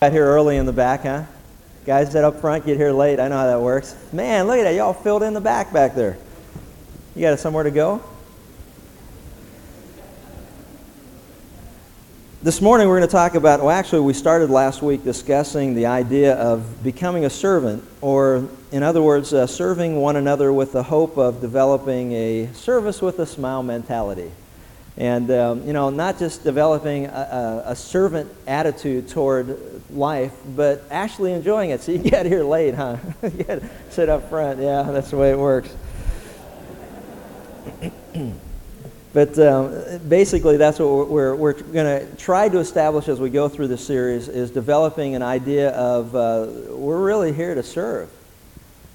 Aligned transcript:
Got 0.00 0.12
here 0.12 0.26
early 0.26 0.58
in 0.58 0.66
the 0.66 0.74
back, 0.74 1.04
huh? 1.04 1.24
Guys 1.86 2.12
that 2.12 2.22
up 2.22 2.38
front 2.42 2.66
get 2.66 2.76
here 2.76 2.92
late. 2.92 3.18
I 3.18 3.28
know 3.28 3.38
how 3.38 3.46
that 3.46 3.60
works. 3.62 3.96
Man, 4.12 4.46
look 4.46 4.58
at 4.58 4.64
that. 4.64 4.74
Y'all 4.74 4.92
filled 4.92 5.22
in 5.22 5.32
the 5.32 5.40
back 5.40 5.72
back 5.72 5.94
there. 5.94 6.18
You 7.14 7.22
got 7.22 7.38
somewhere 7.38 7.64
to 7.64 7.70
go? 7.70 8.02
This 12.42 12.60
morning 12.60 12.88
we're 12.88 12.98
going 12.98 13.08
to 13.08 13.12
talk 13.12 13.36
about, 13.36 13.60
well, 13.60 13.70
actually, 13.70 14.00
we 14.00 14.12
started 14.12 14.50
last 14.50 14.82
week 14.82 15.02
discussing 15.02 15.74
the 15.74 15.86
idea 15.86 16.34
of 16.34 16.84
becoming 16.84 17.24
a 17.24 17.30
servant, 17.30 17.82
or 18.02 18.50
in 18.72 18.82
other 18.82 19.00
words, 19.00 19.32
uh, 19.32 19.46
serving 19.46 19.96
one 19.96 20.16
another 20.16 20.52
with 20.52 20.72
the 20.72 20.82
hope 20.82 21.16
of 21.16 21.40
developing 21.40 22.12
a 22.12 22.52
service 22.52 23.00
with 23.00 23.18
a 23.18 23.26
smile 23.26 23.62
mentality. 23.62 24.30
And, 24.98 25.30
um, 25.30 25.66
you 25.66 25.74
know, 25.74 25.90
not 25.90 26.18
just 26.18 26.42
developing 26.42 27.04
a, 27.06 27.64
a, 27.66 27.76
servant 27.76 28.32
attitude 28.46 29.08
toward 29.10 29.58
life, 29.90 30.32
but 30.54 30.84
actually 30.90 31.32
enjoying 31.32 31.68
it. 31.68 31.82
So 31.82 31.92
you 31.92 31.98
get 32.10 32.24
here 32.24 32.42
late, 32.42 32.74
huh? 32.74 32.96
you 33.22 33.30
get 33.30 33.62
sit 33.90 34.08
up 34.08 34.30
front. 34.30 34.58
Yeah, 34.58 34.82
that's 34.84 35.10
the 35.10 35.18
way 35.18 35.32
it 35.32 35.38
works. 35.38 35.68
but 39.12 39.38
um, 39.38 39.98
basically, 40.08 40.56
that's 40.56 40.78
what 40.78 41.08
we're, 41.10 41.34
we're, 41.34 41.52
going 41.52 42.00
to 42.00 42.16
try 42.16 42.48
to 42.48 42.58
establish 42.58 43.08
as 43.08 43.20
we 43.20 43.28
go 43.28 43.50
through 43.50 43.68
the 43.68 43.76
series 43.76 44.28
is 44.28 44.50
developing 44.50 45.14
an 45.14 45.22
idea 45.22 45.72
of 45.72 46.16
uh, 46.16 46.46
we're 46.70 47.04
really 47.04 47.34
here 47.34 47.54
to 47.54 47.62
serve. 47.62 48.08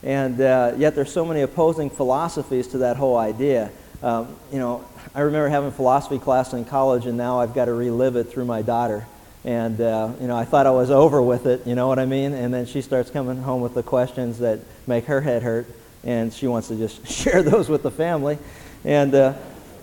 And 0.02 0.42
uh, 0.42 0.73
yet 0.78 0.95
there's 0.95 1.12
so 1.12 1.26
many 1.26 1.42
opposing 1.42 1.92
philosophies 1.92 2.68
to 2.70 2.80
that 2.80 2.98
whole 2.98 3.18
idea. 3.18 3.72
Um, 4.04 4.36
you 4.52 4.58
know, 4.58 4.84
I 5.14 5.22
remember 5.22 5.48
having 5.50 5.72
philosophy 5.72 6.18
class 6.18 6.54
in 6.54 6.66
college, 6.66 7.05
and 7.05 7.18
now 7.18 7.40
I've 7.40 7.54
got 7.54 7.66
to 7.66 7.73
relive 7.73 8.16
it 8.16 8.26
through 8.26 8.46
my 8.46 8.64
daughter. 8.64 9.05
And, 9.44 9.80
uh, 9.80 10.12
you 10.20 10.28
know, 10.28 10.36
I 10.36 10.46
thought 10.46 10.68
I 10.68 10.72
was 10.72 10.92
over 10.92 11.22
with 11.22 11.46
it, 11.46 11.66
you 11.68 11.76
know 11.76 11.88
what 11.88 12.00
I 12.00 12.06
mean? 12.06 12.34
And 12.34 12.54
then 12.54 12.66
she 12.66 12.82
starts 12.82 13.09
coming 13.09 13.42
home 13.42 13.62
with 13.62 13.73
the 13.73 13.84
questions 13.84 14.40
that 14.40 14.59
make 14.88 15.06
her 15.06 15.22
head 15.22 15.44
hurt, 15.44 15.67
and 16.03 16.34
she 16.34 16.48
wants 16.48 16.67
to 16.70 16.75
just 16.75 17.08
share 17.12 17.44
those 17.44 17.70
with 17.70 17.84
the 17.84 17.92
family. 17.92 18.40
And 18.84 19.14
uh, 19.14 19.34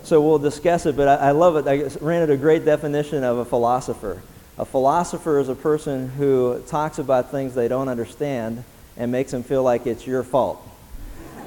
so 0.03 0.21
we'll 0.21 0.39
discuss 0.39 0.85
it, 0.85 0.97
but 0.97 1.07
I, 1.07 1.29
I 1.29 1.31
love 1.31 1.55
it. 1.55 1.67
I 1.67 1.89
ran 2.03 2.21
into 2.21 2.33
a 2.33 2.37
great 2.37 2.65
definition 2.65 3.23
of 3.23 3.37
a 3.37 3.45
philosopher. 3.45 4.21
A 4.57 4.65
philosopher 4.65 5.39
is 5.39 5.47
a 5.47 5.55
person 5.55 6.09
who 6.09 6.61
talks 6.67 6.99
about 6.99 7.31
things 7.31 7.55
they 7.55 7.69
don't 7.69 7.87
understand 7.87 8.65
and 8.97 9.11
makes 9.11 9.31
them 9.31 9.43
feel 9.43 9.63
like 9.63 9.87
it's 9.87 10.05
your 10.05 10.23
fault. 10.23 10.61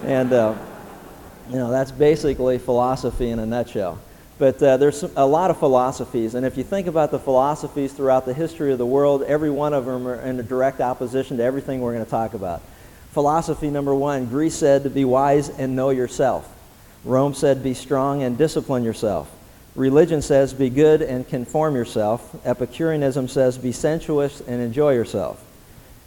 And, 0.04 0.32
uh, 0.32 0.54
you 1.48 1.56
know, 1.56 1.70
that's 1.70 1.90
basically 1.90 2.58
philosophy 2.58 3.30
in 3.30 3.38
a 3.38 3.46
nutshell. 3.46 3.98
But 4.38 4.62
uh, 4.62 4.76
there's 4.76 5.02
a 5.02 5.26
lot 5.26 5.50
of 5.50 5.58
philosophies, 5.58 6.34
and 6.34 6.44
if 6.44 6.56
you 6.56 6.64
think 6.64 6.86
about 6.86 7.10
the 7.10 7.18
philosophies 7.18 7.92
throughout 7.92 8.24
the 8.24 8.34
history 8.34 8.72
of 8.72 8.78
the 8.78 8.86
world, 8.86 9.22
every 9.22 9.50
one 9.50 9.72
of 9.72 9.84
them 9.84 10.08
are 10.08 10.20
in 10.20 10.40
a 10.40 10.42
direct 10.42 10.80
opposition 10.80 11.36
to 11.36 11.42
everything 11.42 11.80
we're 11.80 11.92
going 11.92 12.04
to 12.04 12.10
talk 12.10 12.34
about. 12.34 12.62
Philosophy 13.12 13.70
number 13.70 13.94
one 13.94 14.26
Greece 14.26 14.54
said 14.54 14.84
to 14.84 14.90
be 14.90 15.04
wise 15.04 15.48
and 15.48 15.76
know 15.76 15.90
yourself. 15.90 16.48
Rome 17.04 17.34
said 17.34 17.62
be 17.62 17.74
strong 17.74 18.22
and 18.22 18.38
discipline 18.38 18.84
yourself. 18.84 19.30
Religion 19.74 20.22
says 20.22 20.54
be 20.54 20.70
good 20.70 21.02
and 21.02 21.28
conform 21.28 21.74
yourself. 21.74 22.34
Epicureanism 22.46 23.28
says 23.28 23.58
be 23.58 23.72
sensuous 23.72 24.40
and 24.40 24.62
enjoy 24.62 24.94
yourself. 24.94 25.44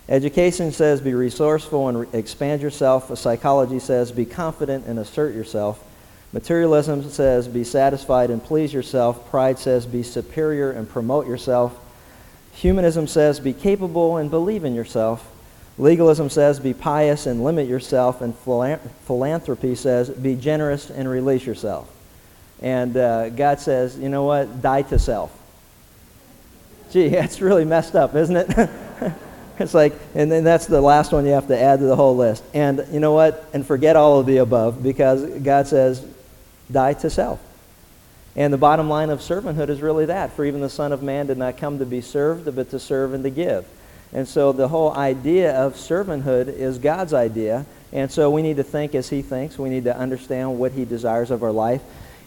Education 0.08 0.72
says 0.72 1.02
be 1.02 1.14
resourceful 1.14 1.88
and 1.88 2.00
re- 2.02 2.08
expand 2.14 2.62
yourself. 2.62 3.18
Psychology 3.18 3.80
says 3.80 4.12
be 4.12 4.26
confident 4.26 4.86
and 4.86 5.00
assert 5.00 5.34
yourself. 5.34 5.84
Materialism 6.32 7.10
says 7.10 7.48
be 7.48 7.64
satisfied 7.64 8.30
and 8.30 8.44
please 8.44 8.72
yourself. 8.74 9.30
Pride 9.30 9.58
says 9.58 9.86
be 9.86 10.04
superior 10.04 10.72
and 10.72 10.88
promote 10.88 11.28
yourself. 11.28 11.80
Humanism 12.54 13.08
says 13.08 13.40
be 13.40 13.54
capable 13.54 14.18
and 14.18 14.30
believe 14.30 14.64
in 14.64 14.76
yourself. 14.76 15.32
Legalism 15.78 16.30
says 16.30 16.60
be 16.60 16.74
pious 16.74 17.26
and 17.26 17.44
limit 17.44 17.68
yourself. 17.68 18.22
And 18.22 18.36
philanthropy 18.38 19.74
says 19.76 20.10
be 20.10 20.36
generous 20.36 20.92
and 20.92 21.10
release 21.10 21.46
yourself. 21.46 21.92
And 22.62 22.96
uh, 22.96 23.30
God 23.30 23.60
says, 23.60 23.98
you 23.98 24.10
know 24.10 24.24
what? 24.24 24.62
Die 24.62 24.84
to 24.84 25.00
self. 25.00 25.32
Gee, 26.92 27.08
that's 27.10 27.42
really 27.42 27.66
messed 27.66 27.96
up, 27.96 28.14
isn't 28.14 28.38
it? 28.38 28.70
It's 29.60 29.74
like, 29.74 29.94
and 30.14 30.32
then 30.32 30.44
that's 30.44 30.66
the 30.66 30.82
last 30.82 31.14
one 31.14 31.26
you 31.26 31.32
have 31.32 31.48
to 31.48 31.60
add 31.60 31.80
to 31.80 31.86
the 31.86 31.96
whole 31.96 32.16
list. 32.16 32.44
And 32.54 32.86
you 32.92 33.00
know 33.00 33.14
what? 33.14 33.48
And 33.54 33.66
forget 33.66 33.96
all 33.96 34.20
of 34.20 34.26
the 34.26 34.38
above 34.38 34.84
because 34.84 35.24
God 35.40 35.68
says, 35.68 36.06
die 36.72 36.94
to 36.94 37.10
self. 37.10 37.40
And 38.36 38.52
the 38.52 38.58
bottom 38.58 38.90
line 38.90 39.10
of 39.10 39.20
servanthood 39.20 39.70
is 39.70 39.82
really 39.82 40.08
that. 40.08 40.34
For 40.34 40.44
even 40.44 40.60
the 40.60 40.70
Son 40.70 40.92
of 40.92 41.02
Man 41.02 41.28
did 41.28 41.38
not 41.38 41.58
come 41.58 41.80
to 41.80 41.86
be 41.86 42.02
served, 42.02 42.54
but 42.54 42.70
to 42.72 42.80
serve 42.80 43.14
and 43.14 43.24
to 43.24 43.30
give. 43.30 43.66
And 44.12 44.28
so 44.28 44.52
the 44.52 44.68
whole 44.68 44.94
idea 44.94 45.54
of 45.54 45.76
servanthood 45.76 46.48
is 46.48 46.78
God's 46.78 47.14
idea. 47.14 47.66
And 47.94 48.12
so 48.12 48.30
we 48.30 48.42
need 48.42 48.58
to 48.58 48.64
think 48.64 48.94
as 48.94 49.10
He 49.10 49.22
thinks. 49.22 49.58
We 49.58 49.70
need 49.70 49.86
to 49.86 49.98
understand 49.98 50.60
what 50.60 50.74
He 50.74 50.84
desires 50.84 51.32
of 51.32 51.44
our 51.44 51.52
life. 51.52 51.82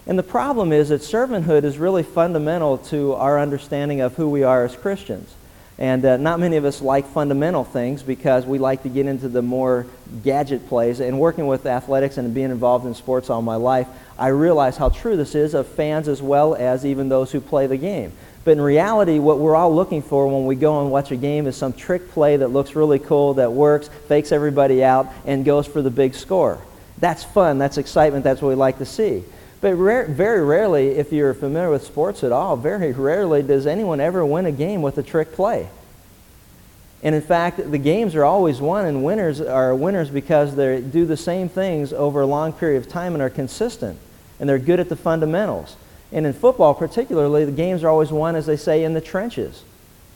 And 0.06 0.18
the 0.18 0.22
problem 0.22 0.72
is 0.72 0.88
that 0.88 1.02
servanthood 1.02 1.64
is 1.64 1.76
really 1.76 2.02
fundamental 2.02 2.78
to 2.78 3.12
our 3.14 3.38
understanding 3.38 4.00
of 4.00 4.16
who 4.16 4.30
we 4.30 4.42
are 4.42 4.64
as 4.64 4.74
Christians. 4.74 5.34
And 5.78 6.04
uh, 6.04 6.16
not 6.16 6.40
many 6.40 6.56
of 6.56 6.64
us 6.64 6.80
like 6.80 7.06
fundamental 7.06 7.62
things 7.62 8.02
because 8.02 8.44
we 8.44 8.58
like 8.58 8.82
to 8.82 8.88
get 8.88 9.06
into 9.06 9.28
the 9.28 9.42
more 9.42 9.86
gadget 10.24 10.68
plays. 10.68 10.98
And 10.98 11.20
working 11.20 11.46
with 11.46 11.66
athletics 11.66 12.18
and 12.18 12.34
being 12.34 12.50
involved 12.50 12.84
in 12.84 12.94
sports 12.94 13.30
all 13.30 13.42
my 13.42 13.54
life, 13.54 13.86
I 14.18 14.28
realize 14.28 14.76
how 14.76 14.88
true 14.88 15.16
this 15.16 15.36
is 15.36 15.54
of 15.54 15.68
fans 15.68 16.08
as 16.08 16.20
well 16.20 16.56
as 16.56 16.84
even 16.84 17.08
those 17.08 17.30
who 17.30 17.40
play 17.40 17.68
the 17.68 17.76
game. 17.76 18.12
But 18.44 18.52
in 18.52 18.60
reality, 18.60 19.18
what 19.20 19.38
we're 19.38 19.54
all 19.54 19.72
looking 19.72 20.02
for 20.02 20.26
when 20.26 20.46
we 20.46 20.56
go 20.56 20.80
and 20.80 20.90
watch 20.90 21.12
a 21.12 21.16
game 21.16 21.46
is 21.46 21.56
some 21.56 21.72
trick 21.72 22.10
play 22.10 22.36
that 22.38 22.48
looks 22.48 22.74
really 22.74 22.98
cool, 22.98 23.34
that 23.34 23.52
works, 23.52 23.88
fakes 24.08 24.32
everybody 24.32 24.82
out, 24.82 25.06
and 25.26 25.44
goes 25.44 25.66
for 25.66 25.82
the 25.82 25.90
big 25.90 26.14
score. 26.14 26.58
That's 26.96 27.22
fun, 27.22 27.58
that's 27.58 27.78
excitement, 27.78 28.24
that's 28.24 28.42
what 28.42 28.48
we 28.48 28.54
like 28.56 28.78
to 28.78 28.86
see. 28.86 29.22
But 29.60 29.74
rare, 29.74 30.06
very 30.06 30.44
rarely, 30.44 30.90
if 30.90 31.12
you're 31.12 31.34
familiar 31.34 31.70
with 31.70 31.84
sports 31.84 32.22
at 32.22 32.30
all, 32.30 32.56
very 32.56 32.92
rarely 32.92 33.42
does 33.42 33.66
anyone 33.66 34.00
ever 34.00 34.24
win 34.24 34.46
a 34.46 34.52
game 34.52 34.82
with 34.82 34.98
a 34.98 35.02
trick 35.02 35.32
play. 35.32 35.68
And 37.02 37.14
in 37.14 37.22
fact, 37.22 37.70
the 37.70 37.78
games 37.78 38.14
are 38.14 38.24
always 38.24 38.60
won, 38.60 38.84
and 38.84 39.04
winners 39.04 39.40
are 39.40 39.74
winners 39.74 40.10
because 40.10 40.56
they 40.56 40.80
do 40.80 41.06
the 41.06 41.16
same 41.16 41.48
things 41.48 41.92
over 41.92 42.20
a 42.20 42.26
long 42.26 42.52
period 42.52 42.78
of 42.78 42.88
time 42.88 43.14
and 43.14 43.22
are 43.22 43.30
consistent, 43.30 43.98
and 44.38 44.48
they're 44.48 44.58
good 44.58 44.80
at 44.80 44.88
the 44.88 44.96
fundamentals. 44.96 45.76
And 46.10 46.26
in 46.26 46.32
football, 46.32 46.74
particularly, 46.74 47.44
the 47.44 47.52
games 47.52 47.84
are 47.84 47.88
always 47.88 48.10
won, 48.10 48.34
as 48.34 48.46
they 48.46 48.56
say, 48.56 48.82
in 48.84 48.94
the 48.94 49.00
trenches. 49.00 49.62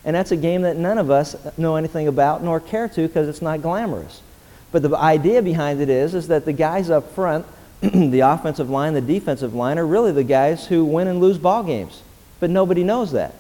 And 0.05 0.17
that's 0.17 0.33
a 0.33 0.37
game 0.37 0.63
that 0.63 0.77
none 0.77 0.99
of 0.99 1.11
us 1.11 1.37
know 1.57 1.77
anything 1.77 2.09
about 2.09 2.43
nor 2.43 2.59
care 2.59 2.89
to 2.89 3.07
because 3.07 3.29
it's 3.29 3.43
not 3.43 3.63
glamorous. 3.63 4.21
But 4.73 4.83
the 4.83 4.97
idea 4.97 5.43
behind 5.43 5.81
it 5.81 5.89
is, 5.89 6.15
is 6.15 6.29
that 6.29 6.45
the 6.45 6.53
guys 6.53 6.91
up 6.91 7.13
front 7.13 7.47
the 8.10 8.20
offensive 8.20 8.70
line, 8.70 8.94
the 8.94 9.00
defensive 9.00 9.54
line 9.54 9.76
are 9.76 9.87
really 9.87 10.12
the 10.12 10.22
guys 10.22 10.69
who 10.69 10.84
win 10.84 11.09
and 11.09 11.20
lose 11.20 11.37
ball 11.37 11.65
games. 11.65 12.00
But 12.38 12.48
nobody 12.48 12.84
knows 12.84 13.10
that 13.10 13.34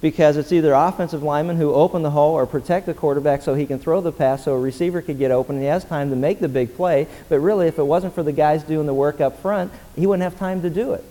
because 0.00 0.36
it's 0.36 0.52
either 0.52 0.72
offensive 0.72 1.24
linemen 1.24 1.56
who 1.56 1.74
open 1.74 2.02
the 2.02 2.10
hole 2.10 2.34
or 2.34 2.46
protect 2.46 2.86
the 2.86 2.94
quarterback 2.94 3.42
so 3.42 3.54
he 3.54 3.66
can 3.66 3.80
throw 3.80 4.00
the 4.00 4.12
pass 4.12 4.44
so 4.44 4.54
a 4.54 4.58
receiver 4.60 5.02
could 5.02 5.18
get 5.18 5.32
open 5.32 5.56
and 5.56 5.64
he 5.64 5.68
has 5.68 5.84
time 5.84 6.10
to 6.10 6.16
make 6.16 6.38
the 6.38 6.48
big 6.48 6.76
play. 6.76 7.08
But 7.28 7.40
really, 7.40 7.66
if 7.66 7.80
it 7.80 7.82
wasn't 7.82 8.14
for 8.14 8.22
the 8.22 8.30
guys 8.30 8.62
doing 8.62 8.86
the 8.86 8.94
work 8.94 9.20
up 9.20 9.40
front, 9.40 9.72
he 9.96 10.06
wouldn't 10.06 10.22
have 10.22 10.38
time 10.38 10.62
to 10.62 10.70
do 10.70 10.92
it. 10.92 11.04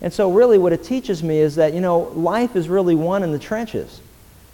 And 0.00 0.12
so 0.12 0.30
really 0.30 0.56
what 0.56 0.72
it 0.72 0.84
teaches 0.84 1.24
me 1.24 1.38
is 1.38 1.56
that, 1.56 1.74
you 1.74 1.80
know, 1.80 2.12
life 2.14 2.54
is 2.54 2.68
really 2.68 2.94
won 2.94 3.24
in 3.24 3.32
the 3.32 3.40
trenches. 3.40 4.00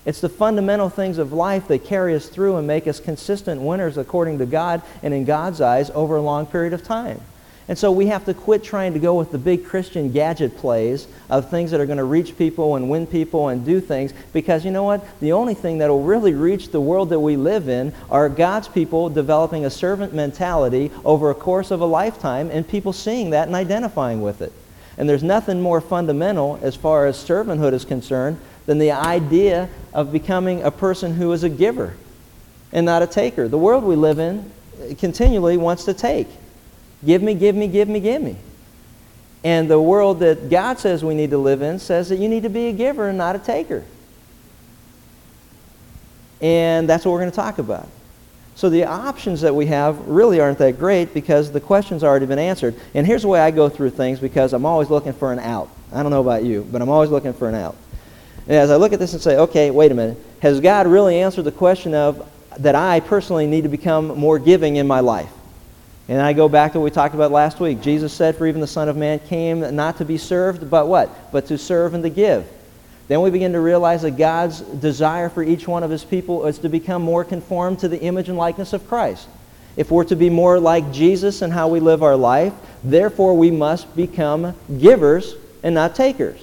It's 0.07 0.23
the 0.23 0.31
fundamental 0.31 0.89
things 0.89 1.19
of 1.19 1.35
life 1.35 1.69
that 1.69 1.85
carry 1.85 2.15
us 2.15 2.27
through 2.27 2.57
and 2.57 2.67
make 2.67 2.87
us 2.87 3.01
consistent 3.01 3.61
winners 3.61 3.99
according 3.99 4.39
to 4.39 4.47
God 4.47 4.81
and 5.03 5.13
in 5.13 5.27
God's 5.27 5.61
eyes 5.61 5.91
over 5.91 6.17
a 6.17 6.23
long 6.23 6.47
period 6.47 6.73
of 6.73 6.83
time. 6.83 7.21
And 7.69 7.77
so 7.77 7.91
we 7.91 8.07
have 8.07 8.25
to 8.27 8.35
quit 8.35 8.63
trying 8.63 8.93
to 8.93 9.01
go 9.01 9.15
with 9.15 9.33
the 9.33 9.39
big 9.39 9.65
Christian 9.65 10.13
gadget 10.13 10.57
plays 10.57 11.09
of 11.29 11.51
things 11.51 11.73
that 11.73 11.81
are 11.81 11.87
going 11.87 11.99
to 11.99 12.05
reach 12.05 12.39
people 12.39 12.77
and 12.77 12.89
win 12.89 13.09
people 13.09 13.49
and 13.49 13.65
do 13.65 13.81
things 13.81 14.13
because 14.33 14.65
you 14.65 14.71
know 14.71 14.85
what? 14.85 15.05
The 15.19 15.33
only 15.33 15.55
thing 15.55 15.79
that 15.79 15.91
will 15.91 16.05
really 16.05 16.33
reach 16.33 16.71
the 16.71 16.81
world 16.81 17.09
that 17.11 17.19
we 17.19 17.37
live 17.37 17.69
in 17.69 17.93
are 18.09 18.29
God's 18.29 18.69
people 18.69 19.11
developing 19.11 19.65
a 19.65 19.71
servant 19.71 20.15
mentality 20.15 20.93
over 21.05 21.31
a 21.31 21.35
course 21.35 21.73
of 21.73 21.81
a 21.81 21.87
lifetime 21.87 22.51
and 22.53 22.67
people 22.67 22.93
seeing 22.93 23.31
that 23.31 23.49
and 23.49 23.57
identifying 23.57 24.23
with 24.23 24.43
it. 24.43 24.53
And 24.97 25.09
there's 25.09 25.25
nothing 25.25 25.61
more 25.61 25.81
fundamental 25.81 26.61
as 26.63 26.77
far 26.77 27.07
as 27.07 27.17
servanthood 27.17 27.73
is 27.73 27.85
concerned 27.85 28.39
than 28.67 28.79
the 28.79 28.93
idea 28.93 29.69
of 29.93 30.13
becoming 30.13 30.63
a 30.63 30.71
person 30.71 31.15
who 31.15 31.33
is 31.33 31.43
a 31.43 31.49
giver 31.49 31.97
and 32.73 32.87
not 32.87 33.03
a 33.03 33.07
taker. 33.09 33.49
The 33.49 33.59
world 33.59 33.83
we 33.83 33.97
live 33.97 34.21
in 34.21 34.53
continually 34.99 35.57
wants 35.57 35.85
to 35.87 35.95
take. 35.95 36.29
Give 37.05 37.23
me, 37.23 37.35
give 37.35 37.55
me, 37.55 37.69
give 37.69 37.89
me, 37.89 38.01
give 38.01 38.23
me. 38.23 38.37
And 39.45 39.71
the 39.71 39.81
world 39.81 40.21
that 40.21 40.51
God 40.51 40.79
says 40.79 41.05
we 41.05 41.15
need 41.15 41.31
to 41.31 41.39
live 41.39 41.63
in 41.63 41.79
says 41.79 42.09
that 42.09 42.17
you 42.17 42.29
need 42.29 42.43
to 42.43 42.49
be 42.49 42.67
a 42.67 42.73
giver 42.73 43.09
and 43.09 43.19
not 43.19 43.37
a 43.37 43.39
taker. 43.39 43.85
And 46.41 46.89
that's 46.89 47.05
what 47.05 47.13
we're 47.13 47.21
going 47.21 47.31
to 47.31 47.37
talk 47.37 47.59
about. 47.59 47.89
So 48.57 48.71
the 48.71 48.85
options 48.85 49.43
that 49.43 49.55
we 49.55 49.67
have 49.67 49.99
really 50.09 50.41
aren't 50.41 50.59
that 50.59 50.79
great 50.79 51.13
because 51.13 51.53
the 51.53 51.61
question's 51.61 52.03
already 52.03 52.27
been 52.27 52.39
answered. 52.39 52.75
And 52.95 53.07
here's 53.07 53.23
the 53.23 53.29
way 53.29 53.39
I 53.39 53.51
go 53.51 53.69
through 53.69 53.91
things 53.91 54.19
because 54.19 54.55
I'm 54.55 54.65
always 54.65 54.89
looking 54.89 55.13
for 55.13 55.33
an 55.33 55.39
out. 55.39 55.69
I 55.93 56.03
don't 56.03 56.11
know 56.11 56.23
about 56.23 56.43
you, 56.43 56.67
but 56.73 56.81
I'm 56.81 56.89
always 56.89 57.11
looking 57.11 57.35
for 57.35 57.49
an 57.49 57.55
out. 57.55 57.77
And 58.47 58.57
as 58.57 58.71
I 58.71 58.77
look 58.77 58.93
at 58.93 58.99
this 58.99 59.13
and 59.13 59.21
say, 59.21 59.37
okay, 59.37 59.71
wait 59.71 59.93
a 59.93 59.95
minute, 59.95 60.19
has 60.41 60.61
God 60.61 60.87
really 60.87 61.21
answered 61.21 61.43
the 61.43 61.53
question 61.53 61.95
of 61.95 62.31
that 62.59 62.75
I 62.75 63.01
personally 63.01 63.47
need 63.47 63.63
to 63.63 63.69
become 63.69 64.09
more 64.19 64.39
giving 64.39 64.77
in 64.77 64.87
my 64.87 65.01
life? 65.01 65.31
And 66.09 66.21
I 66.21 66.33
go 66.33 66.49
back 66.49 66.73
to 66.73 66.79
what 66.79 66.85
we 66.85 66.91
talked 66.91 67.15
about 67.15 67.33
last 67.33 67.59
week. 67.59 67.81
Jesus 67.81 68.13
said, 68.13 68.37
For 68.37 68.47
even 68.47 68.61
the 68.61 68.67
Son 68.67 68.89
of 68.89 68.97
Man 68.97 69.19
came 69.19 69.75
not 69.75 69.97
to 69.99 70.05
be 70.05 70.19
served, 70.19 70.71
but 70.71 70.87
what? 70.87 71.33
But 71.33 71.47
to 71.47 71.59
serve 71.59 71.95
and 71.95 72.05
to 72.05 72.11
give. 72.11 72.47
Then 73.09 73.23
we 73.23 73.31
begin 73.31 73.53
to 73.53 73.61
realize 73.61 74.03
that 74.03 74.13
God's 74.13 74.61
desire 74.61 75.29
for 75.29 75.43
each 75.43 75.67
one 75.67 75.83
of 75.83 75.91
his 75.91 76.05
people 76.05 76.47
is 76.47 76.59
to 76.59 76.69
become 76.69 77.03
more 77.03 77.25
conformed 77.25 77.81
to 77.81 77.89
the 77.89 78.01
image 78.01 78.29
and 78.29 78.39
likeness 78.39 78.73
of 78.73 78.87
Christ. 78.89 79.29
If 79.77 79.91
we're 79.91 80.05
to 80.05 80.17
be 80.17 80.31
more 80.31 80.59
like 80.59 80.93
Jesus 80.93 81.43
in 81.43 81.51
how 81.51 81.69
we 81.69 81.81
live 81.81 82.03
our 82.03 82.17
life, 82.17 82.53
therefore 82.83 83.37
we 83.37 83.51
must 83.51 83.95
become 83.95 84.55
givers 84.79 85.35
and 85.63 85.75
not 85.75 85.95
takers. 85.95 86.41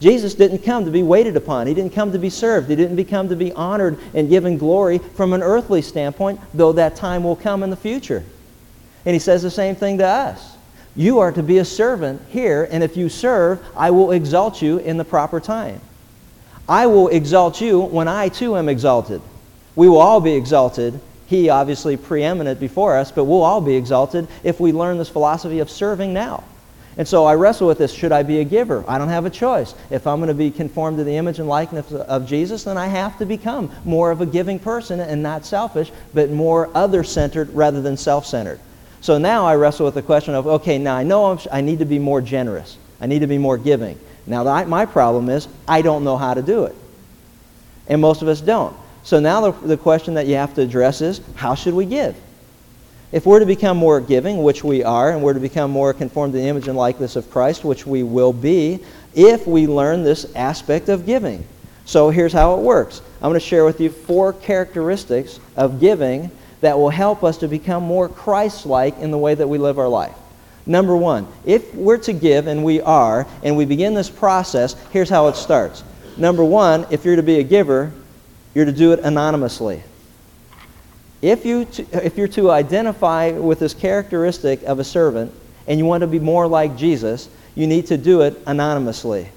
Jesus 0.00 0.34
didn't 0.34 0.58
come 0.58 0.84
to 0.84 0.90
be 0.90 1.02
waited 1.02 1.36
upon. 1.36 1.66
He 1.66 1.74
didn't 1.74 1.94
come 1.94 2.12
to 2.12 2.18
be 2.18 2.30
served. 2.30 2.68
He 2.68 2.76
didn't 2.76 3.02
come 3.06 3.28
to 3.28 3.36
be 3.36 3.52
honored 3.52 3.98
and 4.12 4.28
given 4.28 4.58
glory 4.58 4.98
from 4.98 5.32
an 5.32 5.42
earthly 5.42 5.82
standpoint, 5.82 6.40
though 6.52 6.72
that 6.72 6.96
time 6.96 7.22
will 7.24 7.36
come 7.36 7.62
in 7.62 7.70
the 7.70 7.76
future. 7.76 8.24
And 9.06 9.12
he 9.14 9.18
says 9.18 9.42
the 9.42 9.50
same 9.50 9.74
thing 9.76 9.98
to 9.98 10.06
us. 10.06 10.56
You 10.96 11.18
are 11.18 11.32
to 11.32 11.42
be 11.42 11.58
a 11.58 11.64
servant 11.64 12.22
here, 12.28 12.68
and 12.70 12.82
if 12.82 12.96
you 12.96 13.08
serve, 13.08 13.60
I 13.76 13.90
will 13.90 14.12
exalt 14.12 14.62
you 14.62 14.78
in 14.78 14.96
the 14.96 15.04
proper 15.04 15.40
time. 15.40 15.80
I 16.68 16.86
will 16.86 17.08
exalt 17.08 17.60
you 17.60 17.80
when 17.80 18.08
I 18.08 18.28
too 18.28 18.56
am 18.56 18.68
exalted. 18.68 19.20
We 19.76 19.88
will 19.88 19.98
all 19.98 20.20
be 20.20 20.34
exalted. 20.34 20.98
He 21.26 21.48
obviously 21.48 21.96
preeminent 21.96 22.60
before 22.60 22.96
us, 22.96 23.10
but 23.10 23.24
we'll 23.24 23.42
all 23.42 23.60
be 23.60 23.74
exalted 23.74 24.28
if 24.44 24.60
we 24.60 24.72
learn 24.72 24.98
this 24.98 25.08
philosophy 25.08 25.58
of 25.58 25.68
serving 25.68 26.14
now. 26.14 26.44
And 26.96 27.08
so 27.08 27.24
I 27.24 27.34
wrestle 27.34 27.66
with 27.66 27.78
this. 27.78 27.92
Should 27.92 28.12
I 28.12 28.22
be 28.22 28.38
a 28.38 28.44
giver? 28.44 28.84
I 28.86 28.98
don't 28.98 29.08
have 29.08 29.26
a 29.26 29.30
choice. 29.30 29.74
If 29.90 30.06
I'm 30.06 30.20
going 30.20 30.28
to 30.28 30.34
be 30.34 30.50
conformed 30.52 30.98
to 30.98 31.04
the 31.04 31.16
image 31.16 31.40
and 31.40 31.48
likeness 31.48 31.90
of 31.92 32.26
Jesus, 32.26 32.64
then 32.64 32.78
I 32.78 32.86
have 32.86 33.18
to 33.18 33.26
become 33.26 33.72
more 33.84 34.12
of 34.12 34.20
a 34.20 34.26
giving 34.26 34.60
person 34.60 35.00
and 35.00 35.22
not 35.22 35.44
selfish, 35.44 35.90
but 36.14 36.30
more 36.30 36.70
other 36.72 37.02
centered 37.02 37.50
rather 37.50 37.82
than 37.82 37.96
self 37.96 38.26
centered. 38.26 38.60
So 39.04 39.18
now 39.18 39.44
I 39.44 39.54
wrestle 39.56 39.84
with 39.84 39.96
the 39.96 40.00
question 40.00 40.34
of, 40.34 40.46
okay, 40.46 40.78
now 40.78 40.96
I 40.96 41.02
know 41.02 41.26
I'm, 41.26 41.38
i 41.52 41.60
need 41.60 41.80
to 41.80 41.84
be 41.84 41.98
more 41.98 42.22
generous. 42.22 42.78
I 43.02 43.06
need 43.06 43.18
to 43.18 43.26
be 43.26 43.36
more 43.36 43.58
giving. 43.58 44.00
Now 44.26 44.44
the, 44.44 44.64
my 44.64 44.86
problem 44.86 45.28
is 45.28 45.46
I 45.68 45.82
don't 45.82 46.04
know 46.04 46.16
how 46.16 46.32
to 46.32 46.40
do 46.40 46.64
it. 46.64 46.74
And 47.86 48.00
most 48.00 48.22
of 48.22 48.28
us 48.28 48.40
don't. 48.40 48.74
So 49.02 49.20
now 49.20 49.50
the, 49.50 49.66
the 49.66 49.76
question 49.76 50.14
that 50.14 50.26
you 50.26 50.36
have 50.36 50.54
to 50.54 50.62
address 50.62 51.02
is, 51.02 51.20
how 51.34 51.54
should 51.54 51.74
we 51.74 51.84
give? 51.84 52.16
If 53.12 53.26
we're 53.26 53.40
to 53.40 53.44
become 53.44 53.76
more 53.76 54.00
giving, 54.00 54.42
which 54.42 54.64
we 54.64 54.82
are, 54.82 55.10
and 55.10 55.22
we're 55.22 55.34
to 55.34 55.38
become 55.38 55.70
more 55.70 55.92
conformed 55.92 56.32
to 56.32 56.38
the 56.38 56.46
image 56.46 56.66
and 56.66 56.78
likeness 56.78 57.14
of 57.14 57.30
Christ, 57.30 57.62
which 57.62 57.86
we 57.86 58.02
will 58.02 58.32
be, 58.32 58.80
if 59.14 59.46
we 59.46 59.66
learn 59.66 60.02
this 60.02 60.34
aspect 60.34 60.88
of 60.88 61.04
giving. 61.04 61.46
So 61.84 62.08
here's 62.08 62.32
how 62.32 62.54
it 62.54 62.62
works. 62.62 63.02
I'm 63.16 63.28
going 63.28 63.34
to 63.34 63.40
share 63.40 63.66
with 63.66 63.82
you 63.82 63.90
four 63.90 64.32
characteristics 64.32 65.40
of 65.56 65.78
giving 65.78 66.30
that 66.64 66.78
will 66.78 66.88
help 66.88 67.22
us 67.22 67.36
to 67.38 67.46
become 67.46 67.82
more 67.82 68.08
Christ 68.08 68.64
like 68.64 68.98
in 68.98 69.10
the 69.10 69.18
way 69.18 69.34
that 69.34 69.46
we 69.46 69.58
live 69.58 69.78
our 69.78 69.88
life. 69.88 70.14
Number 70.64 70.96
one, 70.96 71.28
if 71.44 71.74
we're 71.74 71.98
to 71.98 72.14
give, 72.14 72.46
and 72.46 72.64
we 72.64 72.80
are, 72.80 73.26
and 73.42 73.54
we 73.54 73.66
begin 73.66 73.92
this 73.92 74.08
process, 74.08 74.74
here's 74.90 75.10
how 75.10 75.28
it 75.28 75.36
starts. 75.36 75.84
Number 76.16 76.42
one, 76.42 76.86
if 76.90 77.04
you're 77.04 77.16
to 77.16 77.22
be 77.22 77.38
a 77.38 77.42
giver, 77.42 77.92
you're 78.54 78.64
to 78.64 78.72
do 78.72 78.92
it 78.92 79.00
anonymously. 79.00 79.82
If, 81.20 81.44
you 81.44 81.66
to, 81.66 82.06
if 82.06 82.16
you're 82.16 82.28
to 82.28 82.50
identify 82.50 83.32
with 83.32 83.58
this 83.58 83.74
characteristic 83.74 84.62
of 84.62 84.78
a 84.78 84.84
servant 84.84 85.34
and 85.66 85.78
you 85.78 85.84
want 85.84 86.00
to 86.00 86.06
be 86.06 86.18
more 86.18 86.46
like 86.46 86.78
Jesus, 86.78 87.28
you 87.54 87.66
need 87.66 87.88
to 87.88 87.98
do 87.98 88.22
it 88.22 88.40
anonymously. 88.46 89.28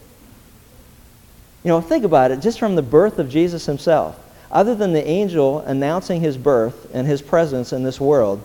You 1.66 1.70
know, 1.70 1.82
think 1.82 2.06
about 2.06 2.32
it, 2.32 2.40
just 2.40 2.58
from 2.58 2.76
the 2.76 2.82
birth 2.82 3.20
of 3.20 3.30
Jesus 3.30 3.66
himself 3.66 4.18
other 4.52 4.76
than 4.76 4.94
the 4.94 5.06
angel 5.08 5.60
announcing 5.60 6.22
his 6.22 6.38
birth 6.38 6.90
and 6.94 7.06
his 7.08 7.22
presence 7.22 7.74
in 7.74 7.84
this 7.84 8.00
world, 8.00 8.42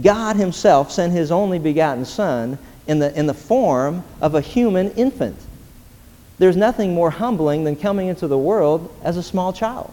God 0.00 0.36
himself 0.36 0.90
sent 0.90 1.12
his 1.12 1.30
only 1.30 1.58
begotten 1.58 2.04
Son 2.04 2.58
in 2.86 2.98
the, 2.98 3.16
in 3.18 3.26
the 3.26 3.34
form 3.34 4.02
of 4.20 4.34
a 4.34 4.40
human 4.40 4.90
infant. 4.92 5.36
There's 6.38 6.56
nothing 6.56 6.94
more 6.94 7.10
humbling 7.10 7.64
than 7.64 7.76
coming 7.76 8.08
into 8.08 8.26
the 8.26 8.38
world 8.38 8.94
as 9.02 9.16
a 9.16 9.22
small 9.22 9.52
child. 9.52 9.92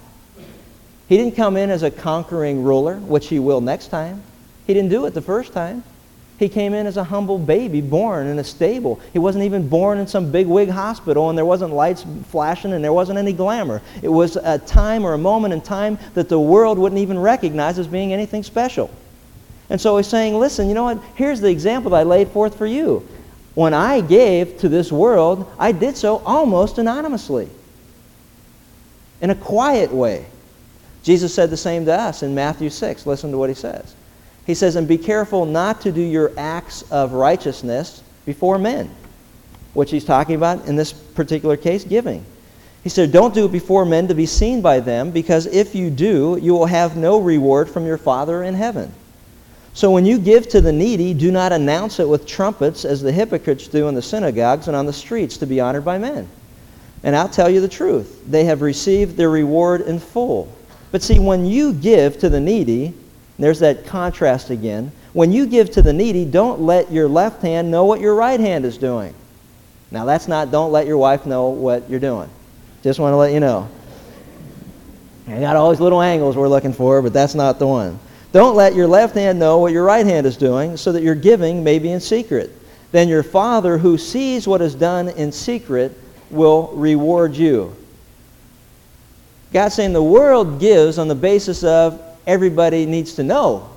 He 1.07 1.17
didn't 1.17 1.35
come 1.35 1.57
in 1.57 1.69
as 1.69 1.83
a 1.83 1.91
conquering 1.91 2.63
ruler, 2.63 2.95
which 2.97 3.27
he 3.27 3.37
will 3.37 3.61
next 3.61 3.87
time. 3.87 4.23
He 4.65 4.73
didn't 4.73 4.89
do 4.89 5.05
it 5.05 5.13
the 5.13 5.21
first 5.21 5.53
time. 5.53 5.83
He 6.41 6.49
came 6.49 6.73
in 6.73 6.87
as 6.87 6.97
a 6.97 7.03
humble 7.03 7.37
baby 7.37 7.81
born 7.81 8.25
in 8.25 8.39
a 8.39 8.43
stable. 8.43 8.99
He 9.13 9.19
wasn't 9.19 9.43
even 9.43 9.67
born 9.67 9.99
in 9.99 10.07
some 10.07 10.31
big 10.31 10.47
wig 10.47 10.69
hospital 10.69 11.29
and 11.29 11.37
there 11.37 11.45
wasn't 11.45 11.71
lights 11.71 12.03
flashing 12.29 12.73
and 12.73 12.83
there 12.83 12.91
wasn't 12.91 13.19
any 13.19 13.31
glamour. 13.31 13.79
It 14.01 14.07
was 14.07 14.37
a 14.37 14.57
time 14.57 15.05
or 15.05 15.13
a 15.13 15.19
moment 15.19 15.53
in 15.53 15.61
time 15.61 15.99
that 16.15 16.29
the 16.29 16.39
world 16.39 16.79
wouldn't 16.79 16.99
even 16.99 17.19
recognize 17.19 17.77
as 17.77 17.85
being 17.85 18.11
anything 18.11 18.41
special. 18.41 18.89
And 19.69 19.79
so 19.79 19.95
he's 19.97 20.07
saying, 20.07 20.33
listen, 20.33 20.67
you 20.67 20.73
know 20.73 20.85
what? 20.85 21.03
Here's 21.13 21.41
the 21.41 21.49
example 21.51 21.91
that 21.91 21.97
I 21.97 22.03
laid 22.03 22.29
forth 22.29 22.57
for 22.57 22.65
you. 22.65 23.07
When 23.53 23.75
I 23.75 24.01
gave 24.01 24.57
to 24.61 24.67
this 24.67 24.91
world, 24.91 25.47
I 25.59 25.71
did 25.71 25.95
so 25.95 26.23
almost 26.25 26.79
anonymously, 26.79 27.49
in 29.21 29.29
a 29.29 29.35
quiet 29.35 29.93
way. 29.93 30.25
Jesus 31.03 31.35
said 31.35 31.51
the 31.51 31.57
same 31.57 31.85
to 31.85 31.93
us 31.93 32.23
in 32.23 32.33
Matthew 32.33 32.71
6. 32.71 33.05
Listen 33.05 33.29
to 33.29 33.37
what 33.37 33.49
he 33.49 33.55
says. 33.55 33.95
He 34.45 34.55
says, 34.55 34.75
and 34.75 34.87
be 34.87 34.97
careful 34.97 35.45
not 35.45 35.81
to 35.81 35.91
do 35.91 36.01
your 36.01 36.31
acts 36.37 36.81
of 36.91 37.13
righteousness 37.13 38.03
before 38.25 38.57
men, 38.57 38.89
which 39.73 39.91
he's 39.91 40.05
talking 40.05 40.35
about 40.35 40.65
in 40.65 40.75
this 40.75 40.91
particular 40.91 41.57
case, 41.57 41.83
giving. 41.83 42.25
He 42.83 42.89
said, 42.89 43.11
Don't 43.11 43.33
do 43.33 43.45
it 43.45 43.51
before 43.51 43.85
men 43.85 44.07
to 44.07 44.15
be 44.15 44.25
seen 44.25 44.61
by 44.61 44.79
them, 44.79 45.11
because 45.11 45.45
if 45.45 45.75
you 45.75 45.89
do, 45.89 46.39
you 46.41 46.53
will 46.53 46.65
have 46.65 46.97
no 46.97 47.19
reward 47.19 47.69
from 47.69 47.85
your 47.85 47.97
Father 47.97 48.43
in 48.43 48.55
heaven. 48.55 48.91
So 49.73 49.91
when 49.91 50.05
you 50.05 50.19
give 50.19 50.49
to 50.49 50.61
the 50.61 50.73
needy, 50.73 51.13
do 51.13 51.31
not 51.31 51.53
announce 51.53 51.99
it 51.99 52.09
with 52.09 52.25
trumpets 52.25 52.83
as 52.83 53.01
the 53.01 53.11
hypocrites 53.11 53.67
do 53.67 53.87
in 53.87 53.95
the 53.95 54.01
synagogues 54.01 54.67
and 54.67 54.75
on 54.75 54.85
the 54.85 54.93
streets 54.93 55.37
to 55.37 55.45
be 55.45 55.61
honored 55.61 55.85
by 55.85 55.97
men. 55.97 56.27
And 57.03 57.15
I'll 57.15 57.29
tell 57.29 57.49
you 57.49 57.61
the 57.61 57.69
truth 57.69 58.23
they 58.27 58.45
have 58.45 58.61
received 58.61 59.15
their 59.15 59.29
reward 59.29 59.81
in 59.81 59.99
full. 59.99 60.53
But 60.91 61.01
see, 61.01 61.19
when 61.19 61.45
you 61.45 61.73
give 61.73 62.19
to 62.19 62.29
the 62.29 62.39
needy, 62.39 62.93
there's 63.39 63.59
that 63.59 63.85
contrast 63.85 64.49
again. 64.49 64.91
When 65.13 65.31
you 65.31 65.45
give 65.45 65.71
to 65.71 65.81
the 65.81 65.93
needy, 65.93 66.25
don't 66.25 66.61
let 66.61 66.91
your 66.91 67.07
left 67.07 67.41
hand 67.41 67.71
know 67.71 67.85
what 67.85 67.99
your 67.99 68.15
right 68.15 68.39
hand 68.39 68.65
is 68.65 68.77
doing. 68.77 69.13
Now, 69.89 70.05
that's 70.05 70.27
not 70.27 70.51
don't 70.51 70.71
let 70.71 70.87
your 70.87 70.97
wife 70.97 71.25
know 71.25 71.49
what 71.49 71.89
you're 71.89 71.99
doing. 71.99 72.29
Just 72.83 72.99
want 72.99 73.13
to 73.13 73.17
let 73.17 73.33
you 73.33 73.39
know. 73.39 73.69
I 75.27 75.39
got 75.39 75.55
all 75.55 75.69
these 75.71 75.79
little 75.79 76.01
angles 76.01 76.35
we're 76.35 76.47
looking 76.47 76.73
for, 76.73 77.01
but 77.01 77.13
that's 77.13 77.35
not 77.35 77.59
the 77.59 77.67
one. 77.67 77.99
Don't 78.31 78.55
let 78.55 78.75
your 78.75 78.87
left 78.87 79.15
hand 79.15 79.39
know 79.39 79.59
what 79.59 79.73
your 79.73 79.83
right 79.83 80.05
hand 80.05 80.25
is 80.25 80.37
doing, 80.37 80.77
so 80.77 80.91
that 80.93 81.03
your 81.03 81.15
giving 81.15 81.63
may 81.63 81.79
be 81.79 81.91
in 81.91 81.99
secret. 81.99 82.51
Then 82.91 83.07
your 83.07 83.23
Father, 83.23 83.77
who 83.77 83.97
sees 83.97 84.47
what 84.47 84.61
is 84.61 84.75
done 84.75 85.09
in 85.09 85.31
secret, 85.31 85.97
will 86.29 86.67
reward 86.73 87.35
you. 87.35 87.75
God's 89.51 89.75
saying 89.75 89.93
the 89.93 90.01
world 90.01 90.59
gives 90.59 90.97
on 90.97 91.09
the 91.09 91.15
basis 91.15 91.63
of 91.63 92.01
everybody 92.25 92.85
needs 92.85 93.15
to 93.15 93.23
know. 93.23 93.69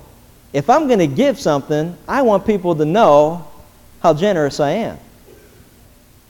If 0.52 0.70
I'm 0.70 0.86
going 0.86 1.00
to 1.00 1.06
give 1.06 1.38
something, 1.38 1.96
I 2.06 2.22
want 2.22 2.46
people 2.46 2.74
to 2.76 2.84
know 2.84 3.46
how 4.00 4.14
generous 4.14 4.60
I 4.60 4.70
am. 4.70 4.98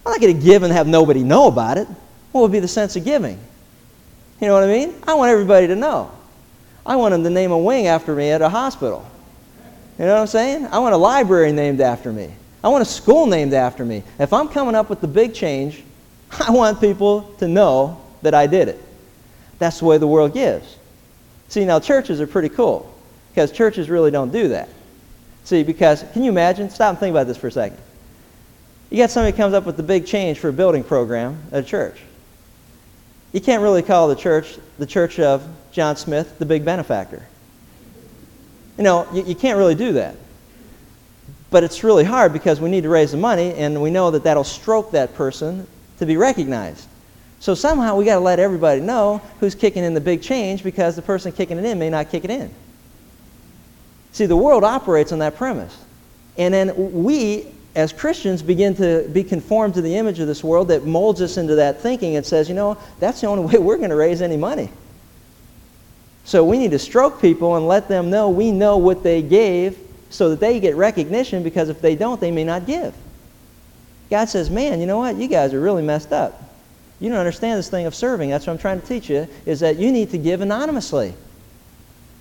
I'm 0.06 0.12
not 0.12 0.20
going 0.20 0.38
to 0.38 0.44
give 0.44 0.62
and 0.62 0.72
have 0.72 0.86
nobody 0.86 1.22
know 1.22 1.48
about 1.48 1.78
it. 1.78 1.88
What 2.32 2.42
would 2.42 2.52
be 2.52 2.60
the 2.60 2.68
sense 2.68 2.96
of 2.96 3.04
giving? 3.04 3.38
You 4.40 4.48
know 4.48 4.54
what 4.54 4.64
I 4.64 4.66
mean? 4.66 4.94
I 5.06 5.14
want 5.14 5.30
everybody 5.30 5.66
to 5.68 5.76
know. 5.76 6.10
I 6.86 6.96
want 6.96 7.12
them 7.12 7.22
to 7.24 7.30
name 7.30 7.52
a 7.52 7.58
wing 7.58 7.86
after 7.86 8.14
me 8.14 8.30
at 8.30 8.42
a 8.42 8.48
hospital. 8.48 9.06
You 9.98 10.06
know 10.06 10.14
what 10.14 10.20
I'm 10.22 10.26
saying? 10.26 10.66
I 10.66 10.78
want 10.78 10.94
a 10.94 10.98
library 10.98 11.52
named 11.52 11.80
after 11.80 12.12
me. 12.12 12.34
I 12.62 12.68
want 12.68 12.82
a 12.82 12.86
school 12.86 13.26
named 13.26 13.54
after 13.54 13.84
me. 13.84 14.02
If 14.18 14.32
I'm 14.32 14.48
coming 14.48 14.74
up 14.74 14.90
with 14.90 15.00
the 15.00 15.08
big 15.08 15.34
change, 15.34 15.82
I 16.46 16.50
want 16.50 16.80
people 16.80 17.22
to 17.38 17.48
know 17.48 18.00
that 18.22 18.34
I 18.34 18.46
did 18.46 18.68
it. 18.68 18.82
That's 19.58 19.78
the 19.78 19.84
way 19.84 19.98
the 19.98 20.06
world 20.06 20.34
gives. 20.34 20.76
See, 21.54 21.64
now 21.64 21.78
churches 21.78 22.20
are 22.20 22.26
pretty 22.26 22.48
cool 22.48 22.92
because 23.30 23.52
churches 23.52 23.88
really 23.88 24.10
don't 24.10 24.32
do 24.32 24.48
that. 24.48 24.68
See, 25.44 25.62
because 25.62 26.04
can 26.12 26.24
you 26.24 26.30
imagine? 26.32 26.68
Stop 26.68 26.90
and 26.90 26.98
think 26.98 27.12
about 27.12 27.28
this 27.28 27.36
for 27.36 27.46
a 27.46 27.52
second. 27.52 27.78
You 28.90 28.98
got 28.98 29.10
somebody 29.10 29.36
comes 29.36 29.54
up 29.54 29.64
with 29.64 29.76
the 29.76 29.84
big 29.84 30.04
change 30.04 30.40
for 30.40 30.48
a 30.48 30.52
building 30.52 30.82
program 30.82 31.40
at 31.52 31.62
a 31.62 31.64
church. 31.64 32.00
You 33.32 33.40
can't 33.40 33.62
really 33.62 33.82
call 33.82 34.08
the 34.08 34.16
church 34.16 34.58
the 34.80 34.86
church 34.86 35.20
of 35.20 35.46
John 35.70 35.94
Smith 35.94 36.40
the 36.40 36.44
big 36.44 36.64
benefactor. 36.64 37.24
You 38.76 38.82
know, 38.82 39.06
you, 39.12 39.22
you 39.22 39.36
can't 39.36 39.56
really 39.56 39.76
do 39.76 39.92
that. 39.92 40.16
But 41.50 41.62
it's 41.62 41.84
really 41.84 42.02
hard 42.02 42.32
because 42.32 42.60
we 42.60 42.68
need 42.68 42.82
to 42.82 42.88
raise 42.88 43.12
the 43.12 43.16
money 43.16 43.54
and 43.54 43.80
we 43.80 43.92
know 43.92 44.10
that 44.10 44.24
that'll 44.24 44.42
stroke 44.42 44.90
that 44.90 45.14
person 45.14 45.68
to 45.98 46.04
be 46.04 46.16
recognized. 46.16 46.88
So 47.44 47.54
somehow 47.54 47.96
we 47.96 48.06
got 48.06 48.14
to 48.14 48.20
let 48.20 48.38
everybody 48.38 48.80
know 48.80 49.20
who's 49.38 49.54
kicking 49.54 49.84
in 49.84 49.92
the 49.92 50.00
big 50.00 50.22
change 50.22 50.64
because 50.64 50.96
the 50.96 51.02
person 51.02 51.30
kicking 51.30 51.58
it 51.58 51.64
in 51.66 51.78
may 51.78 51.90
not 51.90 52.08
kick 52.08 52.24
it 52.24 52.30
in. 52.30 52.50
See, 54.12 54.24
the 54.24 54.36
world 54.36 54.64
operates 54.64 55.12
on 55.12 55.18
that 55.18 55.36
premise. 55.36 55.76
And 56.38 56.54
then 56.54 56.72
we 57.04 57.52
as 57.74 57.92
Christians, 57.92 58.42
begin 58.42 58.74
to 58.76 59.08
be 59.12 59.24
conformed 59.24 59.74
to 59.74 59.82
the 59.82 59.96
image 59.96 60.20
of 60.20 60.26
this 60.26 60.44
world 60.44 60.68
that 60.68 60.86
molds 60.86 61.20
us 61.20 61.36
into 61.36 61.56
that 61.56 61.80
thinking 61.80 62.16
and 62.16 62.24
says, 62.24 62.48
you 62.48 62.54
know, 62.54 62.78
that's 63.00 63.20
the 63.20 63.26
only 63.26 63.44
way 63.44 63.58
we're 63.58 63.76
going 63.76 63.90
to 63.90 63.96
raise 63.96 64.22
any 64.22 64.36
money. 64.36 64.70
So 66.24 66.44
we 66.44 66.56
need 66.56 66.70
to 66.70 66.78
stroke 66.78 67.20
people 67.20 67.56
and 67.56 67.68
let 67.68 67.88
them 67.88 68.08
know 68.08 68.30
we 68.30 68.50
know 68.50 68.78
what 68.78 69.02
they 69.02 69.20
gave 69.20 69.78
so 70.08 70.30
that 70.30 70.40
they 70.40 70.60
get 70.60 70.76
recognition 70.76 71.42
because 71.42 71.68
if 71.68 71.82
they 71.82 71.96
don't, 71.96 72.20
they 72.20 72.30
may 72.30 72.44
not 72.44 72.64
give. 72.64 72.94
God 74.08 74.26
says, 74.26 74.48
man, 74.48 74.80
you 74.80 74.86
know 74.86 74.98
what? 74.98 75.16
You 75.16 75.26
guys 75.26 75.52
are 75.52 75.60
really 75.60 75.82
messed 75.82 76.12
up. 76.12 76.40
You 77.00 77.10
don't 77.10 77.18
understand 77.18 77.58
this 77.58 77.68
thing 77.68 77.86
of 77.86 77.94
serving. 77.94 78.30
That's 78.30 78.46
what 78.46 78.52
I'm 78.52 78.58
trying 78.58 78.80
to 78.80 78.86
teach 78.86 79.10
you, 79.10 79.28
is 79.46 79.60
that 79.60 79.78
you 79.78 79.92
need 79.92 80.10
to 80.10 80.18
give 80.18 80.40
anonymously. 80.40 81.14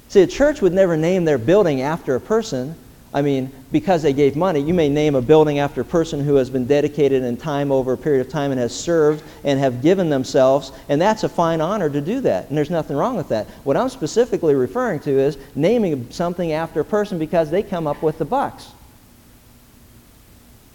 See, 0.10 0.22
a 0.22 0.28
church 0.28 0.62
would 0.62 0.74
never 0.74 0.98
name 0.98 1.26
their 1.26 1.38
building 1.38 1.82
after 1.82 2.16
a 2.16 2.22
person. 2.22 2.76
I 3.16 3.22
mean, 3.22 3.52
because 3.72 4.02
they 4.02 4.12
gave 4.12 4.36
money, 4.36 4.60
you 4.60 4.74
may 4.74 4.90
name 4.90 5.14
a 5.14 5.22
building 5.22 5.60
after 5.60 5.82
a 5.82 5.86
person 5.86 6.24
who 6.24 6.36
has 6.36 6.50
been 6.50 6.66
dedicated 6.66 7.22
in 7.22 7.38
time 7.38 7.72
over 7.72 7.94
a 7.94 7.98
period 7.98 8.26
of 8.26 8.32
time 8.32 8.50
and 8.50 8.60
has 8.60 8.76
served 8.76 9.24
and 9.44 9.60
have 9.60 9.84
given 9.84 10.10
themselves, 10.10 10.72
and 10.90 11.00
that's 11.00 11.24
a 11.24 11.30
fine 11.30 11.62
honor 11.62 11.92
to 11.92 12.02
do 12.02 12.22
that, 12.22 12.50
and 12.50 12.58
there's 12.58 12.72
nothing 12.72 12.98
wrong 12.98 13.16
with 13.16 13.30
that. 13.30 13.46
What 13.66 13.78
I'm 13.78 13.90
specifically 13.90 14.56
referring 14.56 15.00
to 15.02 15.12
is 15.12 15.38
naming 15.54 16.10
something 16.10 16.54
after 16.54 16.80
a 16.80 16.86
person 16.86 17.20
because 17.20 17.52
they 17.52 17.62
come 17.62 17.86
up 17.86 18.02
with 18.02 18.18
the 18.18 18.26
bucks. 18.26 18.72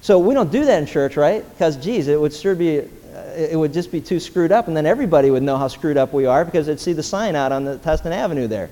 So 0.00 0.20
we 0.20 0.32
don't 0.32 0.52
do 0.52 0.64
that 0.64 0.78
in 0.78 0.86
church, 0.86 1.16
right? 1.16 1.48
Because, 1.50 1.76
geez, 1.76 2.06
it 2.06 2.20
would 2.20 2.32
sure 2.32 2.54
be, 2.54 2.88
it 3.36 3.58
would 3.58 3.72
just 3.72 3.92
be 3.92 4.00
too 4.00 4.20
screwed 4.20 4.52
up, 4.52 4.68
and 4.68 4.76
then 4.76 4.86
everybody 4.86 5.30
would 5.30 5.42
know 5.42 5.56
how 5.56 5.68
screwed 5.68 5.96
up 5.96 6.12
we 6.12 6.26
are 6.26 6.44
because 6.44 6.66
they'd 6.66 6.80
see 6.80 6.92
the 6.92 7.02
sign 7.02 7.36
out 7.36 7.52
on 7.52 7.64
the 7.64 7.78
Tustin 7.78 8.12
Avenue 8.12 8.46
there. 8.46 8.70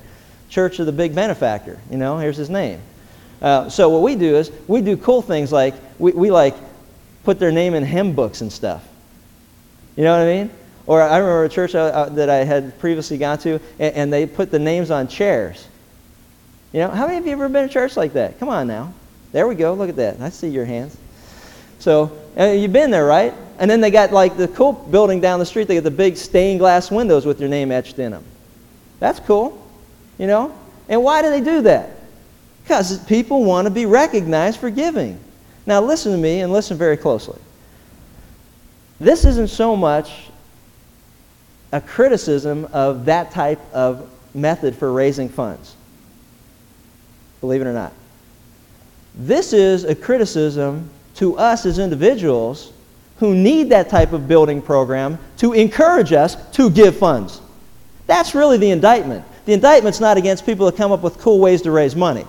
Church 0.48 0.78
of 0.78 0.86
the 0.86 0.92
Big 0.92 1.14
Benefactor. 1.14 1.78
You 1.90 1.98
know, 1.98 2.18
here's 2.18 2.36
his 2.36 2.50
name. 2.50 2.80
Uh, 3.42 3.68
so 3.68 3.88
what 3.88 4.02
we 4.02 4.14
do 4.14 4.36
is 4.36 4.50
we 4.66 4.80
do 4.80 4.96
cool 4.96 5.22
things 5.22 5.52
like 5.52 5.74
we, 5.98 6.12
we 6.12 6.30
like 6.30 6.54
put 7.24 7.38
their 7.38 7.52
name 7.52 7.74
in 7.74 7.84
hymn 7.84 8.12
books 8.14 8.40
and 8.40 8.52
stuff. 8.52 8.86
You 9.96 10.04
know 10.04 10.12
what 10.12 10.26
I 10.26 10.32
mean? 10.32 10.50
Or 10.86 11.02
I 11.02 11.18
remember 11.18 11.44
a 11.44 11.48
church 11.48 11.74
uh, 11.74 11.80
uh, 11.80 12.08
that 12.10 12.30
I 12.30 12.44
had 12.44 12.78
previously 12.78 13.18
gone 13.18 13.38
to, 13.38 13.54
and, 13.78 13.94
and, 13.94 14.12
they 14.12 14.24
put 14.24 14.52
the 14.52 14.58
names 14.58 14.92
on 14.92 15.08
chairs. 15.08 15.66
You 16.72 16.80
know, 16.80 16.90
how 16.90 17.06
many 17.06 17.18
of 17.18 17.24
you 17.24 17.30
have 17.30 17.40
ever 17.40 17.48
been 17.48 17.64
a 17.64 17.68
church 17.68 17.96
like 17.96 18.12
that? 18.12 18.38
Come 18.38 18.48
on 18.48 18.68
now. 18.68 18.94
There 19.32 19.48
we 19.48 19.56
go. 19.56 19.74
Look 19.74 19.88
at 19.88 19.96
that. 19.96 20.20
I 20.20 20.28
see 20.28 20.48
your 20.48 20.64
hands. 20.64 20.96
So 21.80 22.16
uh, 22.38 22.44
you've 22.44 22.72
been 22.72 22.90
there, 22.90 23.04
right? 23.04 23.34
And 23.58 23.70
then 23.70 23.80
they 23.80 23.90
got 23.90 24.12
like 24.12 24.36
the 24.36 24.48
cool 24.48 24.72
building 24.72 25.20
down 25.20 25.38
the 25.38 25.46
street. 25.46 25.68
They 25.68 25.74
got 25.76 25.84
the 25.84 25.90
big 25.90 26.16
stained 26.16 26.60
glass 26.60 26.90
windows 26.90 27.24
with 27.24 27.40
your 27.40 27.48
name 27.48 27.72
etched 27.72 27.98
in 27.98 28.12
them. 28.12 28.24
That's 29.00 29.20
cool. 29.20 29.62
You 30.18 30.26
know? 30.26 30.56
And 30.88 31.02
why 31.02 31.22
do 31.22 31.30
they 31.30 31.40
do 31.40 31.62
that? 31.62 31.90
Because 32.62 33.02
people 33.04 33.44
want 33.44 33.66
to 33.66 33.70
be 33.70 33.86
recognized 33.86 34.60
for 34.60 34.70
giving. 34.70 35.18
Now, 35.66 35.80
listen 35.80 36.12
to 36.12 36.18
me 36.18 36.40
and 36.40 36.52
listen 36.52 36.76
very 36.76 36.96
closely. 36.96 37.38
This 39.00 39.24
isn't 39.24 39.48
so 39.48 39.76
much 39.76 40.28
a 41.72 41.80
criticism 41.80 42.66
of 42.72 43.04
that 43.06 43.30
type 43.30 43.60
of 43.72 44.08
method 44.34 44.76
for 44.76 44.92
raising 44.92 45.28
funds. 45.28 45.74
Believe 47.40 47.60
it 47.60 47.66
or 47.66 47.72
not. 47.72 47.92
This 49.14 49.52
is 49.52 49.84
a 49.84 49.94
criticism 49.94 50.90
to 51.16 51.36
us 51.38 51.66
as 51.66 51.78
individuals 51.78 52.72
who 53.18 53.34
need 53.34 53.70
that 53.70 53.88
type 53.88 54.12
of 54.12 54.28
building 54.28 54.60
program 54.60 55.18
to 55.38 55.52
encourage 55.52 56.12
us 56.12 56.36
to 56.52 56.70
give 56.70 56.96
funds. 56.96 57.40
That's 58.06 58.34
really 58.34 58.58
the 58.58 58.70
indictment. 58.70 59.24
The 59.46 59.52
indictment's 59.52 60.00
not 60.00 60.16
against 60.16 60.44
people 60.44 60.66
that 60.66 60.76
come 60.76 60.92
up 60.92 61.02
with 61.02 61.18
cool 61.18 61.38
ways 61.38 61.62
to 61.62 61.70
raise 61.70 61.96
money. 61.96 62.24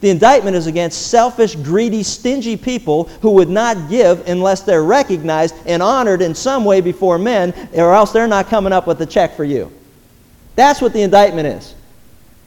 The 0.00 0.10
indictment 0.10 0.56
is 0.56 0.66
against 0.66 1.08
selfish, 1.08 1.56
greedy, 1.56 2.02
stingy 2.02 2.56
people 2.56 3.04
who 3.22 3.30
would 3.32 3.48
not 3.48 3.88
give 3.88 4.28
unless 4.28 4.62
they're 4.62 4.84
recognized 4.84 5.54
and 5.66 5.82
honored 5.82 6.22
in 6.22 6.34
some 6.34 6.64
way 6.64 6.80
before 6.80 7.18
men, 7.18 7.54
or 7.74 7.94
else 7.94 8.12
they're 8.12 8.28
not 8.28 8.48
coming 8.48 8.72
up 8.72 8.86
with 8.86 9.00
a 9.00 9.06
check 9.06 9.34
for 9.34 9.44
you. 9.44 9.72
That's 10.54 10.80
what 10.80 10.92
the 10.92 11.02
indictment 11.02 11.46
is. 11.46 11.74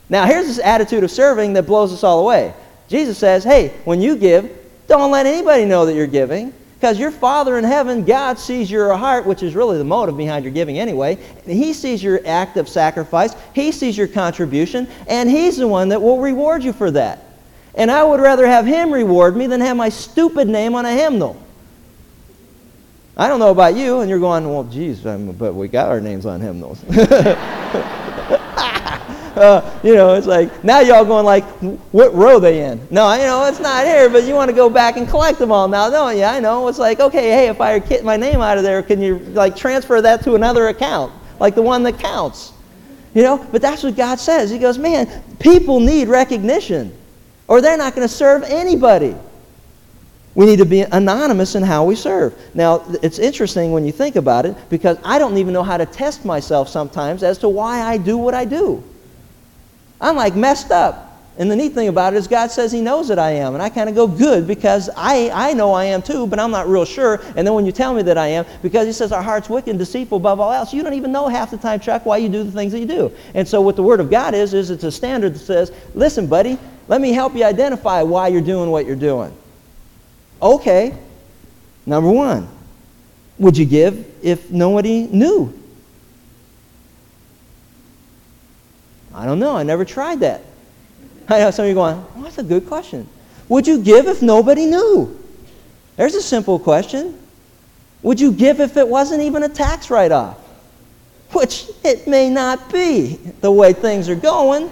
Now, 0.08 0.26
here's 0.26 0.46
this 0.46 0.58
attitude 0.60 1.04
of 1.04 1.10
serving 1.10 1.52
that 1.54 1.64
blows 1.64 1.92
us 1.92 2.04
all 2.04 2.20
away. 2.20 2.54
Jesus 2.88 3.18
says, 3.18 3.44
hey, 3.44 3.74
when 3.84 4.00
you 4.00 4.16
give, 4.16 4.50
don't 4.88 5.10
let 5.10 5.26
anybody 5.26 5.64
know 5.64 5.86
that 5.86 5.94
you're 5.94 6.06
giving. 6.06 6.52
Because 6.80 6.98
your 6.98 7.10
Father 7.10 7.58
in 7.58 7.64
heaven, 7.64 8.06
God 8.06 8.38
sees 8.38 8.70
your 8.70 8.96
heart, 8.96 9.26
which 9.26 9.42
is 9.42 9.54
really 9.54 9.76
the 9.76 9.84
motive 9.84 10.16
behind 10.16 10.46
your 10.46 10.54
giving 10.54 10.78
anyway. 10.78 11.18
He 11.44 11.74
sees 11.74 12.02
your 12.02 12.20
act 12.24 12.56
of 12.56 12.70
sacrifice. 12.70 13.34
He 13.54 13.70
sees 13.70 13.98
your 13.98 14.08
contribution. 14.08 14.88
And 15.06 15.28
He's 15.28 15.58
the 15.58 15.68
one 15.68 15.90
that 15.90 16.00
will 16.00 16.20
reward 16.20 16.64
you 16.64 16.72
for 16.72 16.90
that. 16.92 17.22
And 17.74 17.90
I 17.90 18.02
would 18.02 18.18
rather 18.18 18.46
have 18.46 18.64
Him 18.64 18.90
reward 18.94 19.36
me 19.36 19.46
than 19.46 19.60
have 19.60 19.76
my 19.76 19.90
stupid 19.90 20.48
name 20.48 20.74
on 20.74 20.86
a 20.86 20.94
hymnal. 20.94 21.38
I 23.14 23.28
don't 23.28 23.40
know 23.40 23.50
about 23.50 23.76
you, 23.76 24.00
and 24.00 24.08
you're 24.08 24.18
going, 24.18 24.48
well, 24.48 24.64
geez, 24.64 25.04
um, 25.04 25.32
but 25.32 25.52
we 25.52 25.68
got 25.68 25.90
our 25.90 26.00
names 26.00 26.24
on 26.24 26.40
hymnals. 26.40 26.82
uh, 29.40 29.80
you 29.82 29.94
know, 29.94 30.14
it's 30.14 30.26
like 30.26 30.62
now 30.62 30.80
y'all 30.80 31.04
going 31.04 31.24
like, 31.24 31.44
what 31.92 32.14
row 32.14 32.38
they 32.38 32.64
in? 32.64 32.80
No, 32.90 33.12
you 33.14 33.22
know, 33.22 33.46
it's 33.46 33.60
not 33.60 33.86
here, 33.86 34.08
but 34.10 34.24
you 34.24 34.34
want 34.34 34.50
to 34.50 34.54
go 34.54 34.68
back 34.68 34.96
and 34.96 35.08
collect 35.08 35.38
them 35.38 35.50
all 35.50 35.66
now, 35.66 35.88
don't 35.88 36.16
you? 36.16 36.24
I 36.24 36.40
know. 36.40 36.68
It's 36.68 36.78
like, 36.78 37.00
okay, 37.00 37.30
hey, 37.30 37.48
if 37.48 37.60
I 37.60 37.78
get 37.78 38.04
my 38.04 38.16
name 38.16 38.40
out 38.40 38.58
of 38.58 38.64
there, 38.64 38.82
can 38.82 39.00
you 39.00 39.18
like 39.18 39.56
transfer 39.56 40.00
that 40.02 40.22
to 40.24 40.34
another 40.34 40.68
account, 40.68 41.12
like 41.38 41.54
the 41.54 41.62
one 41.62 41.82
that 41.84 41.98
counts? 41.98 42.52
You 43.14 43.22
know, 43.22 43.46
but 43.50 43.60
that's 43.62 43.82
what 43.82 43.96
God 43.96 44.20
says. 44.20 44.50
He 44.50 44.58
goes, 44.58 44.78
man, 44.78 45.08
people 45.40 45.80
need 45.80 46.08
recognition, 46.08 46.96
or 47.48 47.60
they're 47.60 47.78
not 47.78 47.94
going 47.94 48.06
to 48.06 48.14
serve 48.14 48.44
anybody. 48.44 49.16
We 50.34 50.46
need 50.46 50.58
to 50.58 50.64
be 50.64 50.82
anonymous 50.82 51.56
in 51.56 51.62
how 51.64 51.84
we 51.84 51.96
serve. 51.96 52.38
Now, 52.54 52.84
it's 53.02 53.18
interesting 53.18 53.72
when 53.72 53.84
you 53.84 53.90
think 53.90 54.14
about 54.14 54.46
it 54.46 54.54
because 54.68 54.96
I 55.02 55.18
don't 55.18 55.36
even 55.38 55.52
know 55.52 55.64
how 55.64 55.76
to 55.76 55.86
test 55.86 56.24
myself 56.24 56.68
sometimes 56.68 57.24
as 57.24 57.36
to 57.38 57.48
why 57.48 57.80
I 57.80 57.96
do 57.96 58.16
what 58.16 58.32
I 58.32 58.44
do. 58.44 58.84
I'm 60.00 60.16
like 60.16 60.34
messed 60.34 60.70
up. 60.70 61.06
And 61.38 61.50
the 61.50 61.56
neat 61.56 61.72
thing 61.72 61.88
about 61.88 62.12
it 62.12 62.18
is 62.18 62.28
God 62.28 62.50
says 62.50 62.70
He 62.70 62.82
knows 62.82 63.08
that 63.08 63.18
I 63.18 63.30
am. 63.30 63.54
And 63.54 63.62
I 63.62 63.70
kind 63.70 63.88
of 63.88 63.94
go, 63.94 64.06
good, 64.06 64.46
because 64.46 64.90
I, 64.94 65.30
I 65.32 65.54
know 65.54 65.72
I 65.72 65.86
am 65.86 66.02
too, 66.02 66.26
but 66.26 66.38
I'm 66.38 66.50
not 66.50 66.68
real 66.68 66.84
sure. 66.84 67.20
And 67.34 67.46
then 67.46 67.54
when 67.54 67.64
you 67.64 67.72
tell 67.72 67.94
me 67.94 68.02
that 68.02 68.18
I 68.18 68.26
am, 68.26 68.44
because 68.60 68.86
He 68.86 68.92
says 68.92 69.10
our 69.10 69.22
heart's 69.22 69.48
wicked 69.48 69.70
and 69.70 69.78
deceitful 69.78 70.18
above 70.18 70.38
all 70.38 70.52
else, 70.52 70.74
you 70.74 70.82
don't 70.82 70.92
even 70.92 71.12
know 71.12 71.28
half 71.28 71.50
the 71.50 71.56
time, 71.56 71.80
Chuck, 71.80 72.04
why 72.04 72.18
you 72.18 72.28
do 72.28 72.42
the 72.42 72.52
things 72.52 72.72
that 72.72 72.80
you 72.80 72.86
do. 72.86 73.12
And 73.34 73.48
so 73.48 73.62
what 73.62 73.76
the 73.76 73.82
Word 73.82 74.00
of 74.00 74.10
God 74.10 74.34
is, 74.34 74.52
is 74.52 74.70
it's 74.70 74.84
a 74.84 74.92
standard 74.92 75.34
that 75.34 75.38
says, 75.38 75.72
listen, 75.94 76.26
buddy, 76.26 76.58
let 76.88 77.00
me 77.00 77.12
help 77.12 77.34
you 77.34 77.44
identify 77.44 78.02
why 78.02 78.28
you're 78.28 78.42
doing 78.42 78.70
what 78.70 78.84
you're 78.84 78.96
doing. 78.96 79.34
Okay, 80.42 80.94
number 81.86 82.10
one, 82.10 82.48
would 83.38 83.56
you 83.56 83.64
give 83.64 84.04
if 84.22 84.50
nobody 84.50 85.06
knew? 85.06 85.59
I 89.14 89.26
don't 89.26 89.38
know. 89.38 89.56
I 89.56 89.62
never 89.62 89.84
tried 89.84 90.20
that. 90.20 90.42
I 91.28 91.38
know 91.38 91.50
some 91.50 91.64
of 91.64 91.68
you 91.68 91.74
going, 91.74 92.04
that's 92.18 92.38
a 92.38 92.42
good 92.42 92.66
question. 92.66 93.08
Would 93.48 93.66
you 93.66 93.82
give 93.82 94.06
if 94.06 94.22
nobody 94.22 94.66
knew? 94.66 95.16
There's 95.96 96.14
a 96.14 96.22
simple 96.22 96.58
question. 96.58 97.18
Would 98.02 98.20
you 98.20 98.32
give 98.32 98.60
if 98.60 98.76
it 98.76 98.88
wasn't 98.88 99.22
even 99.22 99.42
a 99.42 99.48
tax 99.48 99.90
write 99.90 100.12
off? 100.12 100.38
Which 101.32 101.66
it 101.84 102.06
may 102.06 102.30
not 102.30 102.72
be 102.72 103.16
the 103.40 103.50
way 103.50 103.72
things 103.72 104.08
are 104.08 104.14
going. 104.16 104.62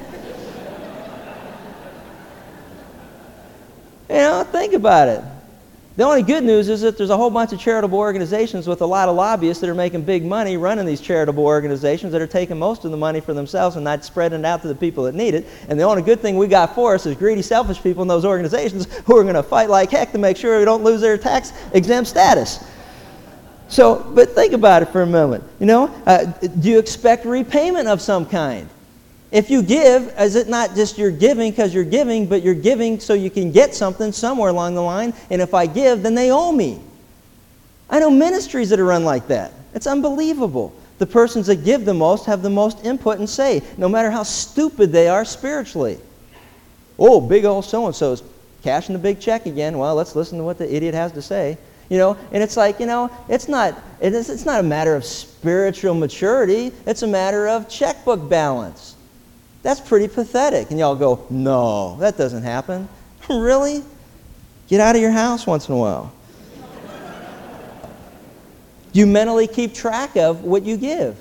you 4.09 4.17
know, 4.17 4.45
think 4.51 4.73
about 4.73 5.09
it. 5.09 5.23
The 5.99 6.05
only 6.05 6.23
good 6.23 6.45
news 6.45 6.69
is 6.69 6.83
that 6.83 6.97
there's 6.97 7.11
a 7.11 7.17
whole 7.17 7.29
bunch 7.29 7.53
of 7.53 7.59
charitable 7.59 7.99
organizations 7.99 8.69
with 8.69 8.83
a 8.83 8.87
lot 8.87 9.09
of 9.09 9.17
lobbyists 9.17 9.61
that 9.63 9.69
are 9.69 9.75
making 9.75 10.03
big 10.03 10.25
money 10.25 10.57
running 10.57 10.87
these 10.87 11.01
charitable 11.01 11.45
organizations 11.45 12.13
that 12.13 12.23
are 12.23 12.27
taking 12.29 12.57
most 12.57 12.85
of 12.85 12.93
the 12.93 12.97
money 12.97 13.19
for 13.19 13.35
themselves 13.35 13.75
and 13.75 13.83
not 13.83 14.05
spreading 14.05 14.39
it 14.39 14.45
out 14.45 14.63
to 14.63 14.69
the 14.69 14.77
people 14.77 15.03
that 15.03 15.17
need 15.17 15.35
it. 15.35 15.45
And 15.69 15.77
the 15.77 15.83
only 15.83 16.03
good 16.03 16.21
thing 16.21 16.37
we 16.37 16.47
got 16.47 16.73
for 16.73 16.95
us 16.95 17.05
is 17.05 17.17
greedy, 17.17 17.43
selfish 17.43 17.83
people 17.83 18.03
in 18.03 18.07
those 18.07 18.25
organizations 18.25 18.87
who 19.07 19.17
are 19.17 19.25
going 19.25 19.35
to 19.35 19.43
fight 19.43 19.71
like 19.71 19.91
heck 19.91 20.13
to 20.13 20.19
make 20.19 20.37
sure 20.37 20.61
we 20.61 20.65
don't 20.65 20.85
lose 20.85 21.01
their 21.01 21.19
tax 21.19 21.53
exempt 21.73 22.09
status. 22.09 22.65
So, 23.67 24.09
but 24.15 24.31
think 24.31 24.53
about 24.53 24.83
it 24.83 24.91
for 24.91 25.03
a 25.03 25.07
moment. 25.07 25.43
You 25.59 25.67
know, 25.67 25.89
uh, 26.07 26.27
do 26.27 26.71
you 26.71 26.79
expect 26.79 27.25
repayment 27.25 27.89
of 27.89 28.01
some 28.01 28.25
kind? 28.25 28.69
If 29.31 29.51
you 29.51 29.63
give, 29.63 30.15
is 30.19 30.37
it 30.37 30.49
not 30.49 30.75
just 30.75 30.97
you're 30.97 31.11
giving 31.11 31.51
because 31.51 31.75
you're 31.75 31.85
giving, 31.85 32.27
but 32.27 32.43
you're 32.43 32.55
giving 32.55 32.99
so 32.99 33.13
you 33.13 33.31
can 33.31 33.53
get 33.53 33.75
something 33.75 34.11
somewhere 34.11 34.49
along 34.49 34.75
the 34.75 34.83
line? 34.83 35.13
And 35.31 35.43
if 35.43 35.53
I 35.53 35.67
give, 35.67 36.03
then 36.03 36.15
they 36.15 36.31
owe 36.31 36.53
me. 36.53 36.81
I 37.91 37.99
know 38.01 38.11
ministries 38.11 38.71
that 38.71 38.81
are 38.81 38.85
run 38.85 39.05
like 39.05 39.29
that. 39.29 39.53
It's 39.75 39.87
unbelievable. 39.87 40.75
The 40.99 41.07
persons 41.07 41.47
that 41.47 41.65
give 41.65 41.85
the 41.85 41.95
most 41.95 42.27
have 42.27 42.43
the 42.43 42.51
most 42.51 42.85
input 42.85 43.19
and 43.19 43.29
say, 43.29 43.63
no 43.77 43.89
matter 43.89 44.11
how 44.11 44.23
stupid 44.23 44.93
they 44.93 45.09
are 45.09 45.25
spiritually. 45.25 45.99
Oh, 46.99 47.21
big 47.21 47.45
old 47.45 47.65
so 47.65 47.87
and 47.87 47.95
so's 47.95 48.23
cashing 48.63 48.95
the 48.95 48.99
big 48.99 49.21
check 49.21 49.47
again. 49.47 49.79
Well, 49.79 49.95
let's 49.95 50.17
listen 50.17 50.39
to 50.39 50.45
what 50.45 50.59
the 50.59 50.75
idiot 50.75 50.95
has 50.95 51.13
to 51.13 51.23
say. 51.23 51.57
You 51.89 51.99
know, 51.99 52.17
and 52.33 52.43
it's 52.43 52.57
like, 52.57 52.81
you 52.81 52.87
know, 52.87 53.11
it's 53.29 53.49
not, 53.49 53.81
it 54.01 54.13
is, 54.13 54.29
it's 54.29 54.45
not 54.45 54.61
a 54.61 54.63
matter 54.63 54.95
of 54.95 55.05
spiritual 55.05 55.95
maturity, 55.95 56.73
it's 56.87 57.03
a 57.03 57.07
matter 57.07 57.49
of 57.49 57.69
checkbook 57.69 58.29
balance. 58.29 58.97
That's 59.63 59.81
pretty 59.81 60.09
pathetic. 60.09 60.71
And 60.71 60.79
y'all 60.79 60.95
go, 60.95 61.27
no, 61.31 61.97
that 61.99 62.17
doesn't 62.17 62.43
happen. 62.43 62.89
really? 63.29 63.83
Get 64.69 64.81
out 64.81 64.95
of 64.95 65.03
your 65.03 65.11
house 65.11 65.47
once 65.47 65.69
in 65.69 65.75
a 65.75 65.79
while. 65.79 66.13
you 68.93 69.07
mentally 69.07 69.47
keep 69.47 69.75
track 69.75 70.17
of 70.17 70.45
what 70.45 70.65
you 70.65 70.77
give. 70.77 71.19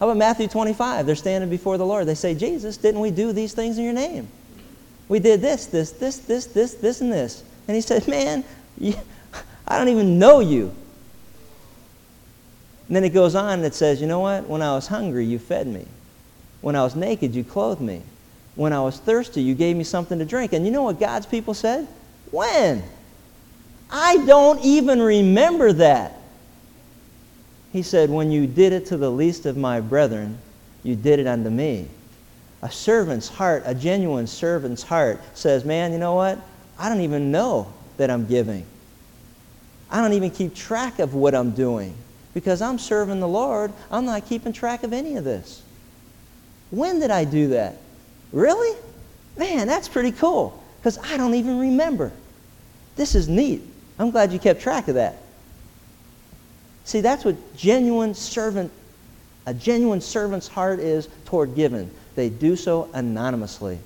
How 0.00 0.08
about 0.08 0.18
Matthew 0.18 0.48
25? 0.48 1.06
They're 1.06 1.14
standing 1.14 1.50
before 1.50 1.78
the 1.78 1.86
Lord. 1.86 2.06
They 2.06 2.14
say, 2.14 2.34
Jesus, 2.34 2.76
didn't 2.76 3.00
we 3.00 3.10
do 3.10 3.32
these 3.32 3.52
things 3.52 3.78
in 3.78 3.84
your 3.84 3.92
name? 3.92 4.28
We 5.08 5.18
did 5.18 5.40
this, 5.40 5.66
this, 5.66 5.92
this, 5.92 6.18
this, 6.18 6.46
this, 6.46 6.74
this, 6.74 7.00
and 7.00 7.12
this. 7.12 7.44
And 7.68 7.74
he 7.74 7.80
said, 7.80 8.08
Man, 8.08 8.44
you, 8.78 8.94
I 9.66 9.78
don't 9.78 9.88
even 9.88 10.18
know 10.18 10.40
you. 10.40 10.74
And 12.88 12.96
then 12.96 13.04
it 13.04 13.10
goes 13.10 13.34
on 13.34 13.54
and 13.54 13.64
it 13.64 13.74
says, 13.74 14.00
You 14.00 14.06
know 14.06 14.20
what? 14.20 14.48
When 14.48 14.62
I 14.62 14.74
was 14.74 14.86
hungry, 14.86 15.24
you 15.24 15.38
fed 15.38 15.66
me. 15.66 15.86
When 16.64 16.76
I 16.76 16.82
was 16.82 16.96
naked, 16.96 17.34
you 17.34 17.44
clothed 17.44 17.82
me. 17.82 18.00
When 18.54 18.72
I 18.72 18.80
was 18.80 18.96
thirsty, 18.98 19.42
you 19.42 19.54
gave 19.54 19.76
me 19.76 19.84
something 19.84 20.18
to 20.18 20.24
drink. 20.24 20.54
And 20.54 20.64
you 20.64 20.72
know 20.72 20.84
what 20.84 20.98
God's 20.98 21.26
people 21.26 21.52
said? 21.52 21.86
When? 22.30 22.82
I 23.90 24.24
don't 24.24 24.58
even 24.64 25.02
remember 25.02 25.74
that. 25.74 26.16
He 27.70 27.82
said, 27.82 28.08
When 28.08 28.32
you 28.32 28.46
did 28.46 28.72
it 28.72 28.86
to 28.86 28.96
the 28.96 29.10
least 29.10 29.44
of 29.44 29.58
my 29.58 29.82
brethren, 29.82 30.38
you 30.82 30.96
did 30.96 31.18
it 31.18 31.26
unto 31.26 31.50
me. 31.50 31.86
A 32.62 32.70
servant's 32.70 33.28
heart, 33.28 33.64
a 33.66 33.74
genuine 33.74 34.26
servant's 34.26 34.82
heart, 34.82 35.20
says, 35.34 35.66
Man, 35.66 35.92
you 35.92 35.98
know 35.98 36.14
what? 36.14 36.38
I 36.78 36.88
don't 36.88 37.02
even 37.02 37.30
know 37.30 37.70
that 37.98 38.08
I'm 38.08 38.24
giving. 38.24 38.64
I 39.90 40.00
don't 40.00 40.14
even 40.14 40.30
keep 40.30 40.54
track 40.54 40.98
of 40.98 41.12
what 41.12 41.34
I'm 41.34 41.50
doing 41.50 41.94
because 42.32 42.62
I'm 42.62 42.78
serving 42.78 43.20
the 43.20 43.28
Lord. 43.28 43.70
I'm 43.90 44.06
not 44.06 44.24
keeping 44.24 44.54
track 44.54 44.82
of 44.82 44.94
any 44.94 45.16
of 45.16 45.24
this. 45.24 45.60
When 46.74 46.98
did 46.98 47.10
I 47.10 47.24
do 47.24 47.48
that? 47.48 47.76
Really? 48.32 48.76
Man, 49.36 49.66
that's 49.66 49.88
pretty 49.88 50.12
cool 50.12 50.62
because 50.78 50.98
I 50.98 51.16
don't 51.16 51.34
even 51.34 51.58
remember. 51.58 52.12
This 52.96 53.14
is 53.14 53.28
neat. 53.28 53.62
I'm 53.98 54.10
glad 54.10 54.32
you 54.32 54.38
kept 54.38 54.60
track 54.60 54.88
of 54.88 54.96
that. 54.96 55.16
See, 56.84 57.00
that's 57.00 57.24
what 57.24 57.36
genuine 57.56 58.14
servant, 58.14 58.70
a 59.46 59.54
genuine 59.54 60.00
servant's 60.00 60.48
heart 60.48 60.80
is 60.80 61.08
toward 61.24 61.54
giving. 61.54 61.90
They 62.16 62.28
do 62.28 62.56
so 62.56 62.90
anonymously. 62.92 63.78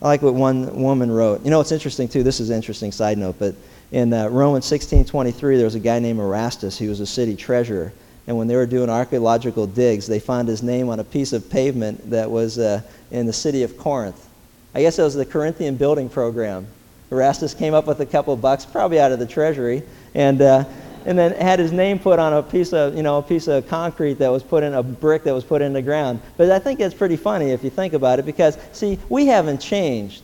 I 0.00 0.06
like 0.06 0.22
what 0.22 0.34
one 0.34 0.82
woman 0.82 1.10
wrote. 1.10 1.44
You 1.44 1.50
know, 1.50 1.60
it's 1.60 1.70
interesting 1.70 2.08
too. 2.08 2.22
This 2.22 2.40
is 2.40 2.50
an 2.50 2.56
interesting 2.56 2.90
side 2.92 3.18
note, 3.18 3.36
but 3.38 3.54
in 3.92 4.12
uh, 4.12 4.28
Romans 4.28 4.64
16:23, 4.64 5.56
there 5.56 5.64
was 5.64 5.74
a 5.74 5.80
guy 5.80 5.98
named 6.00 6.18
Erastus. 6.18 6.76
He 6.76 6.88
was 6.88 7.00
a 7.00 7.06
city 7.06 7.36
treasurer, 7.36 7.92
and 8.26 8.36
when 8.36 8.46
they 8.46 8.56
were 8.56 8.66
doing 8.66 8.88
archaeological 8.88 9.66
digs, 9.66 10.06
they 10.06 10.20
found 10.20 10.48
his 10.48 10.62
name 10.62 10.88
on 10.88 11.00
a 11.00 11.04
piece 11.04 11.32
of 11.32 11.48
pavement 11.50 12.10
that 12.10 12.30
was 12.30 12.58
uh, 12.58 12.80
in 13.10 13.26
the 13.26 13.32
city 13.32 13.62
of 13.62 13.76
Corinth. 13.76 14.28
I 14.74 14.82
guess 14.82 14.98
it 14.98 15.02
was 15.02 15.14
the 15.14 15.26
Corinthian 15.26 15.76
building 15.76 16.08
program. 16.08 16.66
Erastus 17.10 17.52
came 17.52 17.74
up 17.74 17.86
with 17.86 18.00
a 18.00 18.06
couple 18.06 18.34
bucks, 18.36 18.64
probably 18.64 19.00
out 19.00 19.12
of 19.12 19.18
the 19.18 19.26
treasury, 19.26 19.82
and. 20.14 20.40
Uh, 20.40 20.64
and 21.04 21.18
then 21.18 21.32
had 21.32 21.58
his 21.58 21.72
name 21.72 21.98
put 21.98 22.18
on 22.18 22.32
a 22.32 22.42
piece 22.42 22.72
of, 22.72 22.94
you 22.96 23.02
know, 23.02 23.18
a 23.18 23.22
piece 23.22 23.48
of 23.48 23.66
concrete 23.68 24.14
that 24.14 24.28
was 24.28 24.42
put 24.42 24.62
in 24.62 24.74
a 24.74 24.82
brick 24.82 25.24
that 25.24 25.34
was 25.34 25.44
put 25.44 25.62
in 25.62 25.72
the 25.72 25.82
ground. 25.82 26.20
But 26.36 26.50
I 26.50 26.58
think 26.58 26.80
it's 26.80 26.94
pretty 26.94 27.16
funny 27.16 27.50
if 27.50 27.64
you 27.64 27.70
think 27.70 27.92
about 27.92 28.18
it 28.18 28.24
because, 28.24 28.58
see, 28.72 28.98
we 29.08 29.26
haven't 29.26 29.58
changed. 29.60 30.22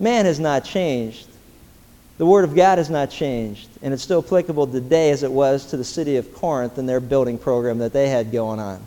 Man 0.00 0.24
has 0.24 0.40
not 0.40 0.64
changed. 0.64 1.28
The 2.18 2.26
Word 2.26 2.44
of 2.44 2.54
God 2.54 2.78
has 2.78 2.90
not 2.90 3.10
changed, 3.10 3.68
and 3.80 3.92
it's 3.94 4.02
still 4.02 4.22
applicable 4.24 4.66
today 4.66 5.10
as 5.10 5.22
it 5.22 5.32
was 5.32 5.66
to 5.66 5.76
the 5.76 5.84
city 5.84 6.16
of 6.16 6.32
Corinth 6.34 6.78
and 6.78 6.88
their 6.88 7.00
building 7.00 7.38
program 7.38 7.78
that 7.78 7.92
they 7.92 8.08
had 8.08 8.30
going 8.30 8.60
on. 8.60 8.84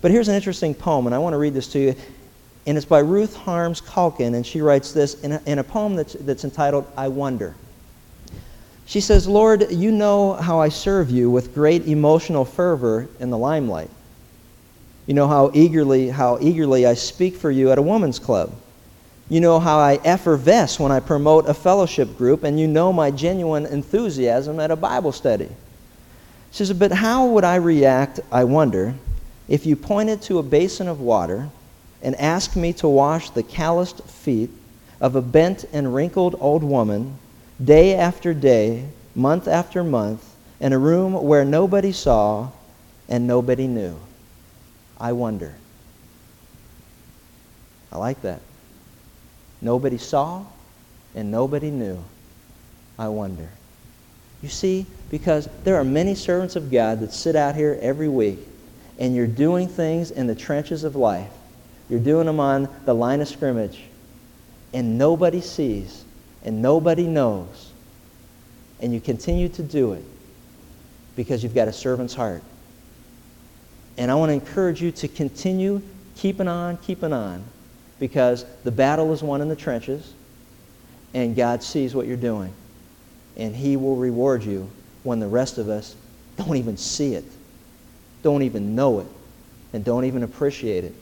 But 0.00 0.10
here's 0.12 0.28
an 0.28 0.36
interesting 0.36 0.74
poem, 0.74 1.06
and 1.06 1.14
I 1.14 1.18
want 1.18 1.34
to 1.34 1.38
read 1.38 1.54
this 1.54 1.66
to 1.72 1.78
you. 1.78 1.94
And 2.66 2.76
it's 2.76 2.86
by 2.86 3.00
Ruth 3.00 3.34
Harms 3.34 3.80
Calkin, 3.80 4.34
and 4.34 4.46
she 4.46 4.60
writes 4.60 4.92
this 4.92 5.20
in 5.22 5.32
a, 5.32 5.42
in 5.46 5.58
a 5.58 5.64
poem 5.64 5.96
that's, 5.96 6.12
that's 6.14 6.44
entitled 6.44 6.86
I 6.96 7.08
Wonder. 7.08 7.54
She 8.86 9.00
says, 9.00 9.26
Lord, 9.26 9.70
you 9.70 9.90
know 9.90 10.34
how 10.34 10.60
I 10.60 10.68
serve 10.68 11.10
you 11.10 11.30
with 11.30 11.54
great 11.54 11.86
emotional 11.86 12.44
fervor 12.44 13.08
in 13.20 13.30
the 13.30 13.38
limelight. 13.38 13.90
You 15.06 15.14
know 15.14 15.26
how 15.26 15.50
eagerly, 15.52 16.08
how 16.08 16.38
eagerly 16.40 16.86
I 16.86 16.94
speak 16.94 17.36
for 17.36 17.50
you 17.50 17.70
at 17.72 17.78
a 17.78 17.82
woman's 17.82 18.18
club. 18.18 18.52
You 19.28 19.40
know 19.40 19.60
how 19.60 19.78
I 19.78 20.00
effervesce 20.04 20.80
when 20.80 20.90
I 20.90 21.00
promote 21.00 21.48
a 21.48 21.54
fellowship 21.54 22.16
group, 22.16 22.44
and 22.44 22.58
you 22.58 22.66
know 22.66 22.92
my 22.92 23.10
genuine 23.10 23.66
enthusiasm 23.66 24.58
at 24.58 24.70
a 24.70 24.76
Bible 24.76 25.12
study. 25.12 25.48
She 26.50 26.64
says, 26.64 26.72
But 26.72 26.92
how 26.92 27.26
would 27.26 27.44
I 27.44 27.56
react, 27.56 28.20
I 28.32 28.44
wonder, 28.44 28.94
if 29.48 29.66
you 29.66 29.76
pointed 29.76 30.22
to 30.22 30.38
a 30.38 30.42
basin 30.42 30.88
of 30.88 31.00
water 31.00 31.48
and 32.02 32.14
asked 32.16 32.56
me 32.56 32.72
to 32.74 32.88
wash 32.88 33.30
the 33.30 33.42
calloused 33.42 34.02
feet 34.04 34.50
of 35.00 35.14
a 35.14 35.22
bent 35.22 35.64
and 35.72 35.94
wrinkled 35.94 36.36
old 36.40 36.62
woman 36.62 37.18
day 37.62 37.94
after 37.94 38.32
day, 38.32 38.86
month 39.14 39.46
after 39.46 39.84
month, 39.84 40.24
in 40.60 40.72
a 40.72 40.78
room 40.78 41.12
where 41.12 41.44
nobody 41.44 41.92
saw 41.92 42.50
and 43.08 43.26
nobody 43.26 43.66
knew. 43.66 43.98
I 44.98 45.12
wonder. 45.12 45.54
I 47.92 47.98
like 47.98 48.22
that. 48.22 48.40
Nobody 49.60 49.98
saw 49.98 50.44
and 51.14 51.30
nobody 51.30 51.70
knew. 51.70 52.02
I 52.98 53.08
wonder. 53.08 53.48
You 54.42 54.48
see, 54.48 54.86
because 55.10 55.48
there 55.64 55.76
are 55.76 55.84
many 55.84 56.14
servants 56.14 56.56
of 56.56 56.70
God 56.70 57.00
that 57.00 57.12
sit 57.12 57.34
out 57.36 57.54
here 57.54 57.78
every 57.80 58.08
week 58.08 58.38
and 58.98 59.14
you're 59.14 59.26
doing 59.26 59.68
things 59.68 60.10
in 60.10 60.26
the 60.26 60.34
trenches 60.34 60.84
of 60.84 60.96
life. 60.96 61.30
You're 61.88 62.00
doing 62.00 62.26
them 62.26 62.40
on 62.40 62.68
the 62.84 62.94
line 62.94 63.20
of 63.20 63.28
scrimmage 63.28 63.82
and 64.72 64.98
nobody 64.98 65.40
sees 65.40 66.04
and 66.44 66.62
nobody 66.62 67.06
knows, 67.06 67.72
and 68.80 68.94
you 68.94 69.00
continue 69.00 69.48
to 69.50 69.62
do 69.62 69.92
it 69.92 70.04
because 71.16 71.42
you've 71.42 71.54
got 71.54 71.68
a 71.68 71.72
servant's 71.72 72.14
heart. 72.14 72.42
And 73.96 74.10
I 74.10 74.14
want 74.14 74.30
to 74.30 74.34
encourage 74.34 74.80
you 74.80 74.92
to 74.92 75.08
continue 75.08 75.82
keeping 76.16 76.46
on, 76.46 76.76
keeping 76.78 77.12
on, 77.12 77.44
because 77.98 78.44
the 78.64 78.70
battle 78.70 79.12
is 79.12 79.22
won 79.22 79.40
in 79.40 79.48
the 79.48 79.56
trenches, 79.56 80.12
and 81.14 81.34
God 81.34 81.62
sees 81.62 81.94
what 81.94 82.06
you're 82.06 82.16
doing. 82.16 82.52
And 83.36 83.54
He 83.54 83.76
will 83.76 83.96
reward 83.96 84.42
you 84.42 84.68
when 85.02 85.20
the 85.20 85.28
rest 85.28 85.58
of 85.58 85.68
us 85.68 85.94
don't 86.36 86.56
even 86.56 86.76
see 86.76 87.14
it, 87.14 87.24
don't 88.22 88.42
even 88.42 88.74
know 88.74 89.00
it, 89.00 89.06
and 89.72 89.84
don't 89.84 90.04
even 90.04 90.22
appreciate 90.22 90.84
it. 90.84 90.94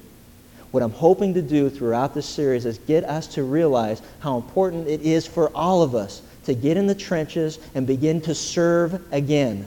What 0.71 0.83
I'm 0.83 0.93
hoping 0.93 1.35
to 1.35 1.43
do 1.43 1.71
throughout 1.71 2.15
this 2.15 2.27
series 2.27 2.67
is 2.67 2.79
get 2.79 3.05
us 3.05 3.27
to 3.29 3.45
realize 3.45 4.03
how 4.21 4.37
important 4.37 4.89
it 4.89 5.03
is 5.03 5.27
for 5.27 5.51
all 5.55 5.83
of 5.83 5.95
us 5.95 6.23
to 6.45 6.55
get 6.55 6.77
in 6.77 6.87
the 6.87 6.95
trenches 6.95 7.59
and 7.75 7.87
begin 7.87 8.21
to 8.23 8.35
serve 8.35 9.01
again. 9.13 9.67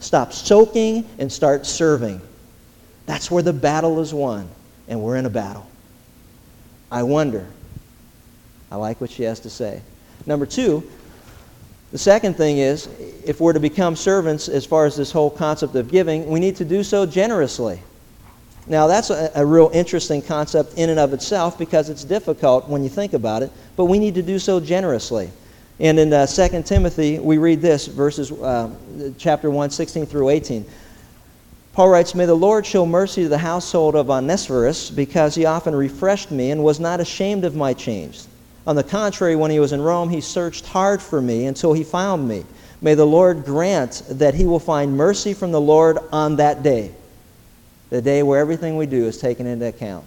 Stop 0.00 0.32
soaking 0.32 1.06
and 1.18 1.30
start 1.30 1.66
serving. 1.66 2.20
That's 3.06 3.30
where 3.30 3.42
the 3.42 3.52
battle 3.52 4.00
is 4.00 4.14
won, 4.14 4.48
and 4.86 5.02
we're 5.02 5.16
in 5.16 5.26
a 5.26 5.30
battle. 5.30 5.66
I 6.90 7.02
wonder. 7.02 7.46
I 8.70 8.76
like 8.76 9.00
what 9.00 9.10
she 9.10 9.22
has 9.24 9.40
to 9.40 9.50
say. 9.50 9.82
Number 10.26 10.46
two, 10.46 10.88
the 11.90 11.98
second 11.98 12.36
thing 12.36 12.58
is 12.58 12.86
if 13.24 13.40
we're 13.40 13.54
to 13.54 13.60
become 13.60 13.96
servants 13.96 14.48
as 14.48 14.66
far 14.66 14.84
as 14.84 14.96
this 14.96 15.10
whole 15.10 15.30
concept 15.30 15.74
of 15.74 15.90
giving, 15.90 16.28
we 16.28 16.38
need 16.38 16.56
to 16.56 16.64
do 16.64 16.82
so 16.82 17.06
generously. 17.06 17.80
Now, 18.66 18.86
that's 18.86 19.08
a, 19.08 19.30
a, 19.34 19.46
real 19.46 19.70
interesting 19.72 20.20
concept 20.20 20.74
in 20.76 20.90
and 20.90 20.98
of 20.98 21.14
itself 21.14 21.58
because 21.58 21.88
it's 21.88 22.04
difficult 22.04 22.68
when 22.68 22.82
you 22.82 22.90
think 22.90 23.14
about 23.14 23.42
it, 23.42 23.50
but 23.76 23.86
we 23.86 23.98
need 23.98 24.14
to 24.16 24.22
do 24.22 24.38
so 24.38 24.60
generously. 24.60 25.30
And 25.80 25.98
in 25.98 26.12
uh, 26.12 26.26
2 26.26 26.62
Timothy, 26.64 27.18
we 27.18 27.38
read 27.38 27.62
this, 27.62 27.86
verses, 27.86 28.30
uh, 28.30 28.70
chapter 29.16 29.50
1, 29.50 29.70
16 29.70 30.04
through 30.04 30.28
18. 30.28 30.66
Paul 31.78 31.90
writes, 31.90 32.12
May 32.12 32.26
the 32.26 32.34
Lord 32.34 32.66
show 32.66 32.84
mercy 32.84 33.22
to 33.22 33.28
the 33.28 33.38
household 33.38 33.94
of 33.94 34.10
Onesiphorus, 34.10 34.90
because 34.90 35.36
he 35.36 35.44
often 35.44 35.76
refreshed 35.76 36.32
me 36.32 36.50
and 36.50 36.64
was 36.64 36.80
not 36.80 36.98
ashamed 36.98 37.44
of 37.44 37.54
my 37.54 37.72
chains. 37.72 38.26
On 38.66 38.74
the 38.74 38.82
contrary, 38.82 39.36
when 39.36 39.52
he 39.52 39.60
was 39.60 39.72
in 39.72 39.80
Rome, 39.80 40.08
he 40.08 40.20
searched 40.20 40.66
hard 40.66 41.00
for 41.00 41.22
me 41.22 41.46
until 41.46 41.72
he 41.72 41.84
found 41.84 42.26
me. 42.26 42.44
May 42.80 42.94
the 42.94 43.06
Lord 43.06 43.44
grant 43.44 44.02
that 44.08 44.34
he 44.34 44.44
will 44.44 44.58
find 44.58 44.96
mercy 44.96 45.32
from 45.34 45.52
the 45.52 45.60
Lord 45.60 45.98
on 46.10 46.34
that 46.34 46.64
day 46.64 46.90
the 47.90 48.02
day 48.02 48.24
where 48.24 48.40
everything 48.40 48.76
we 48.76 48.86
do 48.86 49.06
is 49.06 49.18
taken 49.18 49.46
into 49.46 49.68
account. 49.68 50.04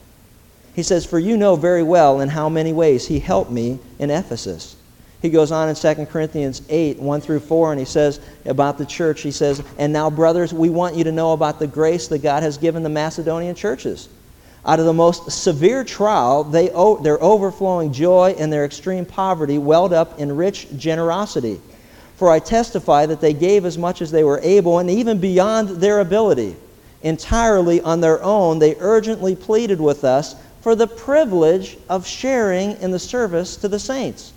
He 0.75 0.83
says, 0.83 1.05
For 1.05 1.19
you 1.19 1.37
know 1.37 1.55
very 1.55 1.83
well 1.83 2.19
in 2.19 2.27
how 2.27 2.49
many 2.49 2.73
ways 2.73 3.07
he 3.07 3.19
helped 3.19 3.49
me 3.49 3.79
in 3.97 4.11
Ephesus. 4.11 4.75
He 5.21 5.29
goes 5.29 5.51
on 5.51 5.69
in 5.69 5.75
2 5.75 6.05
Corinthians 6.07 6.63
8, 6.67 6.99
1 6.99 7.21
through 7.21 7.41
4, 7.41 7.71
and 7.71 7.79
he 7.79 7.85
says 7.85 8.19
about 8.45 8.79
the 8.79 8.85
church, 8.85 9.21
he 9.21 9.31
says, 9.31 9.63
And 9.77 9.93
now, 9.93 10.09
brothers, 10.09 10.51
we 10.51 10.69
want 10.69 10.95
you 10.95 11.03
to 11.03 11.11
know 11.11 11.33
about 11.33 11.59
the 11.59 11.67
grace 11.67 12.07
that 12.07 12.23
God 12.23 12.41
has 12.41 12.57
given 12.57 12.81
the 12.81 12.89
Macedonian 12.89 13.53
churches. 13.53 14.09
Out 14.65 14.79
of 14.79 14.85
the 14.85 14.93
most 14.93 15.31
severe 15.31 15.83
trial, 15.83 16.43
they, 16.43 16.69
their 17.01 17.21
overflowing 17.21 17.93
joy 17.93 18.35
and 18.37 18.51
their 18.51 18.65
extreme 18.65 19.05
poverty 19.05 19.59
welled 19.59 19.93
up 19.93 20.19
in 20.19 20.35
rich 20.35 20.67
generosity. 20.77 21.61
For 22.15 22.29
I 22.29 22.39
testify 22.39 23.05
that 23.07 23.21
they 23.21 23.33
gave 23.33 23.65
as 23.65 23.77
much 23.77 24.01
as 24.01 24.11
they 24.11 24.23
were 24.23 24.39
able, 24.43 24.79
and 24.79 24.89
even 24.89 25.19
beyond 25.19 25.69
their 25.81 25.99
ability 25.99 26.55
entirely 27.03 27.81
on 27.81 28.01
their 28.01 28.21
own, 28.23 28.59
they 28.59 28.75
urgently 28.79 29.35
pleaded 29.35 29.81
with 29.81 30.03
us 30.03 30.35
for 30.61 30.75
the 30.75 30.87
privilege 30.87 31.77
of 31.89 32.05
sharing 32.05 32.79
in 32.81 32.91
the 32.91 32.99
service 32.99 33.55
to 33.57 33.67
the 33.67 33.79
saints. 33.79 34.33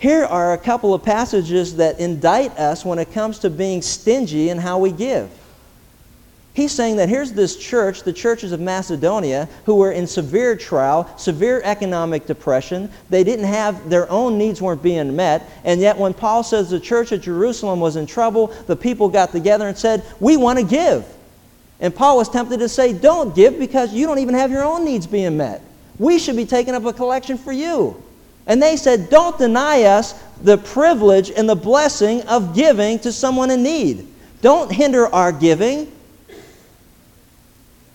Here 0.00 0.24
are 0.24 0.54
a 0.54 0.58
couple 0.58 0.94
of 0.94 1.02
passages 1.02 1.76
that 1.76 2.00
indict 2.00 2.58
us 2.58 2.86
when 2.86 2.98
it 2.98 3.12
comes 3.12 3.38
to 3.40 3.50
being 3.50 3.82
stingy 3.82 4.48
in 4.48 4.56
how 4.56 4.78
we 4.78 4.92
give. 4.92 5.30
He's 6.54 6.72
saying 6.72 6.96
that 6.96 7.10
here's 7.10 7.32
this 7.32 7.54
church, 7.56 8.02
the 8.02 8.12
churches 8.12 8.52
of 8.52 8.60
Macedonia, 8.60 9.46
who 9.66 9.74
were 9.74 9.92
in 9.92 10.06
severe 10.06 10.56
trial, 10.56 11.06
severe 11.18 11.60
economic 11.64 12.26
depression. 12.26 12.90
They 13.10 13.22
didn't 13.24 13.44
have, 13.44 13.90
their 13.90 14.10
own 14.10 14.38
needs 14.38 14.62
weren't 14.62 14.82
being 14.82 15.14
met. 15.14 15.46
And 15.64 15.82
yet, 15.82 15.98
when 15.98 16.14
Paul 16.14 16.44
says 16.44 16.70
the 16.70 16.80
church 16.80 17.12
at 17.12 17.20
Jerusalem 17.20 17.78
was 17.78 17.96
in 17.96 18.06
trouble, 18.06 18.46
the 18.66 18.76
people 18.76 19.10
got 19.10 19.32
together 19.32 19.68
and 19.68 19.76
said, 19.76 20.02
We 20.18 20.38
want 20.38 20.58
to 20.58 20.64
give. 20.64 21.04
And 21.78 21.94
Paul 21.94 22.16
was 22.16 22.30
tempted 22.30 22.58
to 22.60 22.70
say, 22.70 22.94
Don't 22.94 23.34
give 23.36 23.58
because 23.58 23.92
you 23.92 24.06
don't 24.06 24.18
even 24.18 24.34
have 24.34 24.50
your 24.50 24.64
own 24.64 24.82
needs 24.82 25.06
being 25.06 25.36
met. 25.36 25.60
We 25.98 26.18
should 26.18 26.36
be 26.36 26.46
taking 26.46 26.74
up 26.74 26.86
a 26.86 26.92
collection 26.94 27.36
for 27.36 27.52
you. 27.52 28.02
And 28.50 28.60
they 28.60 28.76
said, 28.76 29.10
Don't 29.10 29.38
deny 29.38 29.84
us 29.84 30.20
the 30.42 30.58
privilege 30.58 31.30
and 31.30 31.48
the 31.48 31.54
blessing 31.54 32.22
of 32.22 32.52
giving 32.52 32.98
to 32.98 33.12
someone 33.12 33.48
in 33.48 33.62
need. 33.62 34.08
Don't 34.42 34.72
hinder 34.72 35.06
our 35.06 35.30
giving. 35.30 35.90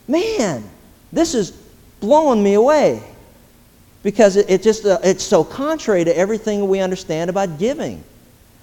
Man, 0.08 0.64
this 1.12 1.36
is 1.36 1.52
blowing 2.00 2.42
me 2.42 2.54
away 2.54 3.04
because 4.02 4.38
it, 4.38 4.50
it 4.50 4.64
just 4.64 4.86
uh, 4.86 4.98
it's 5.04 5.26
so 5.26 5.44
contrary 5.44 6.06
to 6.06 6.18
everything 6.18 6.66
we 6.70 6.80
understand 6.80 7.30
about 7.30 7.60
giving, 7.60 8.02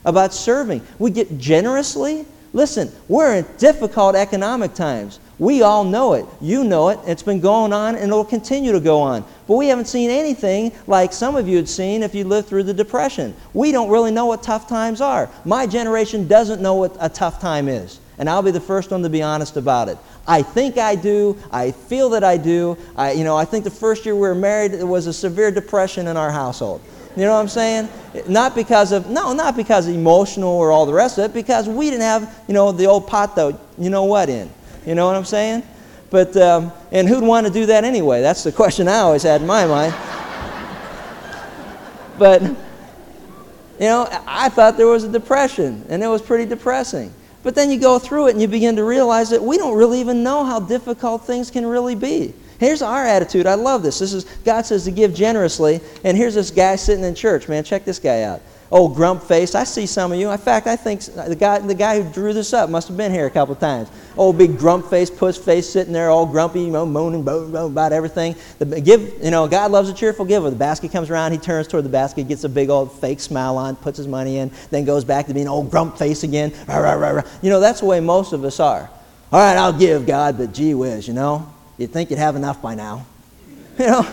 about 0.06 0.32
serving. 0.32 0.80
We 0.98 1.10
get 1.10 1.36
generously. 1.36 2.24
Listen, 2.54 2.90
we're 3.06 3.34
in 3.34 3.46
difficult 3.58 4.16
economic 4.16 4.72
times. 4.72 5.20
We 5.38 5.62
all 5.62 5.82
know 5.82 6.12
it. 6.12 6.26
You 6.40 6.62
know 6.62 6.90
it. 6.90 7.00
It's 7.06 7.22
been 7.22 7.40
going 7.40 7.72
on 7.72 7.96
and 7.96 8.04
it'll 8.04 8.24
continue 8.24 8.72
to 8.72 8.80
go 8.80 9.00
on. 9.00 9.24
But 9.48 9.56
we 9.56 9.68
haven't 9.68 9.86
seen 9.86 10.10
anything 10.10 10.72
like 10.86 11.12
some 11.12 11.36
of 11.36 11.48
you 11.48 11.56
had 11.56 11.68
seen 11.68 12.02
if 12.02 12.14
you 12.14 12.24
lived 12.24 12.48
through 12.48 12.64
the 12.64 12.74
Depression. 12.74 13.34
We 13.54 13.72
don't 13.72 13.90
really 13.90 14.10
know 14.10 14.26
what 14.26 14.42
tough 14.42 14.68
times 14.68 15.00
are. 15.00 15.28
My 15.44 15.66
generation 15.66 16.28
doesn't 16.28 16.62
know 16.62 16.74
what 16.74 16.96
a 17.00 17.08
tough 17.08 17.40
time 17.40 17.68
is. 17.68 17.98
And 18.18 18.28
I'll 18.28 18.42
be 18.42 18.50
the 18.50 18.60
first 18.60 18.90
one 18.90 19.02
to 19.02 19.08
be 19.08 19.22
honest 19.22 19.56
about 19.56 19.88
it. 19.88 19.98
I 20.28 20.42
think 20.42 20.78
I 20.78 20.94
do. 20.94 21.36
I 21.50 21.72
feel 21.72 22.10
that 22.10 22.22
I 22.22 22.36
do. 22.36 22.78
I, 22.94 23.12
you 23.12 23.24
know, 23.24 23.36
I 23.36 23.44
think 23.44 23.64
the 23.64 23.70
first 23.70 24.04
year 24.04 24.14
we 24.14 24.20
were 24.20 24.34
married, 24.34 24.72
there 24.72 24.86
was 24.86 25.06
a 25.06 25.12
severe 25.12 25.50
depression 25.50 26.06
in 26.06 26.16
our 26.16 26.30
household. 26.30 26.82
You 27.16 27.24
know 27.24 27.34
what 27.34 27.40
I'm 27.40 27.48
saying? 27.48 27.88
Not 28.28 28.54
because 28.54 28.92
of, 28.92 29.10
no, 29.10 29.32
not 29.32 29.56
because 29.56 29.88
of 29.88 29.94
emotional 29.94 30.50
or 30.50 30.70
all 30.70 30.86
the 30.86 30.92
rest 30.94 31.18
of 31.18 31.24
it, 31.24 31.34
because 31.34 31.68
we 31.68 31.90
didn't 31.90 32.02
have, 32.02 32.42
you 32.48 32.54
know, 32.54 32.72
the 32.72 32.86
old 32.86 33.06
pot, 33.06 33.34
though, 33.34 33.58
you 33.76 33.90
know 33.90 34.04
what, 34.04 34.28
in. 34.28 34.50
You 34.86 34.94
know 34.94 35.06
what 35.06 35.16
I'm 35.16 35.24
saying? 35.24 35.62
But, 36.10 36.36
um, 36.36 36.72
and 36.90 37.08
who'd 37.08 37.24
want 37.24 37.46
to 37.46 37.52
do 37.52 37.66
that 37.66 37.84
anyway? 37.84 38.20
That's 38.20 38.44
the 38.44 38.52
question 38.52 38.88
I 38.88 38.98
always 38.98 39.22
had 39.22 39.40
in 39.40 39.46
my 39.46 39.66
mind. 39.66 39.94
but, 42.18 42.42
you 42.42 43.88
know, 43.88 44.06
I 44.26 44.50
thought 44.50 44.76
there 44.76 44.88
was 44.88 45.04
a 45.04 45.08
depression, 45.08 45.86
and 45.88 46.02
it 46.02 46.08
was 46.08 46.20
pretty 46.20 46.44
depressing. 46.44 47.14
But 47.42 47.54
then 47.54 47.70
you 47.70 47.78
go 47.78 47.98
through 47.98 48.28
it 48.28 48.32
and 48.32 48.40
you 48.40 48.46
begin 48.46 48.76
to 48.76 48.84
realize 48.84 49.30
that 49.30 49.42
we 49.42 49.58
don't 49.58 49.76
really 49.76 50.00
even 50.00 50.22
know 50.22 50.44
how 50.44 50.60
difficult 50.60 51.26
things 51.26 51.50
can 51.50 51.66
really 51.66 51.94
be. 51.94 52.34
Here's 52.60 52.82
our 52.82 53.04
attitude. 53.04 53.46
I 53.46 53.54
love 53.54 53.82
this. 53.82 53.98
This 53.98 54.12
is 54.12 54.24
God 54.44 54.64
says 54.64 54.84
to 54.84 54.92
give 54.92 55.14
generously, 55.14 55.80
and 56.04 56.16
here's 56.16 56.34
this 56.34 56.52
guy 56.52 56.76
sitting 56.76 57.02
in 57.02 57.14
church, 57.14 57.48
man. 57.48 57.64
Check 57.64 57.84
this 57.84 57.98
guy 57.98 58.22
out. 58.22 58.40
Oh, 58.74 58.88
grump 58.88 59.22
face. 59.22 59.54
I 59.54 59.64
see 59.64 59.84
some 59.84 60.12
of 60.12 60.18
you. 60.18 60.30
In 60.30 60.38
fact, 60.38 60.66
I 60.66 60.76
think 60.76 61.02
the 61.02 61.36
guy, 61.38 61.58
the 61.58 61.74
guy 61.74 62.00
who 62.00 62.10
drew 62.10 62.32
this 62.32 62.54
up 62.54 62.70
must 62.70 62.88
have 62.88 62.96
been 62.96 63.12
here 63.12 63.26
a 63.26 63.30
couple 63.30 63.54
times. 63.54 63.90
Old 64.16 64.38
big 64.38 64.56
grump 64.56 64.88
face, 64.88 65.10
puss 65.10 65.36
face, 65.36 65.68
sitting 65.68 65.92
there 65.92 66.08
all 66.08 66.24
grumpy, 66.24 66.62
you 66.62 66.70
know, 66.70 66.86
moaning 66.86 67.20
about 67.20 67.92
everything. 67.92 68.34
The, 68.58 68.80
give, 68.80 69.22
you 69.22 69.30
know, 69.30 69.46
God 69.46 69.72
loves 69.72 69.90
a 69.90 69.92
cheerful 69.92 70.24
giver. 70.24 70.48
The 70.48 70.56
basket 70.56 70.90
comes 70.90 71.10
around, 71.10 71.32
he 71.32 71.38
turns 71.38 71.68
toward 71.68 71.84
the 71.84 71.90
basket, 71.90 72.28
gets 72.28 72.44
a 72.44 72.48
big 72.48 72.70
old 72.70 72.98
fake 72.98 73.20
smile 73.20 73.58
on, 73.58 73.76
puts 73.76 73.98
his 73.98 74.08
money 74.08 74.38
in, 74.38 74.50
then 74.70 74.86
goes 74.86 75.04
back 75.04 75.26
to 75.26 75.34
being 75.34 75.48
old 75.48 75.70
grump 75.70 75.98
face 75.98 76.22
again. 76.22 76.50
Rah, 76.66 76.78
rah, 76.78 76.94
rah, 76.94 77.22
you 77.42 77.50
know, 77.50 77.60
that's 77.60 77.80
the 77.80 77.86
way 77.86 78.00
most 78.00 78.32
of 78.32 78.42
us 78.42 78.58
are. 78.58 78.88
All 79.30 79.40
right, 79.40 79.56
I'll 79.58 79.78
give 79.78 80.06
God, 80.06 80.38
but 80.38 80.54
gee 80.54 80.72
whiz, 80.72 81.06
you 81.06 81.12
know, 81.12 81.46
you'd 81.76 81.90
think 81.90 82.08
you'd 82.08 82.18
have 82.18 82.36
enough 82.36 82.62
by 82.62 82.74
now. 82.74 83.04
You 83.78 83.86
know, 83.86 84.12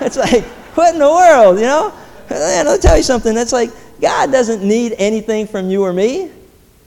it's 0.00 0.16
like, 0.16 0.44
what 0.74 0.92
in 0.92 1.00
the 1.00 1.08
world, 1.08 1.58
you 1.58 1.64
know? 1.64 1.92
And 2.30 2.68
I'll 2.68 2.78
tell 2.78 2.96
you 2.96 3.02
something, 3.02 3.34
that's 3.34 3.54
like, 3.54 3.70
God 4.00 4.30
doesn't 4.30 4.62
need 4.62 4.94
anything 4.98 5.46
from 5.46 5.70
you 5.70 5.82
or 5.84 5.92
me. 5.92 6.30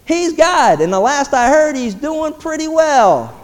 He's 0.05 0.33
God. 0.33 0.81
And 0.81 0.91
the 0.91 0.99
last 0.99 1.33
I 1.33 1.49
heard, 1.49 1.75
He's 1.75 1.93
doing 1.93 2.33
pretty 2.33 2.67
well. 2.67 3.37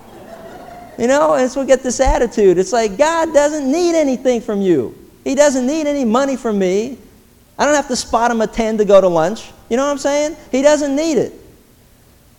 You 0.97 1.07
know, 1.07 1.35
and 1.35 1.49
so 1.49 1.61
we 1.61 1.67
get 1.67 1.83
this 1.83 1.99
attitude. 1.99 2.57
It's 2.57 2.73
like 2.73 2.97
God 2.97 3.33
doesn't 3.33 3.71
need 3.71 3.95
anything 3.95 4.41
from 4.41 4.61
you. 4.61 4.97
He 5.23 5.35
doesn't 5.35 5.67
need 5.67 5.85
any 5.85 6.05
money 6.05 6.35
from 6.35 6.57
me. 6.57 6.97
I 7.59 7.65
don't 7.65 7.75
have 7.75 7.87
to 7.89 7.95
spot 7.95 8.31
him 8.31 8.41
a 8.41 8.47
10 8.47 8.79
to 8.79 8.85
go 8.85 8.99
to 8.99 9.07
lunch. 9.07 9.51
You 9.69 9.77
know 9.77 9.85
what 9.85 9.91
I'm 9.91 9.97
saying? 9.97 10.35
He 10.51 10.61
doesn't 10.61 10.95
need 10.95 11.17
it. 11.17 11.33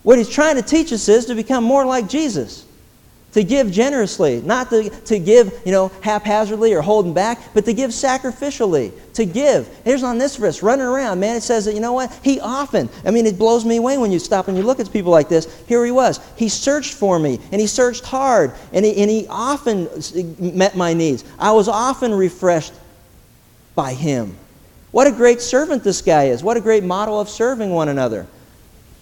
What 0.03 0.19
he's 0.19 0.29
trying 0.29 0.57
to 0.57 0.63
teach 0.63 0.93
us 0.93 1.09
is 1.09 1.27
to 1.27 1.35
become 1.35 1.63
more 1.63 1.85
like 1.85 2.09
Jesus 2.09 2.65
to 3.39 3.45
give 3.45 3.71
generously, 3.71 4.43
not 4.43 4.69
to, 4.69 4.91
to 4.91 5.17
give, 5.17 5.63
you 5.65 5.71
know, 5.71 5.93
haphazardly 6.01 6.75
or 6.75 6.83
holding 6.83 7.15
back, 7.15 7.39
but 7.55 7.65
to 7.65 7.73
give 7.73 7.93
sacrificially, 7.93 8.91
to 9.13 9.25
give. 9.25 9.69
Here's 9.85 10.03
Onesiphorus, 10.03 10.61
running 10.61 10.85
around, 10.85 11.21
man, 11.21 11.37
it 11.37 11.45
says 11.45 11.65
that, 11.67 11.75
you 11.75 11.79
know 11.81 11.93
what? 11.93 12.13
He 12.25 12.41
often, 12.41 12.89
I 13.05 13.13
mean, 13.13 13.27
it 13.27 13.39
blows 13.39 13.65
me 13.65 13.77
away 13.77 13.97
when 13.97 14.11
you 14.11 14.19
stop 14.19 14.49
and 14.49 14.57
you 14.57 14.65
look 14.65 14.81
at 14.81 14.93
people 14.93 15.13
like 15.13 15.29
this. 15.29 15.47
Here 15.69 15.85
he 15.85 15.93
was. 15.93 16.19
He 16.35 16.49
searched 16.49 16.95
for 16.95 17.21
me, 17.21 17.39
and 17.53 17.61
he 17.61 17.69
searched 17.69 18.05
hard, 18.05 18.55
and 18.73 18.85
he, 18.85 19.01
and 19.01 19.09
he 19.09 19.29
often 19.31 19.89
met 20.41 20.77
my 20.77 20.93
needs. 20.93 21.25
I 21.39 21.53
was 21.53 21.69
often 21.69 22.13
refreshed 22.13 22.73
by 23.77 23.93
him. 23.95 24.35
What 24.91 25.07
a 25.07 25.13
great 25.13 25.41
servant 25.41 25.85
this 25.85 26.03
guy 26.03 26.25
is. 26.25 26.43
What 26.43 26.57
a 26.57 26.61
great 26.61 26.83
model 26.83 27.21
of 27.21 27.29
serving 27.29 27.71
one 27.71 27.89
another. 27.89 28.27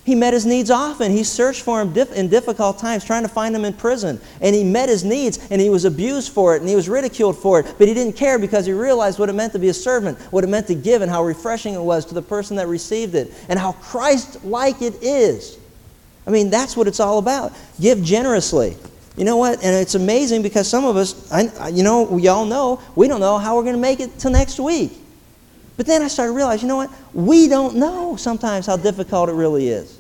He 0.07 0.15
met 0.15 0.33
his 0.33 0.47
needs 0.47 0.71
often. 0.71 1.11
He 1.11 1.25
searched 1.25 1.63
for 1.63 1.83
him 1.83 1.93
in 2.15 2.29
difficult 2.29 2.79
times, 2.79 3.05
trying 3.05 3.25
to 3.25 3.29
find 3.29 3.57
him 3.57 3.65
in 3.65 3.73
prison. 3.73 4.21
And 4.41 4.55
he 4.55 4.63
met 4.63 4.89
his 4.89 5.03
needs, 5.03 5.45
and 5.51 5.61
he 5.61 5.69
was 5.69 5.85
abused 5.85 6.33
for 6.33 6.55
it, 6.55 6.61
and 6.61 6.69
he 6.69 6.77
was 6.77 6.89
ridiculed 6.89 7.37
for 7.37 7.59
it. 7.59 7.75
But 7.77 7.89
he 7.89 7.95
didn't 7.95 8.13
care 8.13 8.39
because 8.39 8.67
he 8.67 8.73
realized 8.73 9.19
what 9.19 9.29
it 9.29 9.33
meant 9.33 9.53
to 9.55 9.59
be 9.59 9.69
a 9.69 9.75
servant, 9.75 10.17
what 10.31 10.45
it 10.45 10.47
meant 10.47 10.69
to 10.69 10.77
give, 10.77 11.03
and 11.03 11.11
how 11.11 11.25
refreshing 11.25 11.75
it 11.75 11.81
was 11.81 12.05
to 12.05 12.15
the 12.15 12.23
person 12.23 12.55
that 12.57 12.69
received 12.69 13.17
it, 13.17 13.35
and 13.49 13.59
how 13.59 13.73
Christ 13.73 14.45
like 14.45 14.81
it 14.81 14.95
is. 15.03 15.59
I 16.25 16.31
mean, 16.31 16.51
that's 16.51 16.77
what 16.77 16.87
it's 16.87 17.01
all 17.01 17.19
about. 17.19 17.53
Give 17.81 18.01
generously. 18.01 18.77
You 19.17 19.25
know 19.25 19.39
what? 19.39 19.65
And 19.65 19.75
it's 19.75 19.97
amazing 19.97 20.43
because 20.43 20.69
some 20.69 20.85
of 20.85 20.97
us, 20.97 21.33
I, 21.33 21.69
you 21.71 21.83
know, 21.83 22.03
we 22.03 22.29
all 22.29 22.45
know, 22.45 22.81
we 22.95 23.09
don't 23.09 23.19
know 23.19 23.39
how 23.39 23.57
we're 23.57 23.65
going 23.65 23.75
to 23.75 23.81
make 23.81 23.99
it 23.99 24.21
till 24.21 24.31
next 24.31 24.61
week. 24.61 24.93
But 25.77 25.87
then 25.87 26.03
I 26.03 26.09
started 26.09 26.33
to 26.33 26.37
realize, 26.37 26.63
you 26.63 26.69
know 26.69 26.77
what? 26.77 26.91
We 27.13 27.49
don't 27.49 27.77
know 27.77 28.17
sometimes 28.17 28.67
how 28.67 28.77
difficult 28.77 29.29
it 29.29 29.33
really 29.33 29.69
is. 29.69 29.99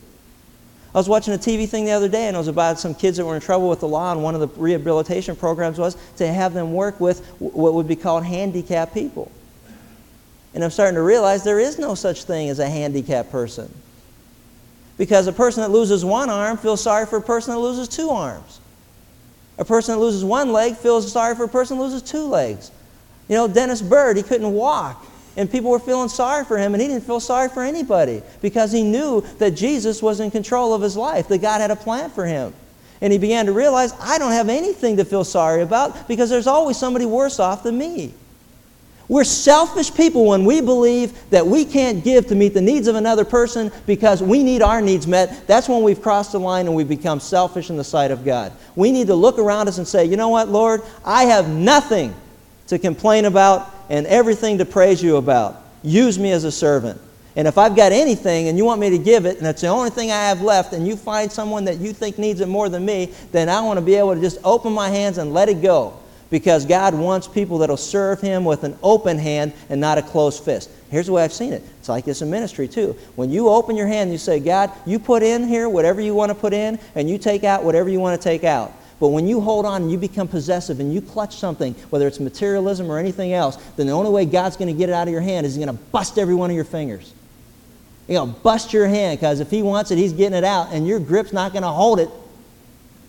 I 0.95 0.99
was 0.99 1.09
watching 1.09 1.35
a 1.35 1.39
TV 1.39 1.69
thing 1.69 1.85
the 1.85 1.91
other 1.91 2.09
day, 2.09 2.27
and 2.27 2.35
it 2.35 2.39
was 2.39 2.49
about 2.49 2.79
some 2.79 2.95
kids 2.95 3.19
that 3.19 3.27
were 3.27 3.35
in 3.35 3.43
trouble 3.43 3.69
with 3.69 3.81
the 3.81 3.89
law, 3.89 4.13
and 4.13 4.23
one 4.23 4.35
of 4.35 4.41
the 4.41 4.49
rehabilitation 4.59 5.37
programs 5.37 5.79
was 5.79 5.95
to 6.17 6.27
have 6.27 6.55
them 6.55 6.73
work 6.73 6.99
with 7.01 7.27
what 7.39 7.75
would 7.75 7.87
be 7.87 7.97
called 7.97 8.25
handicapped 8.25 8.95
people. 8.95 9.31
And 10.55 10.65
I'm 10.65 10.71
starting 10.71 10.95
to 10.95 11.03
realize 11.03 11.45
there 11.45 11.61
is 11.61 11.79
no 11.79 11.95
such 11.95 12.25
thing 12.25 12.49
as 12.49 12.61
a 12.61 12.69
handicapped 12.69 13.31
person. 13.31 13.71
Because 14.97 15.27
a 15.27 15.33
person 15.33 15.63
that 15.63 15.69
loses 15.69 16.03
one 16.03 16.31
arm 16.31 16.57
feels 16.57 16.83
sorry 16.83 17.05
for 17.05 17.19
a 17.19 17.23
person 17.23 17.53
that 17.53 17.61
loses 17.61 17.89
two 17.89 18.09
arms. 18.09 18.61
A 19.59 19.67
person 19.67 19.95
that 19.95 20.01
loses 20.01 20.25
one 20.25 20.51
leg 20.51 20.77
feels 20.77 21.13
sorry 21.13 21.35
for 21.35 21.45
a 21.45 21.49
person 21.49 21.77
that 21.77 21.83
loses 21.83 22.01
two 22.01 22.25
legs. 22.25 22.71
You 23.29 23.35
know, 23.35 23.49
Dennis 23.49 23.83
Byrd, 23.83 24.17
he 24.17 24.23
couldn't 24.23 24.51
walk 24.51 25.05
and 25.37 25.51
people 25.51 25.71
were 25.71 25.79
feeling 25.79 26.09
sorry 26.09 26.45
for 26.45 26.59
him, 26.59 26.75
and 26.75 26.81
he 26.81 26.89
didn't 26.89 27.05
feel 27.05 27.21
sorry 27.21 27.49
for 27.49 27.63
anybody 27.63 28.23
because 28.41 28.73
he 28.73 28.83
knew 28.83 29.21
that 29.39 29.51
Jesus 29.53 30.03
was 30.03 30.21
in 30.21 30.31
control 30.31 30.73
of 30.73 30.83
his 30.83 30.97
life, 30.97 31.29
that 31.29 31.39
God 31.39 31.61
had 31.61 31.71
a 31.71 31.77
plan 31.77 32.11
for 32.11 32.25
him. 32.25 32.55
And 33.01 33.13
he 33.13 33.19
began 33.19 33.47
to 33.47 33.53
realize, 33.53 33.93
I 34.01 34.19
don't 34.19 34.33
have 34.33 34.49
anything 34.49 34.97
to 34.97 35.05
feel 35.05 35.25
sorry 35.25 35.63
about 35.63 36.09
because 36.09 36.31
there's 36.31 36.47
always 36.47 36.79
somebody 36.79 37.05
worse 37.05 37.39
off 37.39 37.63
than 37.63 37.77
me. 37.77 38.15
We're 39.09 39.25
selfish 39.25 39.95
people 39.95 40.25
when 40.27 40.45
we 40.45 40.61
believe 40.61 41.31
that 41.31 41.47
we 41.47 41.65
can't 41.65 42.03
give 42.03 42.27
to 42.29 42.35
meet 42.35 42.55
the 42.55 42.61
needs 42.61 42.89
of 42.89 42.97
another 42.97 43.25
person 43.25 43.71
because 43.87 44.21
we 44.23 44.43
need 44.43 44.63
our 44.63 44.81
needs 44.81 45.07
met. 45.07 45.47
That's 45.47 45.69
when 45.69 45.83
we've 45.83 46.01
crossed 46.03 46.33
the 46.33 46.41
line 46.41 46.67
and 46.67 46.75
we've 46.75 46.89
become 46.89 47.21
selfish 47.21 47.71
in 47.71 47.77
the 47.77 47.85
sight 47.85 48.11
of 48.11 48.25
God. 48.25 48.53
We 48.75 48.91
need 48.91 49.07
to 49.07 49.15
look 49.15 49.39
around 49.39 49.69
us 49.69 49.79
and 49.79 49.87
say, 49.87 50.07
you 50.07 50.17
know 50.17 50.31
what, 50.31 50.49
Lord? 50.49 50.83
I 51.05 51.27
have 51.27 51.49
nothing 51.49 52.15
to 52.67 52.81
complain 52.81 53.27
about 53.27 53.71
and 53.89 54.07
everything 54.07 54.59
to 54.59 54.65
praise 54.65 55.03
you 55.03 55.17
about. 55.17 55.63
Use 55.83 56.19
me 56.19 56.33
as 56.33 56.45
a 56.45 56.53
servant. 56.53 57.01
And 57.37 57.47
if 57.47 57.59
I've 57.59 57.77
got 57.77 57.93
anything 57.93 58.49
and 58.49 58.57
you 58.57 58.65
want 58.65 58.81
me 58.81 58.91
to 58.91 58.99
give 58.99 59.27
it, 59.27 59.39
and 59.39 59.47
it's 59.47 59.61
the 59.61 59.69
only 59.69 59.91
thing 59.91 60.11
I 60.11 60.29
have 60.29 60.41
left, 60.41 60.73
and 60.73 60.87
you 60.87 60.97
find 60.97 61.31
someone 61.31 61.67
that 61.67 61.79
you 61.79 61.93
think 61.93 62.19
needs 62.19 62.41
it 62.41 62.49
more 62.49 62.69
than 62.71 62.85
me, 62.85 63.13
then 63.31 63.51
I 63.51 63.61
want 63.61 63.79
to 63.79 63.85
be 63.85 63.95
able 63.95 64.15
to 64.15 64.21
just 64.21 64.39
open 64.43 64.73
my 64.73 64.89
hands 64.89 65.19
and 65.19 65.35
let 65.35 65.49
it 65.49 65.61
go. 65.61 65.99
Because 66.29 66.67
God 66.67 66.93
wants 66.93 67.29
people 67.29 67.59
that'll 67.59 67.77
serve 67.77 68.21
Him 68.21 68.45
with 68.45 68.65
an 68.65 68.77
open 68.83 69.17
hand 69.17 69.53
and 69.69 69.81
not 69.81 69.97
a 69.97 70.03
closed 70.03 70.43
fist. 70.43 70.71
Here's 70.91 71.07
the 71.07 71.13
way 71.13 71.23
I've 71.23 71.33
seen 71.33 71.53
it. 71.53 71.63
It's 71.79 71.89
like 71.89 72.05
this 72.05 72.21
in 72.21 72.31
ministry 72.31 72.67
too. 72.67 72.97
When 73.15 73.31
you 73.31 73.49
open 73.49 73.77
your 73.77 73.87
hand, 73.87 74.11
you 74.11 74.19
say, 74.19 74.41
God, 74.41 74.73
you 74.87 74.99
put 74.99 75.23
in 75.23 75.47
here 75.47 75.69
whatever 75.69 76.01
you 76.01 76.15
want 76.15 76.31
to 76.31 76.35
put 76.35 76.53
in, 76.53 76.81
and 76.97 77.09
you 77.09 77.19
take 77.19 77.45
out 77.45 77.63
whatever 77.63 77.89
you 77.89 78.01
want 78.01 78.21
to 78.21 78.29
take 78.29 78.43
out. 78.43 78.73
But 78.99 79.09
when 79.09 79.27
you 79.27 79.41
hold 79.41 79.67
on 79.67 79.83
and 79.83 79.93
you 79.93 79.99
become 79.99 80.27
possessive 80.27 80.81
and 80.81 80.93
you 80.93 81.03
clutch 81.03 81.37
something, 81.37 81.75
whether 81.91 82.07
it's 82.07 82.19
materialism 82.19 82.91
or 82.91 82.99
anything 82.99 83.33
else, 83.35 83.57
then 83.77 83.87
the 83.87 83.93
only 83.93 84.11
way 84.11 84.25
God's 84.25 84.57
going 84.57 84.73
to 84.73 84.79
get 84.79 84.89
it 84.89 84.93
out 84.93 85.07
of 85.07 85.13
your 85.13 85.21
hand 85.21 85.45
is 85.45 85.55
He's 85.55 85.65
going 85.65 85.77
to 85.77 85.83
bust 85.85 86.19
every 86.19 86.35
one 86.35 86.51
of 86.51 86.57
your 86.57 86.65
fingers. 86.65 87.13
He's 88.07 88.17
going 88.17 88.33
to 88.33 88.41
bust 88.41 88.73
your 88.73 88.87
hand 88.87 89.19
because 89.19 89.41
if 89.41 89.51
He 89.51 89.63
wants 89.63 89.91
it, 89.91 89.99
He's 89.99 90.13
getting 90.13 90.39
it 90.39 90.45
out, 90.45 90.69
and 90.73 90.87
your 90.87 90.99
grip's 90.99 91.33
not 91.33 91.53
going 91.53 91.63
to 91.63 91.69
hold 91.69 92.01
it. 92.01 92.09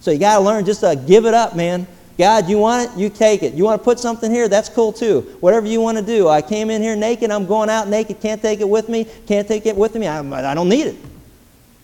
So 0.02 0.12
you 0.12 0.20
got 0.20 0.38
to 0.38 0.44
learn 0.44 0.66
just 0.66 0.82
to 0.82 1.02
give 1.08 1.26
it 1.26 1.34
up, 1.34 1.56
man. 1.56 1.88
God, 2.18 2.50
you 2.50 2.58
want 2.58 2.90
it? 2.90 2.98
You 2.98 3.10
take 3.10 3.44
it. 3.44 3.54
You 3.54 3.64
want 3.64 3.80
to 3.80 3.84
put 3.84 4.00
something 4.00 4.32
here? 4.32 4.48
That's 4.48 4.70
cool 4.70 4.92
too. 4.92 5.22
Whatever 5.40 5.68
you 5.68 5.80
want 5.82 6.00
to 6.00 6.04
do. 6.04 6.28
I 6.28 6.42
came 6.42 6.72
in 6.72 6.82
here 6.82 6.96
naked. 6.96 7.30
I'm 7.30 7.46
going 7.46 7.70
out 7.70 7.88
naked. 7.88 8.20
Can't 8.20 8.42
take 8.42 8.60
it 8.60 8.68
with 8.68 8.90
me. 8.90 9.06
Can't 9.28 9.48
take 9.48 9.68
it 9.68 9.76
with 9.76 9.94
me. 9.96 10.08
I, 10.08 10.52
I 10.52 10.54
don't 10.56 10.68
need 10.68 10.88
it. 10.88 10.96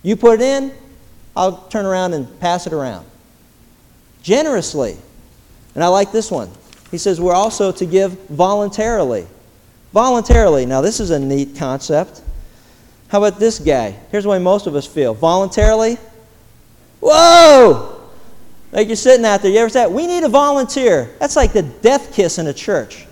You 0.02 0.18
put 0.18 0.42
it 0.42 0.42
in, 0.42 0.74
I'll 1.36 1.58
turn 1.70 1.86
around 1.86 2.14
and 2.14 2.40
pass 2.40 2.68
it 2.68 2.74
around. 2.74 3.06
Generously. 4.24 4.98
And 5.76 5.84
I 5.84 5.88
like 5.88 6.12
this 6.12 6.32
one. 6.32 6.50
He 6.90 6.98
says 6.98 7.22
we're 7.22 7.34
also 7.34 7.72
to 7.72 7.86
give 7.86 8.14
voluntarily. 8.30 9.28
Voluntarily. 9.94 10.66
Now, 10.66 10.82
this 10.82 11.00
is 11.00 11.12
a 11.12 11.20
neat 11.20 11.56
concept. 11.56 12.22
How 13.10 13.24
about 13.24 13.40
this 13.40 13.60
guy? 13.60 13.92
Here's 14.10 14.24
the 14.24 14.30
way 14.32 14.40
most 14.40 14.66
of 14.66 14.76
us 14.76 14.88
feel. 14.88 15.14
Voluntarily? 15.14 15.98
Whoa! 17.00 18.00
Like 18.72 18.88
you're 18.88 18.96
sitting 18.96 19.26
out 19.26 19.42
there, 19.42 19.52
you 19.52 19.60
ever 19.60 19.70
say, 19.70 19.86
we 19.86 20.08
need 20.08 20.24
a 20.24 20.30
volunteer. 20.30 21.14
That's 21.20 21.36
like 21.36 21.54
the 21.54 21.62
death 21.62 22.12
kiss 22.14 22.40
in 22.40 22.48
a 22.48 22.54
church. 22.54 23.06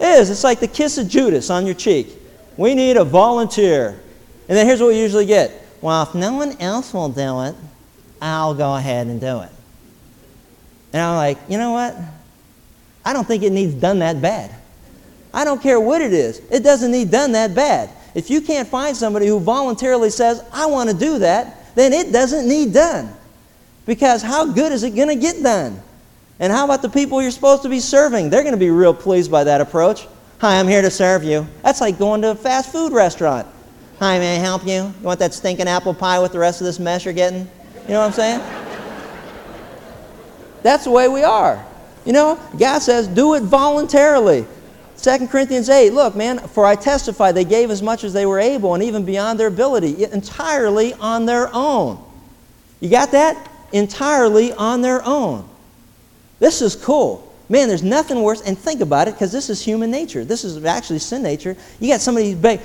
It 0.00 0.04
is. 0.04 0.30
It's 0.30 0.44
like 0.44 0.60
the 0.60 0.68
kiss 0.68 0.96
of 0.98 1.08
Judas 1.08 1.50
on 1.50 1.66
your 1.66 1.74
cheek. 1.74 2.08
We 2.56 2.74
need 2.74 2.96
a 2.96 3.04
volunteer. 3.04 3.98
And 4.48 4.56
then 4.56 4.64
here's 4.66 4.80
what 4.80 4.88
we 4.88 5.00
usually 5.00 5.26
get. 5.26 5.50
Well, 5.80 6.04
if 6.04 6.14
no 6.14 6.34
one 6.34 6.56
else 6.60 6.94
will 6.94 7.08
do 7.08 7.42
it, 7.42 7.56
I'll 8.22 8.54
go 8.54 8.76
ahead 8.76 9.08
and 9.08 9.20
do 9.20 9.40
it. 9.40 9.50
And 10.92 11.02
I'm 11.02 11.16
like, 11.16 11.38
you 11.48 11.58
know 11.58 11.72
what? 11.72 11.96
I 13.04 13.12
don't 13.12 13.26
think 13.26 13.42
it 13.42 13.52
needs 13.52 13.74
done 13.74 14.00
that 14.00 14.20
bad. 14.20 14.54
I 15.32 15.44
don't 15.44 15.62
care 15.62 15.78
what 15.78 16.00
it 16.00 16.12
is. 16.12 16.40
It 16.50 16.60
doesn't 16.62 16.90
need 16.90 17.10
done 17.10 17.32
that 17.32 17.54
bad. 17.54 17.90
If 18.14 18.30
you 18.30 18.40
can't 18.40 18.66
find 18.66 18.96
somebody 18.96 19.26
who 19.26 19.38
voluntarily 19.38 20.10
says, 20.10 20.42
I 20.52 20.66
want 20.66 20.90
to 20.90 20.96
do 20.96 21.18
that, 21.20 21.74
then 21.74 21.92
it 21.92 22.12
doesn't 22.12 22.48
need 22.48 22.72
done. 22.72 23.14
Because 23.86 24.22
how 24.22 24.46
good 24.46 24.72
is 24.72 24.82
it 24.82 24.90
going 24.90 25.08
to 25.08 25.16
get 25.16 25.42
done? 25.42 25.80
And 26.40 26.52
how 26.52 26.64
about 26.64 26.82
the 26.82 26.88
people 26.88 27.20
you're 27.20 27.30
supposed 27.30 27.62
to 27.62 27.68
be 27.68 27.80
serving? 27.80 28.30
They're 28.30 28.42
going 28.42 28.54
to 28.54 28.58
be 28.58 28.70
real 28.70 28.94
pleased 28.94 29.30
by 29.30 29.44
that 29.44 29.60
approach. 29.60 30.06
Hi, 30.40 30.58
I'm 30.58 30.68
here 30.68 30.82
to 30.82 30.90
serve 30.90 31.24
you. 31.24 31.46
That's 31.62 31.80
like 31.80 31.98
going 31.98 32.22
to 32.22 32.30
a 32.30 32.34
fast 32.34 32.70
food 32.70 32.92
restaurant. 32.92 33.46
Hi, 33.98 34.18
may 34.18 34.36
I 34.36 34.38
help 34.38 34.64
you? 34.64 34.82
You 34.82 34.94
want 35.02 35.18
that 35.18 35.34
stinking 35.34 35.66
apple 35.66 35.94
pie 35.94 36.20
with 36.20 36.32
the 36.32 36.38
rest 36.38 36.60
of 36.60 36.66
this 36.66 36.78
mess 36.78 37.04
you're 37.04 37.14
getting? 37.14 37.40
You 37.40 37.94
know 37.94 38.00
what 38.00 38.06
I'm 38.06 38.12
saying? 38.12 38.57
That's 40.68 40.84
the 40.84 40.90
way 40.90 41.08
we 41.08 41.22
are. 41.22 41.64
You 42.04 42.12
know, 42.12 42.38
God 42.58 42.80
says, 42.80 43.08
do 43.08 43.34
it 43.34 43.42
voluntarily. 43.42 44.46
2 44.98 45.26
Corinthians 45.28 45.68
8, 45.68 45.90
look, 45.94 46.14
man, 46.14 46.38
for 46.38 46.66
I 46.66 46.74
testify 46.74 47.32
they 47.32 47.44
gave 47.44 47.70
as 47.70 47.82
much 47.82 48.04
as 48.04 48.12
they 48.12 48.26
were 48.26 48.38
able 48.38 48.74
and 48.74 48.82
even 48.82 49.04
beyond 49.04 49.40
their 49.40 49.46
ability, 49.46 50.04
entirely 50.04 50.92
on 50.94 51.26
their 51.26 51.48
own. 51.54 52.04
You 52.80 52.90
got 52.90 53.12
that? 53.12 53.48
entirely 53.72 54.52
on 54.52 54.82
their 54.82 55.04
own. 55.04 55.48
This 56.38 56.62
is 56.62 56.76
cool. 56.76 57.24
Man, 57.48 57.68
there's 57.68 57.82
nothing 57.82 58.22
worse. 58.22 58.42
And 58.42 58.58
think 58.58 58.80
about 58.80 59.08
it, 59.08 59.14
because 59.14 59.32
this 59.32 59.50
is 59.50 59.60
human 59.62 59.90
nature. 59.90 60.24
This 60.24 60.44
is 60.44 60.64
actually 60.64 60.98
sin 60.98 61.22
nature. 61.22 61.56
You 61.80 61.88
got 61.88 62.00
somebody 62.00 62.34
big. 62.34 62.60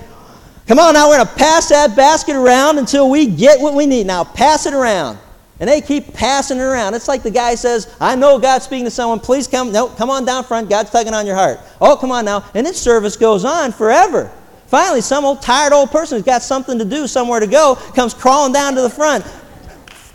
Come 0.67 0.79
on, 0.79 0.93
now 0.93 1.09
we're 1.09 1.17
going 1.17 1.27
to 1.27 1.35
pass 1.35 1.69
that 1.69 1.95
basket 1.95 2.35
around 2.35 2.77
until 2.77 3.09
we 3.09 3.25
get 3.25 3.59
what 3.59 3.73
we 3.73 3.85
need. 3.85 4.07
Now 4.07 4.23
pass 4.23 4.65
it 4.65 4.73
around. 4.73 5.17
And 5.59 5.69
they 5.69 5.81
keep 5.81 6.13
passing 6.13 6.57
it 6.57 6.61
around. 6.61 6.93
It's 6.93 7.07
like 7.07 7.23
the 7.23 7.31
guy 7.31 7.55
says, 7.55 7.95
I 7.99 8.15
know 8.15 8.39
God's 8.39 8.65
speaking 8.65 8.85
to 8.85 8.91
someone. 8.91 9.19
Please 9.19 9.47
come. 9.47 9.71
No, 9.71 9.87
come 9.87 10.09
on 10.09 10.25
down 10.25 10.43
front. 10.43 10.69
God's 10.69 10.89
tugging 10.89 11.13
on 11.13 11.25
your 11.25 11.35
heart. 11.35 11.59
Oh, 11.79 11.95
come 11.95 12.11
on 12.11 12.25
now. 12.25 12.43
And 12.55 12.65
this 12.65 12.81
service 12.81 13.15
goes 13.15 13.45
on 13.45 13.71
forever. 13.71 14.31
Finally, 14.67 15.01
some 15.01 15.23
old 15.23 15.41
tired 15.41 15.71
old 15.71 15.91
person 15.91 16.17
who's 16.17 16.25
got 16.25 16.41
something 16.41 16.79
to 16.79 16.85
do, 16.85 17.05
somewhere 17.05 17.39
to 17.39 17.45
go, 17.45 17.75
comes 17.95 18.13
crawling 18.13 18.51
down 18.51 18.73
to 18.73 18.81
the 18.81 18.89
front. 18.89 19.23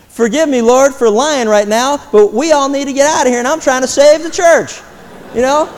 Forgive 0.09 0.49
me, 0.49 0.61
Lord, 0.61 0.93
for 0.93 1.09
lying 1.09 1.47
right 1.47 1.67
now, 1.67 1.95
but 2.11 2.33
we 2.33 2.51
all 2.51 2.67
need 2.67 2.85
to 2.85 2.93
get 2.93 3.07
out 3.07 3.25
of 3.25 3.31
here, 3.31 3.39
and 3.39 3.47
I'm 3.47 3.61
trying 3.61 3.83
to 3.83 3.87
save 3.87 4.21
the 4.21 4.29
church. 4.29 4.81
You 5.33 5.41
know? 5.41 5.73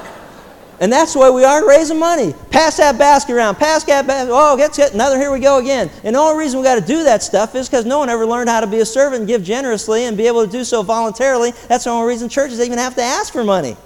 And 0.82 0.92
that's 0.92 1.14
the 1.14 1.20
way 1.20 1.30
we 1.30 1.46
are 1.46 1.66
raising 1.68 2.00
money. 2.00 2.34
Pass 2.50 2.78
that 2.78 2.98
basket 2.98 3.34
around. 3.34 3.56
Pass 3.56 3.84
that 3.84 4.08
basket. 4.08 4.32
Oh, 4.34 4.58
get, 4.58 4.74
get 4.74 4.96
another. 4.96 5.20
Here 5.20 5.32
we 5.32 5.40
go 5.40 5.60
again. 5.60 5.92
And 6.04 6.16
the 6.16 6.20
only 6.20 6.44
reason 6.44 6.60
we 6.60 6.64
got 6.64 6.80
to 6.80 6.86
do 6.86 7.04
that 7.04 7.22
stuff 7.22 7.54
is 7.54 7.70
because 7.70 7.86
no 7.86 8.00
one 8.00 8.10
ever 8.10 8.26
learned 8.26 8.50
how 8.50 8.62
to 8.62 8.68
be 8.68 8.80
a 8.80 8.86
servant 8.86 9.20
and 9.20 9.28
give 9.28 9.44
generously 9.44 10.06
and 10.06 10.18
be 10.18 10.26
able 10.26 10.44
to 10.44 10.52
do 10.52 10.64
so 10.64 10.82
voluntarily. 10.82 11.52
That's 11.68 11.84
the 11.84 11.92
only 11.92 12.08
reason 12.08 12.30
churches 12.30 12.60
even 12.60 12.80
have 12.80 12.96
to 12.96 13.04
ask 13.04 13.32
for 13.32 13.44
money. 13.44 13.78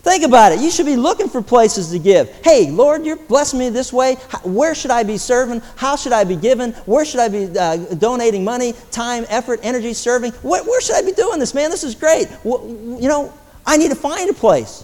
Think 0.00 0.24
about 0.24 0.50
it. 0.50 0.58
You 0.58 0.72
should 0.72 0.86
be 0.86 0.96
looking 0.96 1.28
for 1.28 1.40
places 1.40 1.92
to 1.92 1.98
give. 2.00 2.28
Hey, 2.42 2.68
Lord, 2.72 3.06
you're 3.06 3.14
blessing 3.14 3.60
me 3.60 3.68
this 3.68 3.92
way. 3.92 4.14
Where 4.42 4.74
should 4.74 4.90
I 4.90 5.04
be 5.04 5.16
serving? 5.16 5.62
How 5.76 5.94
should 5.94 6.10
I 6.10 6.24
be 6.24 6.34
giving? 6.34 6.72
Where 6.72 7.04
should 7.04 7.20
I 7.20 7.28
be 7.28 7.56
uh, 7.56 7.76
donating 7.94 8.42
money, 8.42 8.74
time, 8.90 9.26
effort, 9.28 9.60
energy, 9.62 9.94
serving? 9.94 10.32
Where, 10.42 10.64
where, 10.64 10.80
should 10.80 10.96
I 10.96 11.02
be 11.02 11.12
doing 11.12 11.38
this, 11.38 11.54
man? 11.54 11.70
This 11.70 11.84
is 11.84 11.94
great. 11.94 12.26
you 12.44 13.06
know, 13.08 13.32
I 13.64 13.76
need 13.76 13.90
to 13.90 13.94
find 13.94 14.28
a 14.28 14.34
place. 14.34 14.82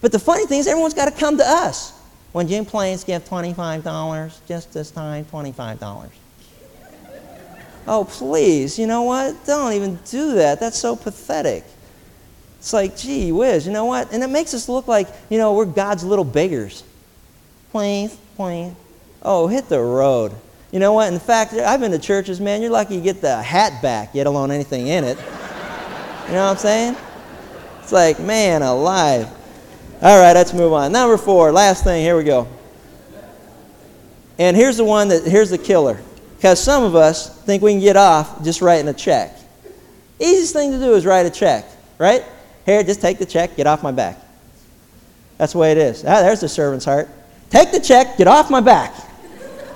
But 0.00 0.12
the 0.12 0.18
funny 0.18 0.46
thing 0.46 0.60
is, 0.60 0.66
everyone's 0.66 0.94
got 0.94 1.06
to 1.06 1.18
come 1.18 1.36
to 1.38 1.44
us. 1.44 1.98
When 2.32 2.46
Jim 2.46 2.64
Plains 2.64 3.04
give 3.04 3.24
$25, 3.24 4.46
just 4.46 4.72
this 4.72 4.90
time, 4.90 5.24
$25. 5.26 6.10
oh, 7.88 8.04
please, 8.04 8.78
you 8.78 8.86
know 8.86 9.02
what? 9.02 9.44
Don't 9.46 9.72
even 9.72 9.98
do 10.08 10.34
that. 10.34 10.60
That's 10.60 10.78
so 10.78 10.94
pathetic. 10.94 11.64
It's 12.58 12.72
like, 12.72 12.96
gee 12.96 13.32
whiz, 13.32 13.66
you 13.66 13.72
know 13.72 13.86
what? 13.86 14.12
And 14.12 14.22
it 14.22 14.28
makes 14.28 14.54
us 14.54 14.68
look 14.68 14.86
like, 14.86 15.08
you 15.28 15.38
know, 15.38 15.54
we're 15.54 15.64
God's 15.64 16.04
little 16.04 16.24
beggars. 16.24 16.84
Please, 17.72 18.16
please. 18.36 18.72
Oh, 19.22 19.48
hit 19.48 19.68
the 19.68 19.80
road. 19.80 20.32
You 20.70 20.78
know 20.78 20.92
what? 20.92 21.12
In 21.12 21.18
fact, 21.18 21.54
I've 21.54 21.80
been 21.80 21.90
to 21.90 21.98
churches, 21.98 22.40
man, 22.40 22.62
you're 22.62 22.70
lucky 22.70 22.94
you 22.94 23.00
get 23.00 23.20
the 23.20 23.42
hat 23.42 23.82
back, 23.82 24.14
yet 24.14 24.26
alone 24.26 24.50
anything 24.50 24.86
in 24.86 25.04
it. 25.04 25.18
You 26.28 26.34
know 26.34 26.44
what 26.44 26.52
I'm 26.52 26.56
saying? 26.58 26.96
It's 27.82 27.92
like, 27.92 28.20
man, 28.20 28.62
alive. 28.62 29.28
All 30.02 30.18
right, 30.18 30.32
let's 30.32 30.54
move 30.54 30.72
on. 30.72 30.92
Number 30.92 31.18
four, 31.18 31.52
last 31.52 31.84
thing, 31.84 32.02
here 32.02 32.16
we 32.16 32.24
go. 32.24 32.48
And 34.38 34.56
here's 34.56 34.78
the 34.78 34.84
one 34.84 35.08
that, 35.08 35.24
here's 35.24 35.50
the 35.50 35.58
killer. 35.58 36.00
Because 36.36 36.62
some 36.62 36.82
of 36.82 36.96
us 36.96 37.38
think 37.42 37.62
we 37.62 37.72
can 37.72 37.80
get 37.80 37.96
off 37.96 38.42
just 38.42 38.62
writing 38.62 38.88
a 38.88 38.94
check. 38.94 39.36
Easiest 40.18 40.54
thing 40.54 40.72
to 40.72 40.78
do 40.78 40.94
is 40.94 41.04
write 41.04 41.26
a 41.26 41.30
check, 41.30 41.66
right? 41.98 42.24
Here, 42.64 42.82
just 42.82 43.02
take 43.02 43.18
the 43.18 43.26
check, 43.26 43.56
get 43.56 43.66
off 43.66 43.82
my 43.82 43.92
back. 43.92 44.18
That's 45.36 45.52
the 45.52 45.58
way 45.58 45.72
it 45.72 45.78
is. 45.78 46.02
Ah, 46.04 46.22
there's 46.22 46.40
the 46.40 46.48
servant's 46.48 46.86
heart. 46.86 47.08
Take 47.50 47.70
the 47.70 47.80
check, 47.80 48.16
get 48.16 48.26
off 48.26 48.50
my 48.50 48.60
back. 48.60 48.94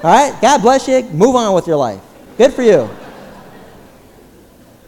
All 0.02 0.10
right? 0.10 0.34
God 0.40 0.62
bless 0.62 0.88
you. 0.88 1.02
Move 1.10 1.36
on 1.36 1.54
with 1.54 1.66
your 1.66 1.76
life. 1.76 2.00
Good 2.38 2.54
for 2.54 2.62
you. 2.62 2.88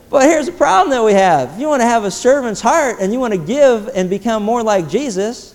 But 0.09 0.23
here's 0.23 0.47
the 0.47 0.53
problem 0.53 0.90
that 0.90 1.05
we 1.05 1.12
have. 1.12 1.55
If 1.55 1.61
you 1.61 1.69
want 1.69 1.83
to 1.83 1.87
have 1.87 2.05
a 2.05 2.11
servant's 2.11 2.61
heart 2.61 2.99
and 3.01 3.12
you 3.12 3.19
want 3.19 3.35
to 3.35 3.38
give 3.38 3.88
and 3.95 4.09
become 4.09 4.42
more 4.42 4.62
like 4.62 4.88
Jesus, 4.88 5.55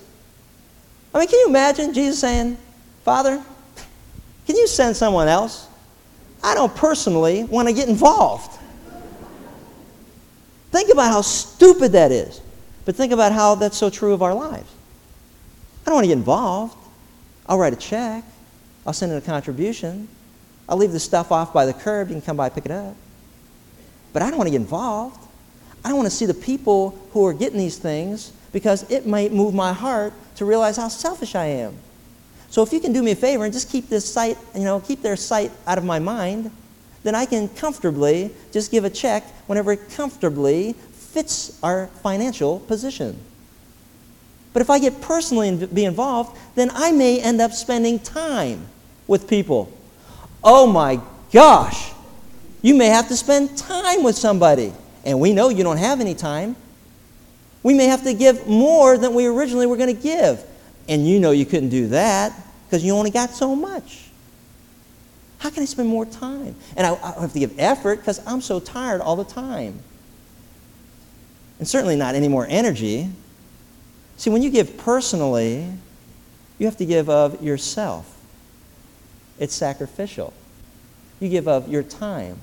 I 1.14 1.20
mean, 1.20 1.28
can 1.28 1.38
you 1.38 1.48
imagine 1.48 1.94
Jesus 1.94 2.18
saying, 2.18 2.58
Father, 3.04 3.42
can 4.46 4.56
you 4.56 4.66
send 4.66 4.96
someone 4.96 5.28
else? 5.28 5.68
I 6.42 6.54
don't 6.54 6.74
personally 6.74 7.44
want 7.44 7.68
to 7.68 7.74
get 7.74 7.88
involved. 7.88 8.58
Think 10.70 10.90
about 10.92 11.10
how 11.10 11.20
stupid 11.20 11.92
that 11.92 12.12
is. 12.12 12.40
But 12.84 12.96
think 12.96 13.12
about 13.12 13.32
how 13.32 13.54
that's 13.54 13.76
so 13.76 13.90
true 13.90 14.12
of 14.12 14.22
our 14.22 14.34
lives. 14.34 14.70
I 15.82 15.86
don't 15.86 15.94
want 15.94 16.04
to 16.04 16.08
get 16.08 16.18
involved. 16.18 16.76
I'll 17.46 17.58
write 17.58 17.72
a 17.72 17.76
check. 17.76 18.24
I'll 18.86 18.92
send 18.92 19.12
in 19.12 19.18
a 19.18 19.20
contribution. 19.20 20.08
I'll 20.68 20.76
leave 20.76 20.92
the 20.92 21.00
stuff 21.00 21.30
off 21.30 21.52
by 21.52 21.66
the 21.66 21.72
curb. 21.72 22.08
You 22.08 22.14
can 22.14 22.22
come 22.22 22.36
by 22.36 22.46
and 22.46 22.54
pick 22.54 22.64
it 22.64 22.70
up. 22.70 22.96
But 24.12 24.22
I 24.22 24.28
don't 24.28 24.38
want 24.38 24.48
to 24.48 24.52
get 24.52 24.60
involved. 24.60 25.18
I 25.84 25.88
don't 25.88 25.96
want 25.96 26.10
to 26.10 26.14
see 26.14 26.26
the 26.26 26.34
people 26.34 26.98
who 27.12 27.26
are 27.26 27.32
getting 27.32 27.58
these 27.58 27.78
things 27.78 28.32
because 28.52 28.88
it 28.90 29.06
might 29.06 29.32
move 29.32 29.54
my 29.54 29.72
heart 29.72 30.12
to 30.36 30.44
realize 30.44 30.76
how 30.76 30.88
selfish 30.88 31.34
I 31.34 31.46
am. 31.46 31.74
So 32.50 32.62
if 32.62 32.72
you 32.72 32.80
can 32.80 32.92
do 32.92 33.02
me 33.02 33.12
a 33.12 33.16
favor 33.16 33.44
and 33.44 33.52
just 33.52 33.70
keep 33.70 33.88
this 33.88 34.10
sight, 34.10 34.36
you 34.54 34.64
know, 34.64 34.80
keep 34.80 35.02
their 35.02 35.16
sight 35.16 35.50
out 35.66 35.78
of 35.78 35.84
my 35.84 35.98
mind, 35.98 36.50
then 37.02 37.14
I 37.14 37.24
can 37.24 37.48
comfortably 37.48 38.30
just 38.52 38.70
give 38.70 38.84
a 38.84 38.90
check 38.90 39.24
whenever 39.46 39.72
it 39.72 39.90
comfortably 39.90 40.74
fits 40.92 41.58
our 41.62 41.88
financial 42.02 42.60
position. 42.60 43.18
But 44.52 44.62
if 44.62 44.70
I 44.70 44.78
get 44.78 45.00
personally 45.00 45.48
and 45.48 45.74
be 45.74 45.84
involved, 45.84 46.38
then 46.54 46.70
I 46.74 46.92
may 46.92 47.20
end 47.20 47.40
up 47.40 47.52
spending 47.52 47.98
time 47.98 48.66
with 49.06 49.28
people. 49.28 49.72
Oh 50.44 50.66
my 50.66 51.00
gosh, 51.32 51.91
you 52.62 52.76
may 52.76 52.86
have 52.86 53.08
to 53.08 53.16
spend 53.16 53.58
time 53.58 54.04
with 54.04 54.16
somebody. 54.16 54.72
And 55.04 55.20
we 55.20 55.32
know 55.32 55.48
you 55.48 55.64
don't 55.64 55.78
have 55.78 56.00
any 56.00 56.14
time. 56.14 56.54
We 57.64 57.74
may 57.74 57.86
have 57.86 58.04
to 58.04 58.14
give 58.14 58.46
more 58.46 58.96
than 58.96 59.14
we 59.14 59.26
originally 59.26 59.66
were 59.66 59.76
going 59.76 59.94
to 59.94 60.00
give. 60.00 60.42
And 60.88 61.06
you 61.06 61.18
know 61.18 61.32
you 61.32 61.44
couldn't 61.44 61.68
do 61.68 61.88
that 61.88 62.32
because 62.66 62.84
you 62.84 62.92
only 62.92 63.10
got 63.10 63.30
so 63.30 63.54
much. 63.54 64.08
How 65.38 65.50
can 65.50 65.64
I 65.64 65.66
spend 65.66 65.88
more 65.88 66.06
time? 66.06 66.54
And 66.76 66.86
I, 66.86 66.94
I 66.94 67.20
have 67.20 67.32
to 67.32 67.40
give 67.40 67.58
effort 67.58 67.96
because 67.96 68.24
I'm 68.26 68.40
so 68.40 68.60
tired 68.60 69.00
all 69.00 69.16
the 69.16 69.24
time. 69.24 69.80
And 71.58 71.66
certainly 71.66 71.96
not 71.96 72.14
any 72.14 72.28
more 72.28 72.46
energy. 72.48 73.08
See, 74.16 74.30
when 74.30 74.42
you 74.42 74.50
give 74.50 74.76
personally, 74.78 75.66
you 76.58 76.66
have 76.66 76.76
to 76.76 76.86
give 76.86 77.10
of 77.10 77.42
yourself. 77.42 78.20
It's 79.40 79.54
sacrificial. 79.54 80.32
You 81.18 81.28
give 81.28 81.48
of 81.48 81.68
your 81.68 81.82
time 81.82 82.38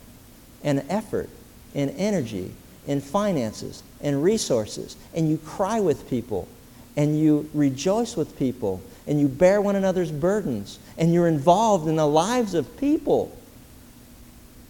and 0.63 0.83
effort 0.89 1.29
and 1.75 1.93
energy 1.97 2.51
and 2.87 3.03
finances 3.03 3.83
and 4.01 4.23
resources, 4.23 4.95
and 5.13 5.29
you 5.29 5.37
cry 5.37 5.79
with 5.79 6.09
people, 6.09 6.47
and 6.95 7.19
you 7.19 7.49
rejoice 7.53 8.15
with 8.15 8.37
people, 8.37 8.81
and 9.07 9.19
you 9.19 9.27
bear 9.27 9.61
one 9.61 9.75
another's 9.75 10.11
burdens, 10.11 10.79
and 10.97 11.13
you're 11.13 11.27
involved 11.27 11.87
in 11.87 11.95
the 11.95 12.07
lives 12.07 12.53
of 12.53 12.77
people. 12.77 13.35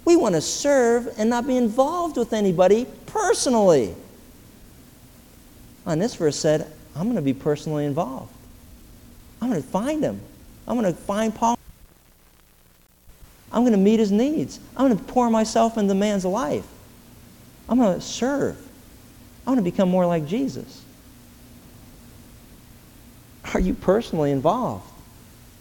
We 0.05 0.15
want 0.15 0.35
to 0.35 0.41
serve 0.41 1.07
and 1.17 1.29
not 1.29 1.45
be 1.45 1.57
involved 1.57 2.17
with 2.17 2.33
anybody 2.33 2.87
personally. 3.05 3.93
Onesiphorus 5.85 6.39
said, 6.39 6.71
I'm 6.95 7.03
going 7.03 7.15
to 7.15 7.21
be 7.21 7.33
personally 7.33 7.85
involved. 7.85 8.33
I'm 9.41 9.49
going 9.49 9.61
to 9.61 9.67
find 9.67 10.03
him. 10.03 10.19
I'm 10.67 10.79
going 10.79 10.91
to 10.91 10.99
find 10.99 11.33
Paul. 11.33 11.58
I'm 13.51 13.61
going 13.61 13.73
to 13.73 13.77
meet 13.77 13.99
his 13.99 14.11
needs. 14.11 14.59
I'm 14.77 14.87
going 14.87 14.97
to 14.97 15.03
pour 15.05 15.29
myself 15.29 15.77
into 15.77 15.87
the 15.89 15.95
man's 15.95 16.25
life. 16.25 16.65
I'm 17.67 17.77
going 17.77 17.95
to 17.95 18.01
serve. 18.01 18.57
I 19.45 19.49
want 19.49 19.59
to 19.59 19.63
become 19.63 19.89
more 19.89 20.05
like 20.05 20.27
Jesus. 20.27 20.83
Are 23.53 23.59
you 23.59 23.73
personally 23.73 24.31
involved? 24.31 24.85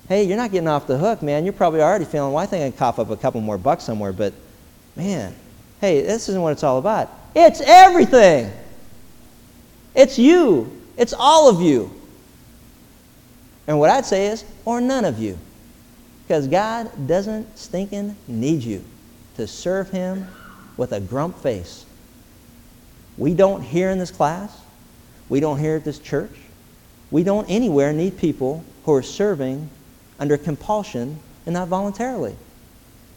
Hey, 0.09 0.25
you're 0.25 0.37
not 0.37 0.51
getting 0.53 0.69
off 0.69 0.87
the 0.87 0.99
hook, 0.99 1.23
man. 1.23 1.45
You're 1.45 1.53
probably 1.53 1.81
already 1.81 2.05
feeling, 2.05 2.33
well, 2.33 2.43
I 2.43 2.47
think 2.47 2.65
I 2.65 2.71
can 2.71 2.79
cough 2.79 2.99
up 2.99 3.11
a 3.11 3.17
couple 3.17 3.41
more 3.41 3.59
bucks 3.59 3.85
somewhere, 3.85 4.13
but 4.13 4.33
man, 4.97 5.35
hey, 5.81 6.03
this 6.03 6.29
isn't 6.29 6.41
what 6.41 6.53
it's 6.53 6.65
all 6.65 6.79
about. 6.79 7.11
It's 7.35 7.61
everything. 7.61 8.51
It's 9.95 10.19
you. 10.19 10.71
It's 10.97 11.13
all 11.13 11.49
of 11.49 11.61
you. 11.61 11.91
And 13.67 13.79
what 13.79 13.91
I'd 13.91 14.07
say 14.07 14.29
is, 14.29 14.45
or 14.65 14.81
none 14.81 15.05
of 15.05 15.19
you. 15.19 15.39
Because 16.29 16.47
God 16.47 16.91
doesn't 17.07 17.57
stinking 17.57 18.15
need 18.27 18.63
you 18.63 18.85
to 19.37 19.47
serve 19.47 19.89
Him 19.89 20.29
with 20.77 20.93
a 20.93 21.01
grump 21.01 21.39
face. 21.39 21.87
We 23.17 23.33
don't 23.33 23.63
here 23.63 23.89
in 23.89 23.99
this 23.99 24.11
class, 24.11 24.61
we 25.31 25.41
don't 25.41 25.59
here 25.59 25.77
at 25.77 25.87
this 25.87 25.99
church, 25.99 26.37
we 27.11 27.25
don't 27.25 27.47
anywhere 27.49 27.95
need 27.95 28.19
people 28.19 28.63
who 28.85 28.93
are 28.93 29.03
serving 29.03 29.71
under 30.21 30.37
compulsion 30.37 31.19
and 31.47 31.55
not 31.55 31.69
voluntarily. 31.69 32.37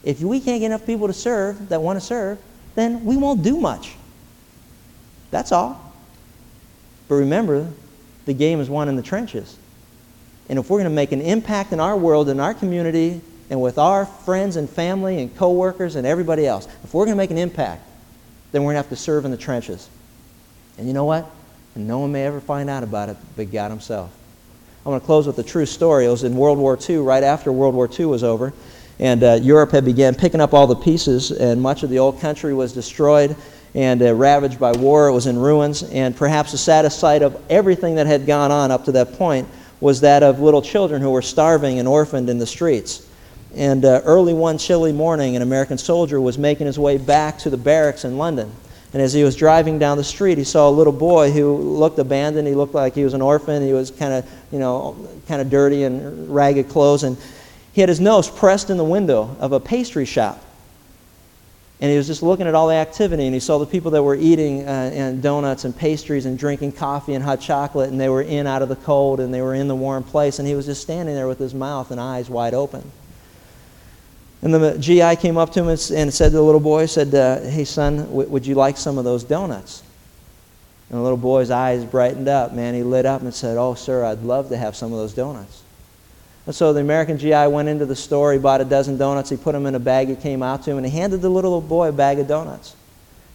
If 0.06 0.22
we 0.22 0.40
can't 0.40 0.62
get 0.62 0.68
enough 0.68 0.86
people 0.86 1.08
to 1.08 1.14
serve 1.14 1.68
that 1.68 1.82
want 1.82 2.00
to 2.00 2.06
serve, 2.06 2.40
then 2.76 3.04
we 3.04 3.18
won't 3.18 3.44
do 3.44 3.60
much. 3.60 3.96
That's 5.32 5.52
all. 5.52 5.94
But 7.10 7.16
remember, 7.16 7.68
the 8.26 8.34
game 8.34 8.62
is 8.62 8.70
won 8.70 8.88
in 8.88 8.96
the 8.96 9.04
trenches. 9.04 9.58
And 10.52 10.60
if 10.60 10.70
we're 10.70 10.80
going 10.80 10.90
to 10.90 10.94
make 10.94 11.14
an 11.14 11.22
impact 11.22 11.72
in 11.72 11.80
our 11.80 11.96
world, 11.96 12.28
in 12.28 12.42
our 12.42 12.54
community, 12.54 13.22
and 13.50 13.62
with 13.62 13.78
our 13.78 14.06
friends 14.06 14.58
and 14.58 14.70
family 14.70 15.22
and 15.22 15.34
coworkers 15.38 15.96
and 15.96 16.06
everybody 16.06 16.46
else, 16.46 16.68
if 16.84 16.94
we're 16.94 17.06
going 17.06 17.16
to 17.16 17.24
make 17.24 17.32
an 17.32 17.38
impact, 17.38 17.82
then 18.52 18.64
we're 18.64 18.74
going 18.74 18.84
to 18.84 18.90
have 18.90 18.90
to 18.90 18.98
serve 18.98 19.24
in 19.24 19.32
the 19.32 19.38
trenches. 19.38 19.90
And 20.78 20.88
you 20.88 20.94
know 20.94 21.06
what? 21.06 21.26
And 21.76 21.88
no 21.88 22.00
one 22.00 22.12
may 22.12 22.26
ever 22.26 22.42
find 22.42 22.70
out 22.70 22.84
about 22.84 23.08
it 23.08 23.16
but 23.38 23.50
God 23.50 23.72
Himself. 23.72 24.12
I 24.86 24.90
want 24.90 25.02
to 25.02 25.06
close 25.06 25.26
with 25.26 25.40
a 25.40 25.44
true 25.44 25.66
story. 25.66 26.06
It 26.06 26.10
was 26.10 26.26
in 26.26 26.36
World 26.36 26.58
War 26.58 26.78
II, 26.78 26.98
right 26.98 27.24
after 27.24 27.50
World 27.54 27.74
War 27.74 27.90
II 27.90 28.08
was 28.08 28.22
over, 28.26 28.52
and 29.00 29.24
uh, 29.24 29.40
Europe 29.42 29.72
had 29.72 29.86
began 29.86 30.16
picking 30.16 30.42
up 30.42 30.54
all 30.54 30.68
the 30.68 30.76
pieces, 30.76 31.32
and 31.32 31.62
much 31.62 31.84
of 31.84 31.90
the 31.90 32.00
old 32.00 32.20
country 32.20 32.54
was 32.54 32.74
destroyed 32.74 33.38
and 33.74 34.02
uh, 34.02 34.14
ravaged 34.14 34.60
by 34.60 34.74
war. 34.74 35.08
It 35.08 35.14
was 35.14 35.28
in 35.28 35.40
ruins, 35.40 35.84
and 35.84 36.14
perhaps 36.14 36.52
the 36.52 36.58
saddest 36.58 37.00
sight 37.00 37.22
of 37.22 37.42
everything 37.50 37.96
that 37.96 38.06
had 38.06 38.26
gone 38.26 38.52
on 38.52 38.70
up 38.70 38.84
to 38.84 38.92
that 38.92 39.14
point 39.14 39.48
was 39.82 40.02
that 40.02 40.24
of 40.24 40.40
little 40.40 40.62
children 40.62 41.02
who 41.02 41.10
were 41.10 41.22
starving 41.22 41.80
and 41.80 41.88
orphaned 41.88 42.30
in 42.30 42.38
the 42.38 42.48
streets. 42.48 43.06
And 43.54 43.84
uh, 43.84 44.02
early 44.06 44.34
one 44.34 44.58
chilly 44.58 44.94
morning, 44.94 45.36
an 45.36 45.42
American 45.42 45.78
soldier 45.78 46.22
was 46.22 46.38
making 46.38 46.68
his 46.68 46.80
way 46.80 46.98
back 46.98 47.40
to 47.40 47.50
the 47.50 47.58
barracks 47.58 48.06
in 48.06 48.18
London. 48.18 48.50
And 48.94 49.02
as 49.02 49.14
he 49.14 49.24
was 49.24 49.36
driving 49.36 49.80
down 49.80 49.98
the 49.98 50.04
street, 50.04 50.38
he 50.38 50.44
saw 50.44 50.70
a 50.70 50.72
little 50.72 50.94
boy 50.94 51.32
who 51.32 51.56
looked 51.56 51.98
abandoned. 52.00 52.48
He 52.48 52.56
looked 52.56 52.74
like 52.74 52.94
he 52.94 53.04
was 53.04 53.14
an 53.14 53.22
orphan. 53.22 53.64
He 53.64 53.74
was 53.74 53.90
kind 53.92 54.14
of, 54.14 54.30
you 54.52 54.60
know, 54.60 54.96
kind 55.28 55.42
of 55.42 55.50
dirty 55.50 55.84
and 55.84 56.34
ragged 56.34 56.70
clothes. 56.70 57.04
And 57.04 57.18
he 57.74 57.82
had 57.82 57.90
his 57.90 58.00
nose 58.00 58.30
pressed 58.30 58.70
in 58.70 58.78
the 58.78 58.84
window 58.84 59.36
of 59.40 59.54
a 59.54 59.60
pastry 59.60 60.06
shop. 60.06 60.44
And 61.82 61.90
he 61.90 61.98
was 61.98 62.06
just 62.06 62.22
looking 62.22 62.46
at 62.46 62.54
all 62.54 62.68
the 62.68 62.76
activity, 62.76 63.26
and 63.26 63.34
he 63.34 63.40
saw 63.40 63.58
the 63.58 63.66
people 63.66 63.90
that 63.92 64.04
were 64.04 64.16
eating 64.16 64.62
uh, 64.62 64.92
and 64.94 65.22
donuts 65.22 65.66
and 65.66 65.76
pastries 65.76 66.28
and 66.28 66.38
drinking 66.38 66.74
coffee 66.74 67.16
and 67.16 67.24
hot 67.24 67.42
chocolate, 67.42 67.90
and 67.90 68.00
they 68.00 68.08
were 68.08 68.22
in 68.22 68.46
out 68.46 68.62
of 68.62 68.70
the 68.70 68.76
cold 68.76 69.20
and 69.20 69.34
they 69.34 69.42
were 69.42 69.56
in 69.56 69.68
the 69.68 69.76
warm 69.76 70.04
place, 70.04 70.38
and 70.38 70.48
he 70.48 70.54
was 70.54 70.68
just 70.68 70.84
standing 70.84 71.16
there 71.16 71.28
with 71.28 71.40
his 71.40 71.56
mouth 71.56 71.90
and 71.90 72.00
eyes 72.00 72.30
wide 72.30 72.54
open. 72.54 72.84
And 74.44 74.54
the 74.54 74.78
GI 74.78 75.16
came 75.18 75.38
up 75.38 75.52
to 75.54 75.60
him 75.62 75.70
and 75.70 75.80
said 75.80 76.30
to 76.30 76.30
the 76.30 76.42
little 76.42 76.60
boy, 76.60 76.86
said, 76.86 77.14
uh, 77.14 77.42
hey, 77.42 77.66
son, 77.66 77.98
w- 77.98 78.30
would 78.30 78.46
you 78.46 78.56
like 78.56 78.78
some 78.78 78.98
of 78.98 79.04
those 79.04 79.24
donuts? 79.24 79.84
And 80.90 81.00
the 81.00 81.04
little 81.04 81.18
boy's 81.18 81.52
eyes 81.52 81.86
brightened 81.86 82.28
up, 82.28 82.54
man. 82.54 82.74
He 82.74 82.84
lit 82.84 83.06
up 83.06 83.22
and 83.22 83.34
said, 83.34 83.58
oh, 83.58 83.76
sir, 83.76 84.04
I'd 84.04 84.24
love 84.24 84.50
to 84.50 84.58
have 84.58 84.76
some 84.76 84.92
of 84.92 85.00
those 85.00 85.14
donuts. 85.14 85.61
And 86.46 86.56
so 86.56 86.74
the 86.74 86.82
American 86.82 87.18
GI 87.18 87.48
went 87.48 87.70
into 87.70 87.86
the 87.86 87.96
store, 87.96 88.34
he 88.34 88.40
bought 88.40 88.62
a 88.62 88.66
dozen 88.66 88.98
donuts, 88.98 89.30
he 89.30 89.38
put 89.38 89.52
them 89.52 89.66
in 89.68 89.76
a 89.76 89.80
bag, 89.80 90.08
he 90.08 90.16
came 90.16 90.42
out 90.42 90.64
to 90.64 90.72
him, 90.72 90.78
and 90.78 90.86
he 90.86 90.92
handed 90.92 91.22
the 91.22 91.30
little 91.30 91.62
boy 91.62 91.90
a 91.90 91.92
bag 91.92 92.18
of 92.20 92.28
donuts. 92.28 92.76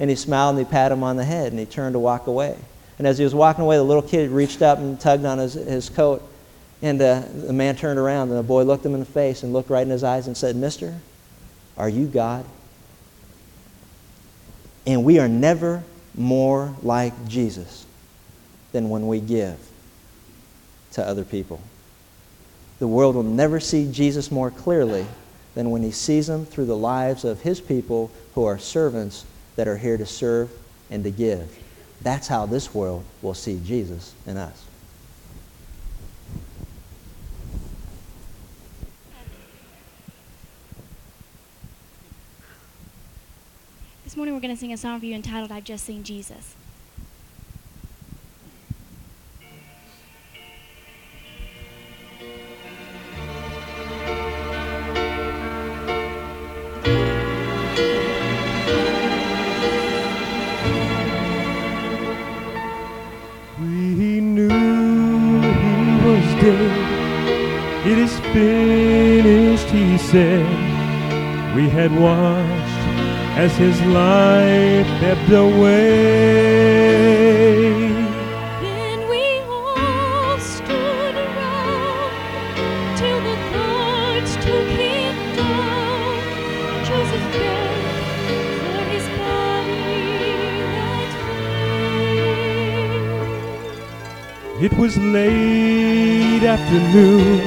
And 0.00 0.10
he 0.10 0.16
smiled 0.16 0.56
and 0.56 0.66
he 0.66 0.70
patted 0.70 0.94
him 0.94 1.04
on 1.04 1.16
the 1.16 1.24
head, 1.24 1.52
and 1.52 1.58
he 1.58 1.66
turned 1.66 1.94
to 1.94 1.98
walk 1.98 2.26
away. 2.26 2.56
And 2.98 3.06
as 3.06 3.18
he 3.18 3.24
was 3.24 3.34
walking 3.34 3.62
away, 3.62 3.76
the 3.76 3.84
little 3.84 4.02
kid 4.02 4.30
reached 4.30 4.60
up 4.60 4.78
and 4.78 4.98
tugged 4.98 5.24
on 5.24 5.38
his, 5.38 5.54
his 5.54 5.88
coat. 5.88 6.22
And 6.82 7.00
uh, 7.00 7.22
the 7.32 7.52
man 7.52 7.76
turned 7.76 7.98
around, 7.98 8.28
and 8.30 8.38
the 8.38 8.42
boy 8.42 8.64
looked 8.64 8.84
him 8.84 8.94
in 8.94 9.00
the 9.00 9.06
face 9.06 9.42
and 9.42 9.52
looked 9.52 9.70
right 9.70 9.82
in 9.82 9.90
his 9.90 10.04
eyes 10.04 10.26
and 10.26 10.36
said, 10.36 10.56
Mister, 10.56 10.94
are 11.76 11.88
you 11.88 12.06
God? 12.06 12.44
And 14.86 15.04
we 15.04 15.18
are 15.18 15.28
never 15.28 15.82
more 16.14 16.74
like 16.82 17.28
Jesus 17.28 17.86
than 18.72 18.88
when 18.88 19.06
we 19.06 19.20
give 19.20 19.58
to 20.92 21.06
other 21.06 21.24
people. 21.24 21.60
The 22.78 22.86
world 22.86 23.14
will 23.14 23.22
never 23.22 23.58
see 23.58 23.90
Jesus 23.90 24.30
more 24.30 24.50
clearly 24.50 25.06
than 25.54 25.70
when 25.70 25.82
he 25.82 25.90
sees 25.90 26.28
him 26.28 26.44
through 26.44 26.66
the 26.66 26.76
lives 26.76 27.24
of 27.24 27.40
his 27.40 27.60
people 27.60 28.10
who 28.34 28.44
are 28.44 28.58
servants 28.58 29.24
that 29.56 29.66
are 29.66 29.78
here 29.78 29.96
to 29.96 30.04
serve 30.04 30.50
and 30.90 31.02
to 31.04 31.10
give. 31.10 31.58
That's 32.02 32.28
how 32.28 32.44
this 32.44 32.74
world 32.74 33.04
will 33.22 33.34
see 33.34 33.60
Jesus 33.64 34.14
in 34.26 34.36
us. 34.36 34.64
This 44.04 44.16
morning 44.16 44.34
we're 44.34 44.40
going 44.40 44.54
to 44.54 44.60
sing 44.60 44.72
a 44.72 44.76
song 44.76 45.00
for 45.00 45.06
you 45.06 45.14
entitled 45.14 45.50
I've 45.50 45.64
Just 45.64 45.84
Seen 45.84 46.04
Jesus. 46.04 46.54
Said. 70.16 70.48
We 71.56 71.64
had 71.68 71.92
watched 72.08 72.82
as 73.44 73.52
his 73.64 73.78
life 74.02 74.88
ebbed 75.10 75.32
away. 75.46 76.56
Then 78.66 78.98
we 79.12 79.24
all 79.56 80.38
stood 80.38 81.16
around 81.26 82.10
till 83.00 83.20
the 83.28 83.36
guards 83.54 84.32
took 84.46 84.68
him 84.84 85.14
down. 85.40 86.18
Joseph 86.88 87.26
begged 87.34 88.08
for 88.62 88.82
his 88.94 89.06
body 89.20 89.84
that 90.76 91.10
day. 94.58 94.64
It 94.66 94.72
was 94.80 94.92
late 95.16 96.44
afternoon 96.54 97.40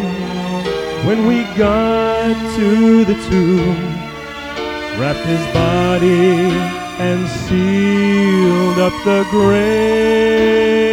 when 1.07 1.19
we 1.25 1.37
got 1.57 2.08
to 2.33 3.05
the 3.05 3.15
tomb, 3.29 3.77
wrapped 4.99 5.25
his 5.25 5.53
body 5.53 6.51
and 6.99 7.27
sealed 7.27 8.79
up 8.79 8.93
the 9.03 9.25
grave. 9.31 10.88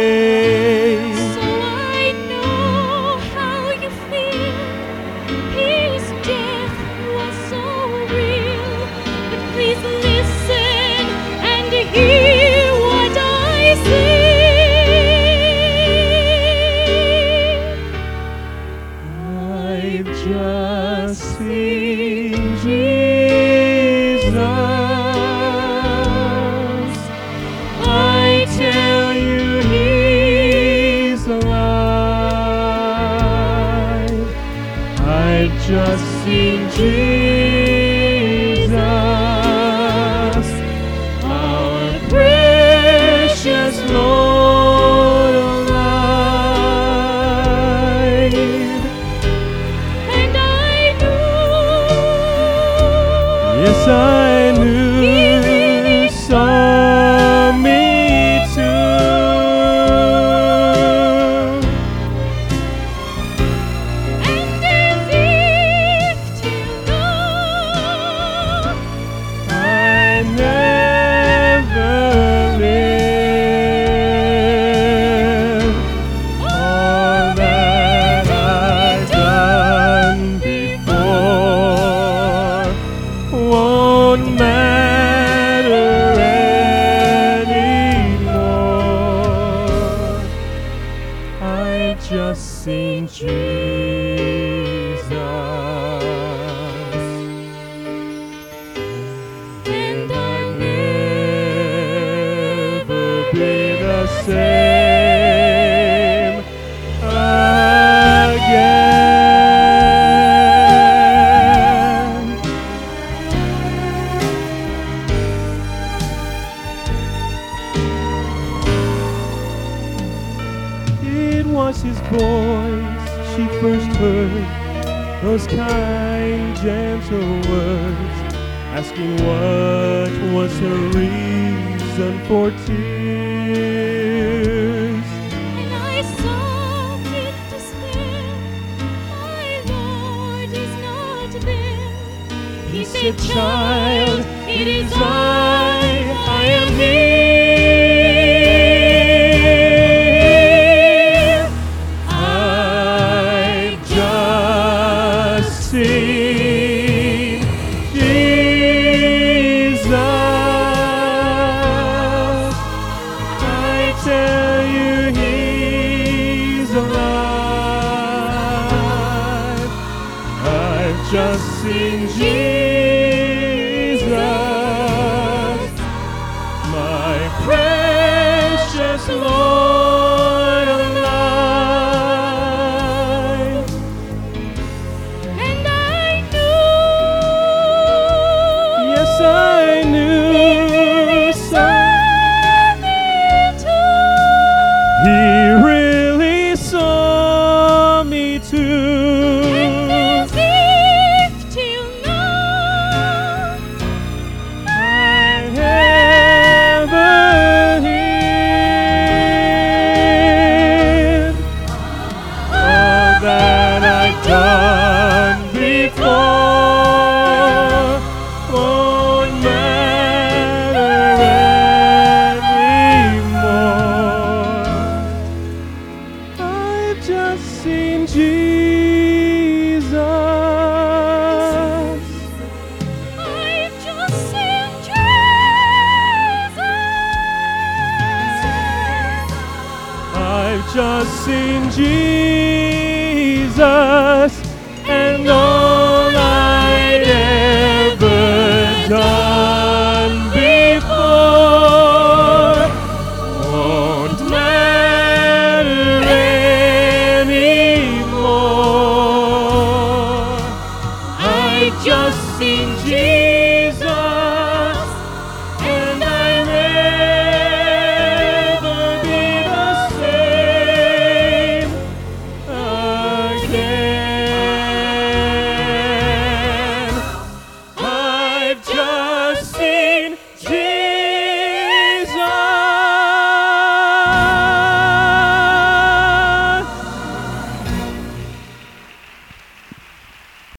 Child, 143.77 144.25
it 144.49 144.67
is 144.67 144.91
I, 144.95 146.01
I 146.27 146.45
am 146.45 146.73
here. 146.79 147.26